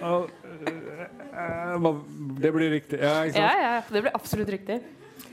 Og, 0.02 0.32
eh, 0.52 1.86
det 2.42 2.52
blir 2.56 2.74
riktig. 2.74 3.00
Ja, 3.00 3.22
ikke 3.26 3.38
sant? 3.38 3.46
ja, 3.46 3.54
ja. 3.62 3.76
Det 3.88 4.04
blir 4.06 4.16
absolutt 4.18 4.50
riktig. 4.50 4.82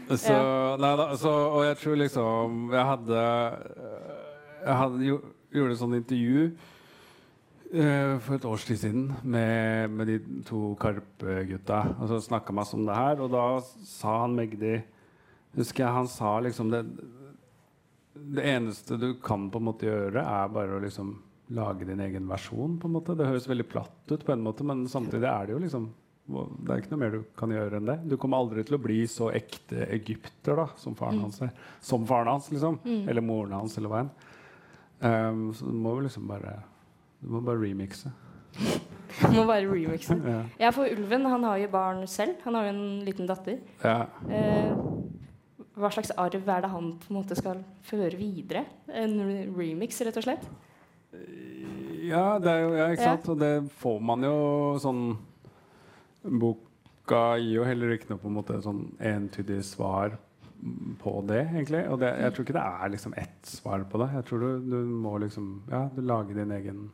Så, 0.09 0.35
nei, 0.81 0.93
da, 0.97 1.11
så, 1.21 1.31
og 1.53 1.67
jeg 1.67 1.77
tror 1.83 1.99
liksom 2.01 2.71
Jeg 2.73 2.85
hadde 2.89 3.25
Jeg 4.65 4.77
hadde 4.81 5.03
jo, 5.05 5.19
gjorde 5.53 5.75
et 5.75 5.81
sånt 5.83 5.99
intervju 5.99 6.45
uh, 7.75 8.15
for 8.25 8.37
et 8.39 8.47
års 8.49 8.65
tid 8.65 8.81
siden 8.81 9.11
med, 9.23 9.93
med 9.93 10.09
de 10.09 10.43
to 10.49 10.73
Karpe-gutta. 10.81 11.83
Og 11.99 12.09
så 12.11 12.23
snakka 12.25 12.57
masse 12.57 12.77
om 12.77 12.87
det 12.89 12.97
her, 12.97 13.21
og 13.21 13.33
da 13.33 13.45
sa 13.89 14.23
han 14.25 14.37
Magdi 14.37 14.79
Husker 15.57 15.85
jeg 15.85 15.97
han 15.97 16.09
sa 16.11 16.35
liksom 16.45 16.73
det 16.73 16.83
Det 18.37 18.45
eneste 18.45 18.99
du 19.01 19.13
kan 19.25 19.49
på 19.53 19.61
en 19.61 19.69
måte 19.71 19.89
gjøre, 19.89 20.25
er 20.25 20.53
bare 20.53 20.77
å 20.77 20.83
liksom 20.85 21.17
lage 21.51 21.85
din 21.89 22.01
egen 22.01 22.27
versjon. 22.29 22.79
på 22.79 22.89
en 22.89 22.93
måte 22.99 23.17
Det 23.17 23.27
høres 23.27 23.49
veldig 23.49 23.69
platt 23.69 24.11
ut, 24.13 24.25
på 24.25 24.33
en 24.33 24.43
måte 24.45 24.65
men 24.65 24.87
samtidig 24.89 25.25
er 25.31 25.47
det 25.47 25.53
jo 25.57 25.59
liksom 25.65 25.89
det 26.29 26.69
er 26.75 26.81
ikke 26.83 26.91
noe 26.93 27.01
mer 27.01 27.11
du 27.15 27.23
kan 27.41 27.49
gjøre 27.49 27.79
enn 27.79 27.87
det. 27.89 27.95
Du 28.05 28.17
kommer 28.21 28.37
aldri 28.37 28.61
til 28.69 28.77
å 28.77 28.83
bli 28.85 28.99
så 29.09 29.31
ekte 29.33 29.87
egypter 29.89 30.57
da, 30.61 30.67
som 30.77 30.93
faren 30.95 31.17
Mm. 31.17 31.23
hans 31.23 31.41
er. 31.41 31.51
Som 31.81 32.05
faren 32.05 32.27
hans, 32.29 32.51
liksom. 32.53 32.79
Mm. 32.85 33.09
Eller 33.09 33.23
moren 33.25 33.53
hans, 33.57 33.79
eller 33.79 33.89
hva 33.89 34.01
enn. 34.03 34.11
Um, 35.01 35.55
så 35.55 35.65
du 35.65 35.73
må 35.73 35.95
jo 35.97 36.01
liksom 36.05 36.27
bare 36.29 36.59
Du 37.23 37.29
må 37.33 37.41
bare 37.41 37.57
remixe. 37.63 38.13
Du 39.23 39.33
Må 39.39 39.47
bare 39.47 39.65
remixe. 39.73 40.15
Ja. 40.29 40.43
Ja, 40.61 40.71
for 40.71 40.85
Ulven 40.85 41.25
han 41.25 41.43
har 41.45 41.57
jo 41.63 41.69
barn 41.73 42.07
selv. 42.07 42.37
Han 42.45 42.55
har 42.55 42.65
jo 42.65 42.75
en 42.77 43.05
liten 43.07 43.27
datter. 43.27 43.59
Ja. 43.83 44.07
Eh, 44.29 44.77
hva 45.79 45.91
slags 45.95 46.11
arv 46.19 46.35
er 46.49 46.61
det 46.61 46.71
han 46.71 46.93
på 46.99 47.09
en 47.11 47.23
måte 47.23 47.35
skal 47.39 47.65
føre 47.89 48.13
videre? 48.19 48.67
En 48.93 49.17
remix, 49.57 50.01
rett 50.05 50.17
og 50.21 50.25
slett? 50.29 50.45
Ja, 52.09 52.39
det 52.41 52.53
er 52.53 52.63
jo, 52.63 52.71
ja, 52.79 52.87
ikke 52.93 53.09
sant? 53.11 53.29
Og 53.33 53.41
det 53.41 53.53
får 53.81 53.99
man 54.11 54.25
jo 54.25 54.37
sånn 54.83 55.03
Boka 56.23 57.37
gir 57.41 57.59
jo 57.61 57.67
heller 57.67 57.93
ikke 57.95 58.13
noe 58.13 58.23
på 58.23 58.31
en 58.31 58.37
måte 58.39 58.57
sånn 58.65 58.87
entydig 59.01 59.61
svar 59.67 60.17
på 61.03 61.13
det, 61.29 61.45
egentlig. 61.53 61.85
Og 61.93 62.01
det, 62.03 62.11
jeg 62.23 62.35
tror 62.35 62.47
ikke 62.47 62.57
det 62.57 62.65
er 62.65 62.95
liksom 62.95 63.15
ett 63.21 63.51
svar 63.51 63.85
på 63.91 64.01
det. 64.03 64.09
Jeg 64.17 64.27
tror 64.29 64.45
du, 64.45 64.49
du 64.73 64.79
må 65.05 65.19
liksom 65.23 65.53
Ja, 65.71 65.85
du 65.95 66.03
lager 66.03 66.41
din 66.41 66.55
egen 66.57 66.89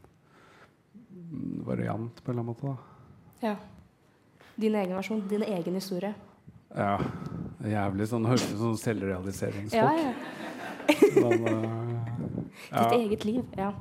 variant 1.64 2.20
på 2.20 2.30
en 2.30 2.38
eller 2.38 2.42
annen 2.42 2.52
måte, 2.52 2.74
da. 2.74 3.48
Ja. 3.48 3.56
Din 4.54 4.76
egen 4.78 4.96
versjon, 4.96 5.24
din 5.28 5.42
egen 5.42 5.74
historie. 5.74 6.14
Ja. 6.74 6.98
Jævlig 7.64 8.06
sånn 8.10 8.26
Høres 8.28 8.44
ut 8.44 8.56
som 8.56 8.62
sånn 8.74 8.80
selvrealiseringsfolk. 8.82 10.00
Ja, 10.00 10.10
ja. 10.10 10.14
Men, 11.24 11.46
uh, 11.48 11.93
Ditt 12.70 12.92
eget 12.92 13.24
liv. 13.24 13.42
Ja. 13.58 13.72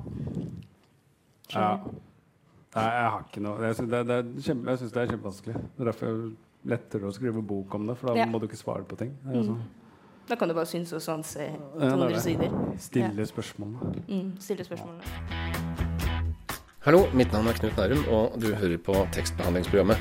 Ja. 1.54 1.78
Nei, 2.74 2.84
jeg 2.90 3.10
har 3.14 3.20
ikke 3.28 3.42
noe 3.46 3.62
Jeg 3.62 3.76
syns 3.78 3.90
det, 3.92 4.00
det, 4.10 4.44
kjempe, 4.44 4.74
det 4.78 4.98
er 4.98 5.12
kjempevanskelig. 5.12 5.54
Det 5.54 5.84
er 5.84 5.90
derfor 5.92 6.06
det 6.08 6.16
er 6.24 6.32
lettere 6.74 7.06
å 7.10 7.14
skrive 7.14 7.44
bok 7.46 7.76
om 7.76 7.88
det, 7.88 7.98
for 8.00 8.08
da 8.08 8.16
Ja. 8.22 8.26
må 8.26 8.40
du 8.40 8.48
ikke 8.48 8.58
svare 8.58 8.84
på 8.88 8.98
ting. 8.98 9.12
Mm. 9.26 9.44
sånn. 9.46 9.62
Da 10.30 10.36
kan 10.36 10.48
du 10.48 10.54
bare 10.56 10.66
synes 10.66 10.94
og 10.94 11.02
sanse 11.02 11.40
Ja, 11.44 11.92
andre 11.92 12.08
det. 12.14 12.22
sider. 12.24 12.50
Stille 12.78 13.14
Ja. 13.18 13.26
spørsmålene. 13.26 14.04
Mm, 14.08 14.38
stille 14.40 14.64
spørsmålene. 14.64 15.04
Hallo, 16.86 17.06
mitt 17.14 17.32
navn 17.32 17.48
er 17.48 17.54
Knut 17.54 17.78
Nærum, 17.78 18.08
og 18.10 18.40
du 18.42 18.54
hører 18.56 18.78
på 18.78 18.94
tekstbehandlingsprogrammet. 19.12 19.98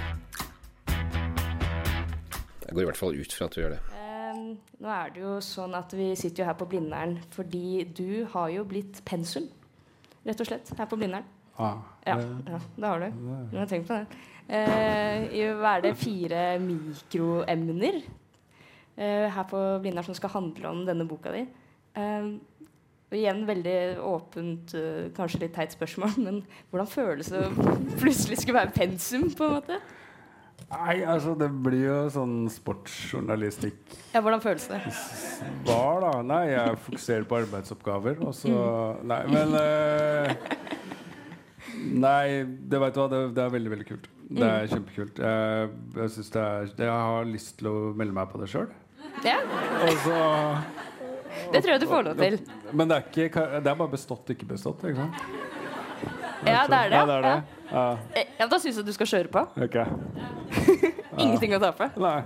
Jeg 2.66 2.74
går 2.74 2.80
i 2.80 2.84
hvert 2.84 2.96
fall 2.96 3.14
ut 3.20 3.32
fra 3.32 3.44
at 3.44 3.54
du 3.54 3.60
gjør 3.60 3.68
det. 3.76 3.80
Nå 4.82 4.90
er 4.90 5.12
det 5.14 5.22
jo 5.22 5.36
sånn 5.44 5.76
at 5.78 5.92
vi 5.94 6.08
sitter 6.18 6.42
jo 6.42 6.48
her 6.48 6.56
på 6.58 6.66
Blindern 6.72 7.16
fordi 7.30 7.84
du 7.94 8.24
har 8.32 8.48
jo 8.50 8.64
blitt 8.66 8.98
pensum. 9.06 9.46
rett 10.26 10.40
og 10.42 10.46
slett, 10.48 10.72
her 10.78 10.86
på 10.90 10.98
Blindern. 10.98 11.24
Ah, 11.58 11.78
Ja, 12.06 12.16
ja, 12.18 12.58
det 12.76 12.88
har 12.88 13.00
du. 13.04 13.10
Du 13.52 13.58
har 13.60 13.66
tenkt 13.70 13.86
på 13.88 13.94
det. 14.00 14.06
Eh, 14.48 15.54
hva 15.60 15.76
er 15.76 15.84
det 15.84 15.92
fire 16.00 16.40
mikroemner 16.62 18.00
eh, 18.96 19.28
her 19.30 19.44
på 19.50 19.60
Blindern 19.84 20.06
som 20.08 20.16
skal 20.18 20.32
handle 20.34 20.72
om 20.72 20.82
denne 20.88 21.06
boka 21.06 21.30
di? 21.34 21.44
Eh, 21.94 22.26
og 23.12 23.18
igjen 23.18 23.42
veldig 23.46 23.78
åpent, 24.08 24.74
eh, 24.74 25.10
kanskje 25.14 25.42
litt 25.44 25.54
teit 25.54 25.74
spørsmål, 25.76 26.14
men 26.26 26.42
hvordan 26.72 26.88
føles 26.90 27.30
det 27.30 27.42
å 27.44 27.52
plutselig 28.00 28.40
skulle 28.42 28.62
være 28.64 28.74
pensum, 28.76 29.28
på 29.36 29.46
en 29.46 29.58
måte? 29.60 29.78
Nei, 30.72 31.02
altså 31.04 31.34
det 31.36 31.50
blir 31.64 31.82
jo 31.84 31.96
sånn 32.14 32.46
sportsjournalistikk 32.50 33.96
Ja, 34.14 34.22
hvordan 34.24 34.40
føles 34.40 34.64
det? 34.70 34.78
var, 35.66 36.00
da. 36.00 36.12
Nei, 36.24 36.44
jeg 36.48 36.78
fokuserer 36.86 37.26
på 37.28 37.38
arbeidsoppgaver, 37.42 38.22
og 38.24 38.32
så 38.36 38.54
Nei, 39.04 39.20
men 39.28 39.52
uh, 39.58 40.32
Nei, 41.82 42.44
det 42.72 42.80
vet 42.80 42.96
du 42.96 43.02
hva, 43.02 43.08
det, 43.12 43.20
det 43.36 43.44
er 43.44 43.52
veldig, 43.52 43.72
veldig 43.72 43.86
kult. 43.88 44.08
Det 44.32 44.46
er 44.48 44.68
kjempekult. 44.70 45.18
Jeg, 45.20 45.72
jeg, 45.96 46.10
det 46.32 46.42
er, 46.42 46.70
jeg 46.86 46.92
har 46.92 47.28
lyst 47.28 47.56
til 47.58 47.68
å 47.68 47.74
melde 47.98 48.16
meg 48.16 48.30
på 48.32 48.40
det 48.40 48.48
sjøl. 48.52 48.70
Ja, 49.26 49.38
Og 49.82 49.98
så 50.04 50.16
det 51.52 51.62
tror 51.62 51.74
jeg 51.74 51.82
du 51.82 51.88
får 51.90 52.06
lov 52.06 52.20
til. 52.20 52.38
Men 52.72 52.88
det 52.90 52.98
er, 52.98 53.08
ikke, 53.26 53.44
det 53.64 53.72
er 53.72 53.78
bare 53.80 53.92
bestått, 53.92 54.30
ikke 54.34 54.48
bestått. 54.52 54.84
Ikke 54.88 55.04
sant? 55.04 55.42
Ja, 56.46 56.66
det 56.66 56.78
er 56.78 56.90
det. 56.90 56.96
Ja, 56.96 57.06
det 57.06 57.16
er 57.16 57.26
det. 57.26 57.34
Ja. 57.72 57.86
Ja, 58.40 58.46
da 58.50 58.58
syns 58.60 58.78
jeg 58.80 58.86
du 58.86 58.92
skal 58.96 59.10
kjøre 59.12 59.32
på. 59.32 59.42
Ok. 59.66 59.76
Ingenting 61.22 61.54
å 61.56 61.60
tape. 61.62 61.90
Nei. 62.02 62.20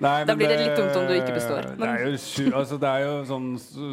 Nei, 0.00 0.24
Da 0.24 0.32
blir 0.32 0.48
det 0.48 0.56
litt 0.62 0.78
dumt 0.78 0.96
om 0.96 1.04
du 1.10 1.12
ikke 1.12 1.34
består, 1.36 1.66
Det 1.76 1.84
er 1.84 2.06
jo, 2.06 2.14
altså, 2.56 2.78
det 2.80 2.88
er 2.88 3.02
jo 3.04 3.16
sånn 3.28 3.50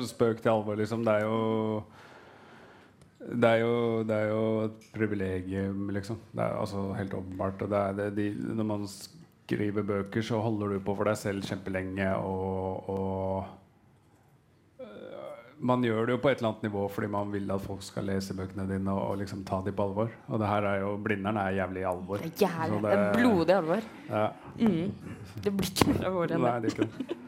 spøk 0.08 0.40
til 0.40 0.54
alvor, 0.54 0.80
liksom. 0.80 1.04
Det 1.04 1.18
er 1.20 1.26
jo 1.28 1.84
det 3.28 3.50
er, 3.50 3.60
jo, 3.60 4.04
det 4.08 4.16
er 4.16 4.30
jo 4.30 4.44
et 4.70 4.84
privilegium, 4.96 5.90
liksom. 5.92 6.20
Det 6.32 6.46
er 6.46 6.56
altså 6.62 6.86
helt 6.96 7.16
åpenbart. 7.18 7.60
Det 7.60 7.82
det, 7.98 8.06
de, 8.16 8.28
når 8.56 8.68
man 8.70 8.86
skriver 8.88 9.84
bøker, 9.84 10.24
så 10.24 10.40
holder 10.40 10.78
du 10.78 10.80
på 10.86 10.96
for 10.96 11.10
deg 11.10 11.20
selv 11.20 11.48
kjempelenge. 11.48 12.08
Og, 12.24 12.88
og 12.94 13.50
man 15.60 15.84
gjør 15.86 16.06
det 16.08 16.16
jo 16.16 16.20
på 16.22 16.30
et 16.30 16.42
eller 16.42 16.52
annet 16.52 16.66
nivå 16.68 16.84
fordi 16.94 17.08
man 17.12 17.32
vil 17.34 17.52
at 17.54 17.64
folk 17.64 17.86
skal 17.86 18.06
lese 18.10 18.36
bøkene 18.38 18.68
dine 18.70 18.94
og, 18.94 19.12
og 19.12 19.22
liksom 19.22 19.44
ta 19.48 19.62
dem 19.66 19.76
på 19.78 19.88
alvor. 19.88 20.12
Og 20.28 20.42
det 20.42 20.50
her 20.50 20.68
er 20.70 20.82
jo 20.84 20.92
Blindern 21.04 21.40
er 21.42 21.56
jævlig 21.58 21.86
alvor. 21.90 22.22
Det 22.22 22.34
er 22.34 22.44
jævlig. 22.46 22.82
det, 22.84 22.92
Det 22.92 23.00
er 23.00 23.16
blodig 23.18 23.56
alvor. 23.56 23.88
Ja. 24.10 24.28
Mm. 24.60 24.92
Det 25.44 25.54
blir 25.54 25.72
ikke 25.72 25.90
mer 25.94 26.12
alvor 26.12 26.36
enn 26.38 26.68
det. 26.68 26.90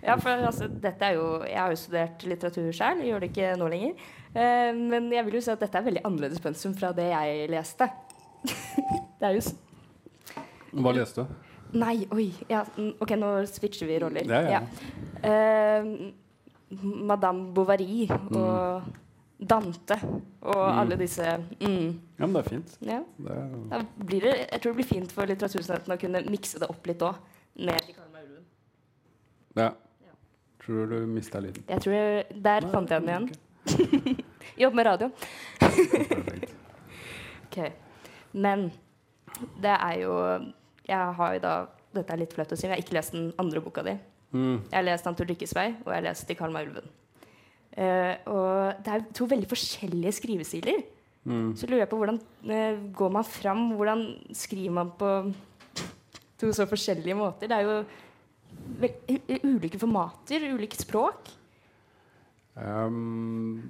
Ja, 0.00 0.14
for 0.16 0.32
altså, 0.32 0.64
dette 0.80 1.04
er 1.04 1.18
jo, 1.18 1.42
jeg 1.44 1.58
har 1.60 1.72
jo 1.74 1.76
studert 1.76 2.22
litteratur 2.24 2.70
sjøl, 2.72 3.02
gjør 3.04 3.20
det 3.20 3.28
ikke 3.34 3.50
nå 3.60 3.66
lenger. 3.68 4.06
Eh, 4.32 4.70
men 4.72 5.10
jeg 5.12 5.26
vil 5.26 5.36
jo 5.36 5.42
si 5.44 5.52
at 5.52 5.60
dette 5.60 5.76
er 5.76 5.84
veldig 5.84 6.02
annerledes 6.08 6.40
pensum 6.40 6.72
fra 6.72 6.88
det 6.96 7.10
jeg 7.10 7.50
leste. 7.52 7.90
det 9.20 9.28
er 9.28 9.36
jo 9.36 9.44
Hva 10.80 10.94
leste 10.96 11.26
du? 11.26 11.36
Nei, 11.76 11.98
oi. 12.16 12.30
Ja, 12.48 12.64
mm, 12.78 12.94
ok, 13.04 13.12
nå 13.20 13.34
switcher 13.50 13.86
vi 13.90 14.00
roller. 14.02 14.24
Ja, 14.24 14.56
ja. 14.56 14.62
Eh, 15.20 15.92
Madame 16.70 17.52
Bovary 17.54 18.06
og 18.10 18.82
Dante 19.40 19.96
og 20.42 20.60
Mm. 20.70 20.78
alle 20.78 20.96
disse 21.00 21.24
mm, 21.60 22.00
Ja, 22.18 22.26
men 22.26 22.32
det 22.34 22.40
er 22.44 22.48
fint. 22.48 22.74
ja. 22.86 22.98
Det 23.18 23.30
er, 23.36 23.48
Da 23.70 23.80
blir 24.06 24.20
det, 24.20 24.34
jeg 24.52 24.60
tror 24.60 24.72
det 24.72 24.76
blir 24.76 24.88
fint 24.90 25.12
for 25.12 25.26
litteraturstudentene 25.26 25.96
å 25.96 26.00
kunne 26.00 26.22
mikse 26.30 26.58
det 26.60 26.68
opp 26.70 26.86
litt 26.86 27.02
òg. 27.02 27.14
Med 27.56 27.80
ja. 29.56 29.70
Tror 30.64 30.86
du 30.86 31.06
mista 31.06 31.40
lyden? 31.40 31.64
Jeg 31.68 31.80
tror 31.82 31.94
jeg, 31.94 32.24
Der 32.44 32.60
Nei, 32.60 32.70
fant 32.70 32.90
jeg 32.90 33.02
den 33.02 33.08
igjen. 33.08 33.30
Okay. 33.66 34.24
Jobb 34.62 34.74
med 34.74 34.86
radio. 34.86 35.10
Perfekt. 35.60 36.54
Ok. 37.50 37.56
Men 38.32 38.68
det 39.58 39.72
er 39.74 39.96
jo 40.04 40.12
Jeg 40.86 41.14
har 41.18 41.32
jo 41.34 41.40
da 41.42 41.54
Dette 41.94 42.12
er 42.14 42.20
litt 42.20 42.32
flaut 42.36 42.52
å 42.52 42.56
si, 42.56 42.68
men 42.68 42.76
jeg 42.76 42.78
har 42.78 42.86
ikke 42.86 42.94
lest 42.94 43.12
den 43.16 43.32
andre 43.42 43.60
boka 43.64 43.82
di. 43.82 43.96
Mm. 44.32 44.60
Jeg 44.70 44.76
har 44.76 44.86
lest 44.86 45.04
den 45.04 45.28
Lykkes 45.28 45.54
vei', 45.56 45.74
og 45.84 45.92
jeg 45.92 45.94
har 45.94 46.08
lest 46.08 46.28
'De 46.28 46.34
Karl 46.34 46.54
Ulven'. 46.54 46.90
Uh, 47.70 48.14
og 48.26 48.74
det 48.84 48.92
er 48.92 49.04
to 49.14 49.24
veldig 49.24 49.48
forskjellige 49.48 50.12
skrivestiler. 50.12 50.82
Mm. 51.24 51.56
Så 51.56 51.66
lurer 51.66 51.84
jeg 51.84 51.88
på 51.88 51.96
hvordan 51.96 52.20
uh, 52.50 52.92
går 52.92 53.10
man 53.10 53.24
fram? 53.24 53.70
Hvordan 53.76 54.04
skriver 54.32 54.70
man 54.70 54.90
på 54.98 55.32
to 56.38 56.52
så 56.52 56.66
forskjellige 56.66 57.14
måter? 57.14 57.46
Det 57.46 57.56
er 57.56 57.60
jo 57.60 57.84
ulike 59.44 59.78
formater, 59.78 60.52
ulike 60.54 60.76
språk. 60.76 61.30
Um, 62.56 63.62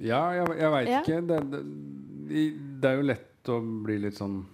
ja, 0.00 0.20
jeg, 0.30 0.58
jeg 0.58 0.72
veit 0.72 0.88
Ja. 0.88 1.00
ikke. 1.00 1.20
Det, 1.26 1.40
det, 1.52 1.62
det 2.82 2.90
er 2.90 2.96
jo 3.00 3.08
lett 3.10 3.48
å 3.48 3.60
bli 3.60 3.98
litt 3.98 4.18
sånn 4.18 4.44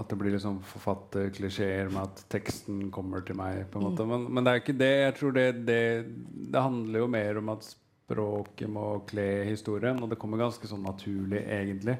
At 0.00 0.08
det 0.08 0.18
blir 0.20 0.34
liksom 0.34 0.60
forfatterklisjeer 0.66 1.90
med 1.92 2.02
at 2.04 2.24
teksten 2.32 2.86
kommer 2.94 3.24
til 3.26 3.36
meg. 3.38 3.66
på 3.70 3.80
en 3.80 3.86
måte 3.90 4.06
Men, 4.08 4.26
men 4.32 4.44
det 4.44 4.52
er 4.52 4.62
ikke 4.62 4.78
det. 4.78 4.92
Jeg 5.02 5.14
tror 5.18 5.36
det, 5.36 5.46
det, 5.68 5.82
det 6.52 6.64
handler 6.64 7.04
jo 7.04 7.12
mer 7.12 7.40
om 7.42 7.52
at 7.54 7.66
språket 7.66 8.70
må 8.70 8.86
kle 9.08 9.44
historien, 9.48 10.00
og 10.02 10.10
det 10.10 10.18
kommer 10.20 10.40
ganske 10.40 10.68
sånn 10.68 10.84
naturlig, 10.84 11.44
egentlig. 11.46 11.98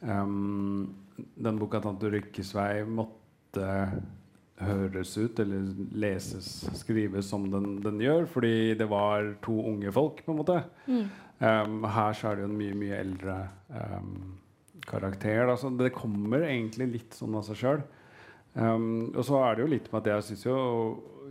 Um, 0.00 0.94
den 1.14 1.60
boka 1.60 1.80
'Tante 1.80 2.10
Rykkes 2.10 2.54
vei' 2.56 2.84
måtte 2.88 3.68
høres 4.62 5.16
ut 5.18 5.40
eller 5.42 5.72
leses, 5.98 6.48
skrives 6.78 7.28
som 7.30 7.48
den, 7.50 7.80
den 7.82 8.00
gjør, 8.02 8.26
fordi 8.30 8.74
det 8.78 8.88
var 8.90 9.34
to 9.44 9.54
unge 9.72 9.92
folk, 9.94 10.22
på 10.24 10.34
en 10.34 10.40
måte. 10.42 10.58
Um, 11.42 11.82
her 11.90 12.14
så 12.14 12.30
er 12.30 12.38
det 12.38 12.44
jo 12.44 12.50
en 12.52 12.58
mye, 12.58 12.78
mye 12.78 13.00
eldre 13.02 13.38
um, 13.70 14.38
karakter. 14.86 15.46
Da. 15.46 15.56
Så 15.56 15.70
det 15.78 15.92
kommer 15.94 16.44
egentlig 16.48 16.90
litt 16.92 17.14
sånn 17.18 17.34
av 17.38 17.44
seg 17.46 17.56
sjøl. 17.62 17.82
Um, 18.54 19.12
og 19.16 19.24
så 19.24 19.38
er 19.46 19.54
det 19.56 19.62
jo 19.64 19.70
litt 19.72 19.86
med 19.92 20.02
at 20.02 20.08
jeg 20.12 20.24
syns 20.26 20.42
jo 20.44 20.56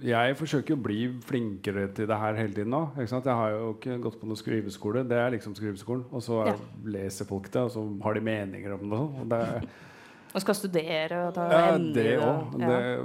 Jeg 0.01 0.33
forsøker 0.39 0.73
å 0.73 0.81
bli 0.81 1.03
flinkere 1.21 1.83
til 1.93 2.07
det 2.09 2.17
her 2.17 2.33
hele 2.33 2.55
tiden 2.55 2.71
nå. 2.73 2.79
Jeg 2.97 3.21
har 3.27 3.51
jo 3.53 3.75
ikke 3.75 3.99
gått 4.01 4.15
på 4.19 4.25
noen 4.25 4.39
skriveskole. 4.39 5.03
Det 5.05 5.17
er 5.21 5.29
liksom 5.35 5.53
skriveskolen. 5.53 6.05
Og 6.11 6.23
så 6.25 6.39
Ja. 6.47 6.55
leser 6.85 7.25
folk 7.29 7.51
det, 7.51 7.61
og 7.61 7.69
så 7.69 7.83
har 8.01 8.13
de 8.15 8.21
meninger 8.25 8.73
om 8.73 8.89
det. 8.89 8.97
og 8.97 9.11
sånn. 9.19 9.29
Det 9.29 9.67
Og 10.33 10.41
skal 10.41 10.55
studere 10.55 11.27
og 11.27 11.33
ta 11.35 11.45
ja, 11.51 11.77
det 11.77 12.17
òg. 12.23 12.59
ja. 12.59 13.03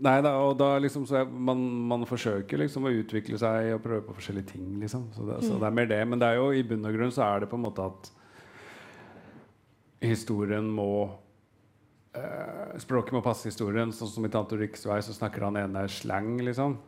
Nei 0.00 0.20
da, 0.22 0.30
og 0.46 0.58
da 0.58 0.76
liksom 0.78 1.06
så 1.08 1.24
jeg, 1.24 1.28
man, 1.32 1.58
man 1.88 2.04
forsøker 2.06 2.58
liksom 2.60 2.84
å 2.86 2.92
utvikle 3.00 3.38
seg 3.38 3.72
og 3.74 3.80
prøve 3.82 4.04
på 4.06 4.14
forskjellige 4.14 4.52
ting, 4.52 4.66
liksom. 4.80 5.08
Så 5.16 5.24
det, 5.26 5.40
så 5.42 5.54
Mm. 5.54 5.58
det 5.60 5.66
er 5.66 5.70
mer 5.74 5.86
det. 5.86 6.08
Men 6.08 6.18
det 6.20 6.26
er 6.28 6.34
jo 6.36 6.50
i 6.52 6.62
bunn 6.62 6.84
og 6.86 6.94
grunn 6.94 7.10
så 7.10 7.24
er 7.34 7.40
det 7.40 7.48
på 7.50 7.56
en 7.56 7.64
måte 7.64 7.82
at 7.86 8.10
historien 10.00 10.68
må 10.70 10.90
eh, 12.14 12.76
Språket 12.78 13.16
må 13.16 13.22
passe 13.24 13.50
historien. 13.50 13.92
Sånn 13.92 14.12
som 14.12 14.26
i 14.26 14.30
'Tante 14.32 14.58
Riksvei' 14.58 15.02
så 15.02 15.16
snakker 15.16 15.48
han 15.48 15.56
ene 15.56 15.88
slang, 15.88 16.36
liksom. 16.38 16.78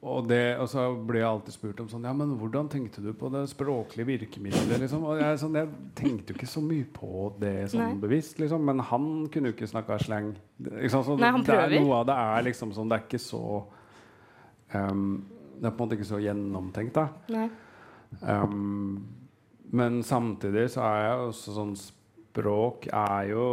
Og, 0.00 0.24
det, 0.24 0.56
og 0.56 0.64
så 0.72 0.86
blir 0.96 1.20
jeg 1.20 1.28
alltid 1.28 1.52
spurt 1.52 1.80
om 1.82 1.88
sånn 1.90 2.06
Ja, 2.08 2.12
men 2.16 2.30
hvordan 2.40 2.70
tenkte 2.72 3.02
du 3.04 3.10
på 3.12 3.28
det 3.28 3.42
språklige 3.50 4.08
virkemiddelet? 4.08 4.80
Liksom? 4.80 5.02
Og 5.04 5.20
jeg, 5.20 5.40
sånn, 5.42 5.58
jeg 5.60 5.68
tenkte 5.98 6.32
jo 6.32 6.38
ikke 6.38 6.48
så 6.48 6.62
mye 6.64 6.86
på 6.94 7.26
det 7.42 7.52
sånn 7.74 7.82
Nei. 7.84 7.98
bevisst, 8.00 8.40
liksom. 8.40 8.64
Men 8.64 8.80
han 8.88 9.10
kunne 9.32 9.52
jo 9.52 9.56
ikke 9.58 9.68
snakka 9.68 9.98
slang. 10.00 10.32
Liksom, 10.56 11.04
Så 11.04 11.18
Nei, 11.20 11.34
han 11.36 11.44
det 11.44 11.58
er 11.58 11.76
noe 11.84 11.98
av 12.00 12.08
det 12.08 12.16
er 12.16 12.46
liksom 12.48 12.72
sånn 12.76 12.88
Det 12.88 12.96
er 12.96 13.04
ikke 13.04 13.20
så 13.20 13.42
um, 14.72 15.04
Det 15.60 15.68
er 15.68 15.76
på 15.76 15.76
en 15.76 15.84
måte 15.84 15.98
ikke 15.98 16.08
så 16.14 16.22
gjennomtenkt, 16.24 16.96
da. 16.96 17.06
Nei. 17.36 17.46
Um, 18.24 19.04
men 19.76 20.02
samtidig 20.06 20.68
så 20.74 20.84
er 20.88 21.00
jeg 21.04 21.24
også 21.30 21.56
sånn 21.56 21.74
Språk 22.30 22.84
er 22.94 23.32
jo 23.32 23.44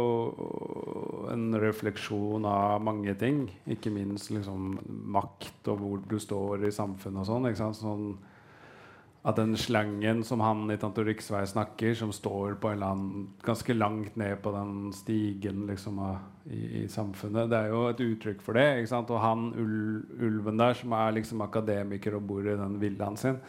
en 1.32 1.48
refleksjon 1.58 2.44
av 2.46 2.76
mange 2.86 3.10
ting. 3.18 3.40
Ikke 3.66 3.90
minst 3.90 4.30
liksom 4.30 4.76
makt 5.10 5.66
og 5.72 5.80
hvor 5.82 6.04
du 6.06 6.14
står 6.22 6.62
i 6.68 6.70
samfunnet 6.70 7.24
og 7.24 7.26
sånn. 7.26 7.48
ikke 7.50 7.58
sant? 7.58 7.80
Sånn 7.80 8.04
at 9.26 9.36
den 9.36 9.56
slangen 9.58 10.22
som 10.24 10.40
han 10.46 10.70
i 10.70 10.78
Tante 10.78 11.02
Riksvei 11.04 11.42
snakker, 11.50 11.96
som 11.98 12.12
står 12.14 12.54
på 12.62 12.70
en 12.70 12.78
eller 12.78 12.94
annen 12.94 13.24
ganske 13.44 13.74
langt 13.74 14.14
ned 14.16 14.38
på 14.44 14.52
den 14.54 14.92
stigen 14.94 15.66
liksom, 15.66 15.98
av, 15.98 16.22
i, 16.46 16.84
i 16.84 16.88
samfunnet, 16.88 17.50
det 17.50 17.58
er 17.58 17.72
jo 17.74 17.82
et 17.90 18.04
uttrykk 18.04 18.44
for 18.46 18.56
det. 18.56 18.86
Og 18.94 19.16
han 19.20 19.50
ul 19.58 20.04
ulven 20.22 20.62
der, 20.62 20.78
som 20.78 20.94
er 20.96 21.18
liksom 21.18 21.42
akademiker 21.44 22.16
og 22.16 22.28
bor 22.30 22.46
i 22.46 22.56
den 22.62 22.78
villaen 22.80 23.18
sin, 23.18 23.42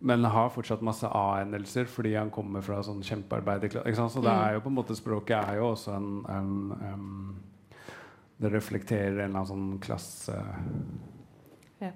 men 0.00 0.24
har 0.24 0.48
fortsatt 0.50 0.80
masse 0.82 1.06
A-endelser 1.10 1.84
fordi 1.90 2.14
han 2.14 2.30
kommer 2.30 2.62
fra 2.62 2.80
sånn 2.82 3.02
kjempearbeiderklasse. 3.02 4.08
Så 4.10 4.22
det 4.22 4.30
Mm. 4.30 4.42
er 4.48 4.52
jo 4.54 4.60
på 4.60 4.66
en 4.70 4.74
måte 4.76 4.94
språket 4.96 5.48
er 5.48 5.56
jo 5.56 5.72
også 5.74 5.96
en, 5.96 6.24
en 6.28 6.72
em, 6.92 7.36
Det 8.40 8.52
reflekterer 8.52 9.18
en 9.24 9.30
eller 9.34 9.40
annen 9.40 9.46
sånn 9.46 9.72
Ja. 11.80 11.90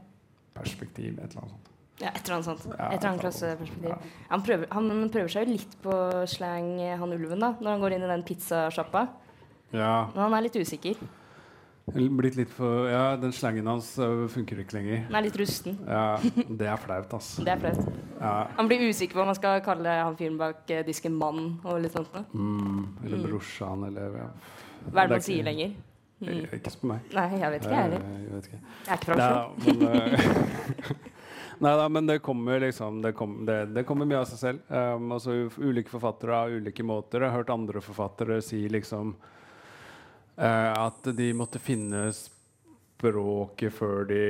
klasseperspektiv. 0.55 1.19
Et 1.19 1.31
eller 1.31 1.43
annet 1.43 1.51
sånt. 1.51 1.69
Ja, 2.01 2.09
et 2.09 2.25
eller 2.25 2.35
annet 2.35 2.45
sånt. 2.49 2.67
Et 2.67 2.81
eller 2.81 3.09
annet 3.09 3.21
klasseperspektiv. 3.21 3.97
Han, 4.29 4.43
prøver, 4.43 4.67
han 4.73 5.11
prøver 5.13 5.29
seg 5.31 5.47
jo 5.47 5.53
litt 5.53 5.77
på 5.85 5.93
slang, 6.27 6.73
han 6.99 7.13
ulven, 7.15 7.39
da, 7.39 7.53
når 7.61 7.71
han 7.77 7.81
går 7.85 7.93
inn 7.97 8.03
i 8.07 8.11
den 8.11 8.25
pizzasjappa. 8.27 9.05
Ja. 9.73 10.09
Men 10.15 10.23
han 10.25 10.35
er 10.35 10.43
litt 10.49 10.57
usikker. 10.59 10.97
Blitt 11.93 12.37
litt 12.39 12.51
for 12.55 12.87
Ja, 12.89 13.17
den 13.19 13.33
slangen 13.35 13.67
hans 13.67 13.89
øh, 13.99 14.29
funker 14.31 14.61
ikke 14.63 14.77
lenger. 14.79 15.01
Den 15.09 15.17
er 15.19 15.25
litt 15.27 15.37
rusten. 15.41 15.75
Ja, 15.83 16.17
det 16.47 16.69
er 16.71 16.77
flaut, 16.79 17.11
altså. 17.19 17.43
Det 17.45 17.51
er 17.57 17.59
flaut. 17.65 17.89
Ja. 18.21 18.35
Han 18.57 18.69
blir 18.71 18.85
usikker 18.87 19.19
på 19.19 19.25
om 19.25 19.33
han 19.33 19.39
skal 19.39 19.61
kalle 19.67 19.89
han 19.99 20.17
fyren 20.17 20.39
bak 20.39 20.71
eh, 20.71 20.85
disken 20.87 21.17
mann 21.19 21.59
og 21.67 21.81
litt 21.83 21.93
sånt 21.97 22.13
noe. 22.15 22.23
Mm, 22.33 22.85
eller 23.05 23.17
Mm. 23.19 23.25
brorsan, 23.27 23.83
eller 23.89 24.15
ja. 24.21 24.29
Hva 24.93 25.03
er 25.03 25.09
det 25.11 25.17
man 25.19 25.27
sier 25.27 25.43
lenger? 25.51 25.75
Mm. 26.23 26.45
Ikke 26.55 26.71
spør 26.71 26.89
meg. 26.93 27.01
Nei, 27.19 27.27
jeg 27.43 27.51
vet 27.57 27.65
ikke, 27.67 27.75
jeg 27.75 27.83
heller. 27.83 28.07
Eh, 28.07 28.23
Jeg 28.23 28.33
vet 28.37 28.47
ikke. 28.47 28.61
Jeg 28.87 28.93
er 28.93 28.97
ikke 28.97 29.11
fra 29.11 29.17
Oslo. 29.19 29.51
men, 29.67 29.83
eh, 29.89 31.03
Nei 31.63 31.75
da, 31.79 31.89
men 31.95 32.07
det 32.09 32.17
kommer 32.23 32.59
liksom 32.63 33.03
Det, 33.05 33.13
kom, 33.15 33.35
det, 33.47 33.59
det 33.75 33.85
kommer 33.87 34.07
mye 34.07 34.23
av 34.23 34.31
seg 34.31 34.39
selv. 34.39 34.63
Um, 34.71 35.13
altså, 35.19 35.35
ulike 35.59 35.91
forfattere 35.91 36.31
har 36.45 36.55
ulike 36.55 36.83
måter. 36.87 37.23
Jeg 37.27 37.31
har 37.31 37.39
hørt 37.43 37.51
andre 37.55 37.83
forfattere 37.83 38.39
si 38.43 38.65
liksom 38.71 39.17
eh, 39.19 39.29
at 40.43 41.09
de 41.17 41.29
måtte 41.39 41.61
finne 41.63 42.09
språket 42.17 43.75
før 43.77 44.07
de 44.09 44.21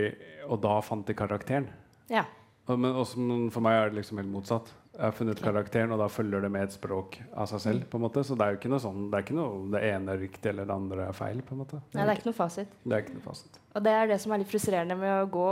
Og 0.51 0.61
da 0.61 0.79
fant 0.85 1.07
de 1.07 1.15
karakteren. 1.17 1.69
Ja. 2.11 2.25
Og, 2.69 2.79
men 2.79 2.95
også, 2.95 3.19
for 3.55 3.65
meg 3.65 3.79
er 3.79 3.91
det 3.91 4.01
liksom 4.01 4.19
helt 4.21 4.31
motsatt. 4.31 4.71
Jeg 4.93 5.07
har 5.07 5.15
funnet 5.17 5.41
karakteren, 5.41 5.93
og 5.95 6.03
da 6.03 6.07
følger 6.13 6.43
det 6.45 6.51
med 6.53 6.67
et 6.67 6.75
språk 6.75 7.17
av 7.33 7.47
seg 7.49 7.63
selv. 7.65 7.85
på 7.89 7.97
en 7.97 8.03
måte 8.05 8.23
Så 8.29 8.37
det 8.37 8.45
er 8.45 8.53
jo 8.53 8.59
ikke 8.61 8.69
noe 8.69 8.83
sånn 8.83 9.07
Det 9.09 9.17
er 9.17 9.25
ikke 9.25 9.37
noe 9.39 9.71
det 9.73 9.81
ene 9.89 10.13
er 10.13 10.21
riktig 10.21 10.51
eller 10.51 10.69
det 10.69 10.75
andre 10.75 11.07
er 11.09 11.17
feil. 11.17 11.41
på 11.43 11.55
en 11.57 11.63
måte 11.63 11.81
Nei, 11.81 12.03
det 12.03 12.11
er 12.11 12.19
ikke 12.21 12.29
noe 12.29 12.37
fasit. 12.37 12.75
Det 12.85 12.97
er 12.99 13.05
ikke 13.07 13.17
noe 13.17 13.25
fasit. 13.25 13.59
Og 13.73 13.87
det 13.87 13.95
er 13.97 14.11
det 14.13 14.19
som 14.21 14.35
er 14.35 14.43
litt 14.43 14.53
frustrerende 14.53 14.99
med 15.01 15.15
å 15.17 15.31
gå 15.33 15.49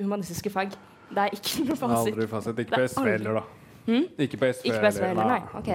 humanistiske 0.00 0.52
fag. 0.54 0.72
Det 1.10 1.26
er 1.26 1.36
ikke 1.36 1.66
noe 1.66 1.76
fasit. 1.76 2.14
aldri 2.14 2.28
fasit. 2.30 2.62
Ikke 2.64 2.80
på 2.80 2.88
SV 2.88 3.10
heller, 3.10 3.40
da. 3.40 3.44
Hmm? 3.90 4.06
Ikke 4.26 4.40
på 4.40 4.50
SV 4.54 4.70
Ikke 4.70 4.80
på 4.80 4.92
SV 4.96 5.06
heller, 5.10 5.30
nei. 5.34 5.40
Ok, 5.60 5.70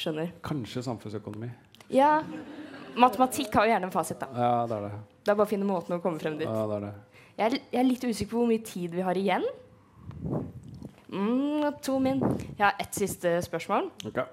skjønner. 0.00 0.32
Kanskje 0.46 0.84
samfunnsøkonomi. 0.86 1.50
Ja, 1.92 2.22
matematikk 2.96 3.54
har 3.58 3.66
jo 3.68 3.72
gjerne 3.74 3.88
en 3.90 3.94
fasit, 3.94 4.18
da. 4.20 4.28
Ja, 4.34 4.50
det 4.70 4.76
er 4.78 4.86
det. 4.88 4.92
Det 5.26 5.32
er 5.32 5.38
bare 5.38 5.46
å 5.48 5.50
finne 5.50 5.68
måten 5.68 5.96
å 5.96 6.00
komme 6.02 6.20
frem 6.22 6.36
dit. 6.40 6.48
Ja, 6.48 6.66
det 6.70 6.76
er 6.80 6.86
det. 6.86 6.94
Jeg 7.36 7.46
er, 7.46 7.56
jeg 7.72 7.80
er 7.82 7.88
litt 7.90 8.04
usikker 8.06 8.30
på 8.32 8.40
hvor 8.42 8.48
mye 8.50 8.64
tid 8.64 8.94
vi 8.96 9.04
har 9.04 9.18
igjen. 9.20 9.44
Mm, 11.12 11.66
to 11.84 11.98
min. 12.02 12.20
Jeg 12.56 12.64
har 12.64 12.74
ett 12.80 12.94
siste 12.96 13.36
spørsmål, 13.44 13.90
Okay. 14.08 14.24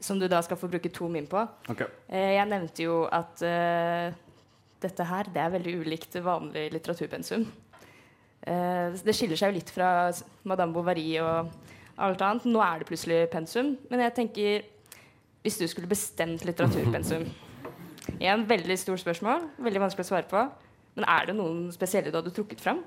som 0.00 0.18
du 0.18 0.28
da 0.28 0.40
skal 0.42 0.56
få 0.56 0.68
bruke 0.70 0.90
to 0.92 1.08
min 1.08 1.26
på. 1.26 1.42
Okay. 1.70 1.86
Eh, 2.08 2.34
jeg 2.36 2.48
nevnte 2.48 2.82
jo 2.84 3.02
at 3.12 3.42
eh, 3.42 4.12
dette 4.80 5.04
her 5.04 5.24
det 5.34 5.42
er 5.42 5.50
veldig 5.56 5.74
ulikt 5.82 6.14
vanlig 6.22 6.68
litteraturpensum. 6.72 7.46
Eh, 8.42 8.94
det 9.04 9.14
skiller 9.14 9.36
seg 9.36 9.52
jo 9.52 9.58
litt 9.58 9.70
fra 9.74 10.10
Madame 10.44 10.72
Bovary 10.72 11.18
og 11.20 11.50
alt 11.98 12.22
annet. 12.22 12.46
Nå 12.46 12.62
er 12.62 12.78
det 12.78 12.88
plutselig 12.88 13.24
pensum. 13.32 13.76
Men 13.90 14.00
jeg 14.06 14.14
tenker 14.14 14.62
Hvis 15.42 15.58
du 15.58 15.66
skulle 15.70 15.86
bestemt 15.88 16.42
litteraturpensum 16.44 17.22
Igjen 18.18 18.46
veldig 18.50 18.76
stort 18.80 19.02
spørsmål. 19.02 19.44
Veldig 19.62 19.80
vanskelig 19.86 20.06
å 20.06 20.10
svare 20.12 20.28
på. 20.30 20.44
Men 20.98 21.06
er 21.08 21.28
det 21.30 21.36
noen 21.38 21.68
spesielle 21.74 22.10
du 22.10 22.16
hadde 22.18 22.32
trukket 22.34 22.60
fram? 22.64 22.80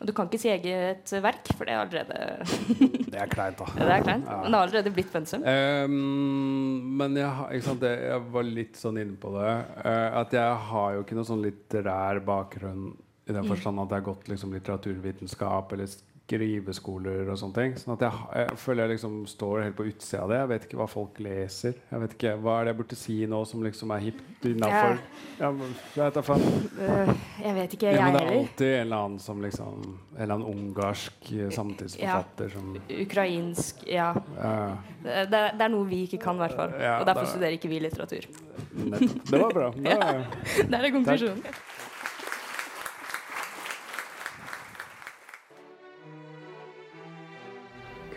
Og 0.00 0.06
du 0.08 0.14
kan 0.16 0.30
ikke 0.30 0.38
si 0.40 0.48
eget 0.48 1.10
verk, 1.20 1.50
for 1.58 1.68
det 1.68 1.74
er 1.74 1.80
allerede 1.82 3.10
Det 3.12 3.18
er 3.20 3.28
kleint, 3.28 3.58
da. 3.60 3.66
Det 3.76 3.90
er 3.98 4.04
kleint. 4.06 4.24
Ja. 4.24 4.38
Men 4.40 4.48
det 4.54 4.56
har 4.56 4.64
allerede 4.70 4.92
blitt 4.96 5.10
pensum. 5.12 5.42
Um, 5.44 6.96
men 6.96 7.18
jeg, 7.20 7.60
sant, 7.66 7.84
jeg 7.84 8.22
var 8.32 8.48
litt 8.48 8.80
sånn 8.80 8.96
inne 9.02 9.18
på 9.20 9.34
det. 9.36 9.50
uh, 9.84 10.20
at 10.22 10.32
jeg 10.38 10.56
har 10.70 10.94
jo 10.96 11.04
ikke 11.04 11.18
noe 11.18 11.28
sånn 11.28 11.44
litterær 11.44 12.22
bakgrunn 12.24 12.94
i 13.28 13.32
den 13.36 13.44
Mm. 13.44 13.50
forstand 13.52 13.78
at 13.78 13.92
jeg 13.92 14.00
har 14.00 14.06
gått 14.08 14.28
liksom, 14.32 14.54
litteraturvitenskap 14.56 15.72
eller 15.76 15.92
skriveskoler 16.30 17.30
og 17.32 17.38
sånne 17.40 17.56
ting. 17.56 17.72
Sånn 17.80 17.96
at 17.96 18.04
jeg, 18.06 18.20
jeg 18.38 18.58
føler 18.62 18.84
jeg 18.86 18.92
liksom 18.94 19.16
står 19.30 19.62
helt 19.66 19.76
på 19.78 19.86
utsida 19.90 20.22
av 20.24 20.30
det. 20.32 20.38
Jeg 20.40 20.50
vet 20.52 20.66
ikke 20.68 20.78
hva 20.80 20.86
folk 20.90 21.20
leser. 21.24 21.74
Jeg 21.90 22.02
vet 22.04 22.14
ikke, 22.16 22.34
Hva 22.40 22.54
er 22.60 22.64
det 22.68 22.72
jeg 22.74 22.78
burde 22.80 22.98
si 23.00 23.16
nå 23.30 23.40
som 23.50 23.64
liksom 23.66 23.92
er 23.96 24.04
hipt 24.06 24.46
innafor? 24.50 25.00
Ja, 25.40 25.50
jeg 25.50 26.06
vet. 26.06 26.20
Øh, 26.20 27.12
jeg 27.44 27.54
vet 27.56 27.74
ikke, 27.76 27.90
Ja, 27.90 27.96
jeg 27.96 28.04
men 28.04 28.16
det 28.16 28.22
er 28.22 28.32
alltid 28.38 28.74
en 28.74 28.80
eller 28.86 29.04
annen 29.06 29.18
som 29.22 29.42
liksom 29.42 29.80
En 30.16 30.22
eller 30.22 30.34
annen 30.34 30.48
ungarsk 30.70 31.12
samtidsforfatter 31.24 31.56
samtidsforfatter 31.60 32.48
som 32.54 32.76
Ukrainsk 33.00 33.84
Ja. 33.88 34.10
Ja. 34.36 34.76
Det, 35.02 35.26
det 35.30 35.40
er- 35.64 35.68
noe 35.72 35.86
vi 35.88 36.02
ikke 36.06 36.18
kan, 36.20 36.36
i 36.36 36.38
hvert 36.44 36.56
fall. 36.56 36.72
Ja, 36.80 36.98
og 37.00 37.06
derfor 37.06 37.24
det- 37.24 37.30
studerer 37.30 37.56
ikke 37.56 37.68
vi 37.70 37.78
litteratur. 37.80 38.26
Nettopp. 38.74 39.30
Det 39.30 39.40
var 39.40 39.52
bra. 39.54 39.70
Det 39.70 39.84
Ja, 39.84 39.98
var- 39.98 40.26
det 40.70 40.74
er 40.80 40.90
konklusjonen. 40.90 41.42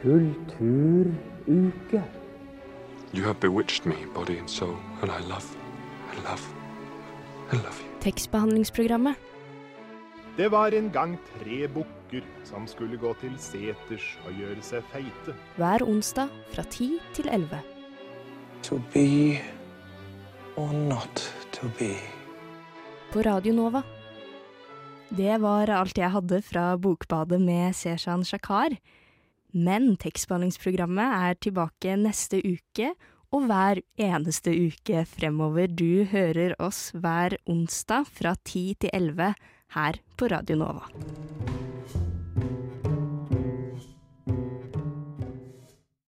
Kulturuke. 0.04 2.04
You 3.14 3.24
have 3.24 3.40
bewitched 3.40 3.86
me, 3.86 3.96
body 4.14 4.38
and 4.38 4.50
soul, 4.50 4.76
and 5.02 5.10
I 5.10 5.22
love, 5.30 5.48
I 6.12 6.16
love, 6.30 6.44
I 7.52 7.56
love 7.56 7.80
you. 7.80 7.88
Tekstbehandlingsprogrammet. 8.02 9.16
Det 10.38 10.52
var 10.52 10.68
en 10.74 10.92
gang 10.92 11.18
tre 11.40 11.68
bukker 11.68 12.22
som 12.44 12.68
skulle 12.68 12.98
gå 12.98 13.14
til 13.22 13.32
seters 13.40 14.18
og 14.26 14.34
gjøre 14.34 14.62
seg 14.62 14.84
feite. 14.92 15.36
Hver 15.56 15.84
onsdag 15.88 16.28
fra 16.52 16.64
10 16.64 17.00
til 17.14 17.30
11. 17.32 17.60
To 18.64 18.82
be 18.94 19.40
or 20.58 20.74
not 20.74 21.34
to 21.52 21.68
be. 21.80 21.96
På 23.14 23.22
Radio 23.22 23.54
Nova. 23.54 23.82
Det 25.10 25.42
var 25.42 25.70
alt 25.70 25.98
jeg 25.98 26.12
hadde 26.12 26.42
fra 26.42 26.76
Bokbadet 26.78 27.42
med 27.42 27.74
Seshan 27.74 28.24
Shakar. 28.26 28.70
Men 29.54 29.94
tekstbehandlingsprogrammet 30.02 31.18
er 31.30 31.40
tilbake 31.46 31.98
neste 32.02 32.42
uke, 32.42 32.94
og 33.34 33.48
hver 33.50 33.82
eneste 33.98 34.54
uke 34.54 35.06
fremover. 35.10 35.70
Du 35.70 36.06
hører 36.10 36.54
oss 36.62 36.92
hver 36.94 37.38
onsdag 37.50 38.10
fra 38.10 38.36
10 38.46 38.66
til 38.86 38.94
11 38.94 39.34
her 39.78 40.00
på 40.18 40.30
Radio 40.34 40.62
Nova. 40.62 41.53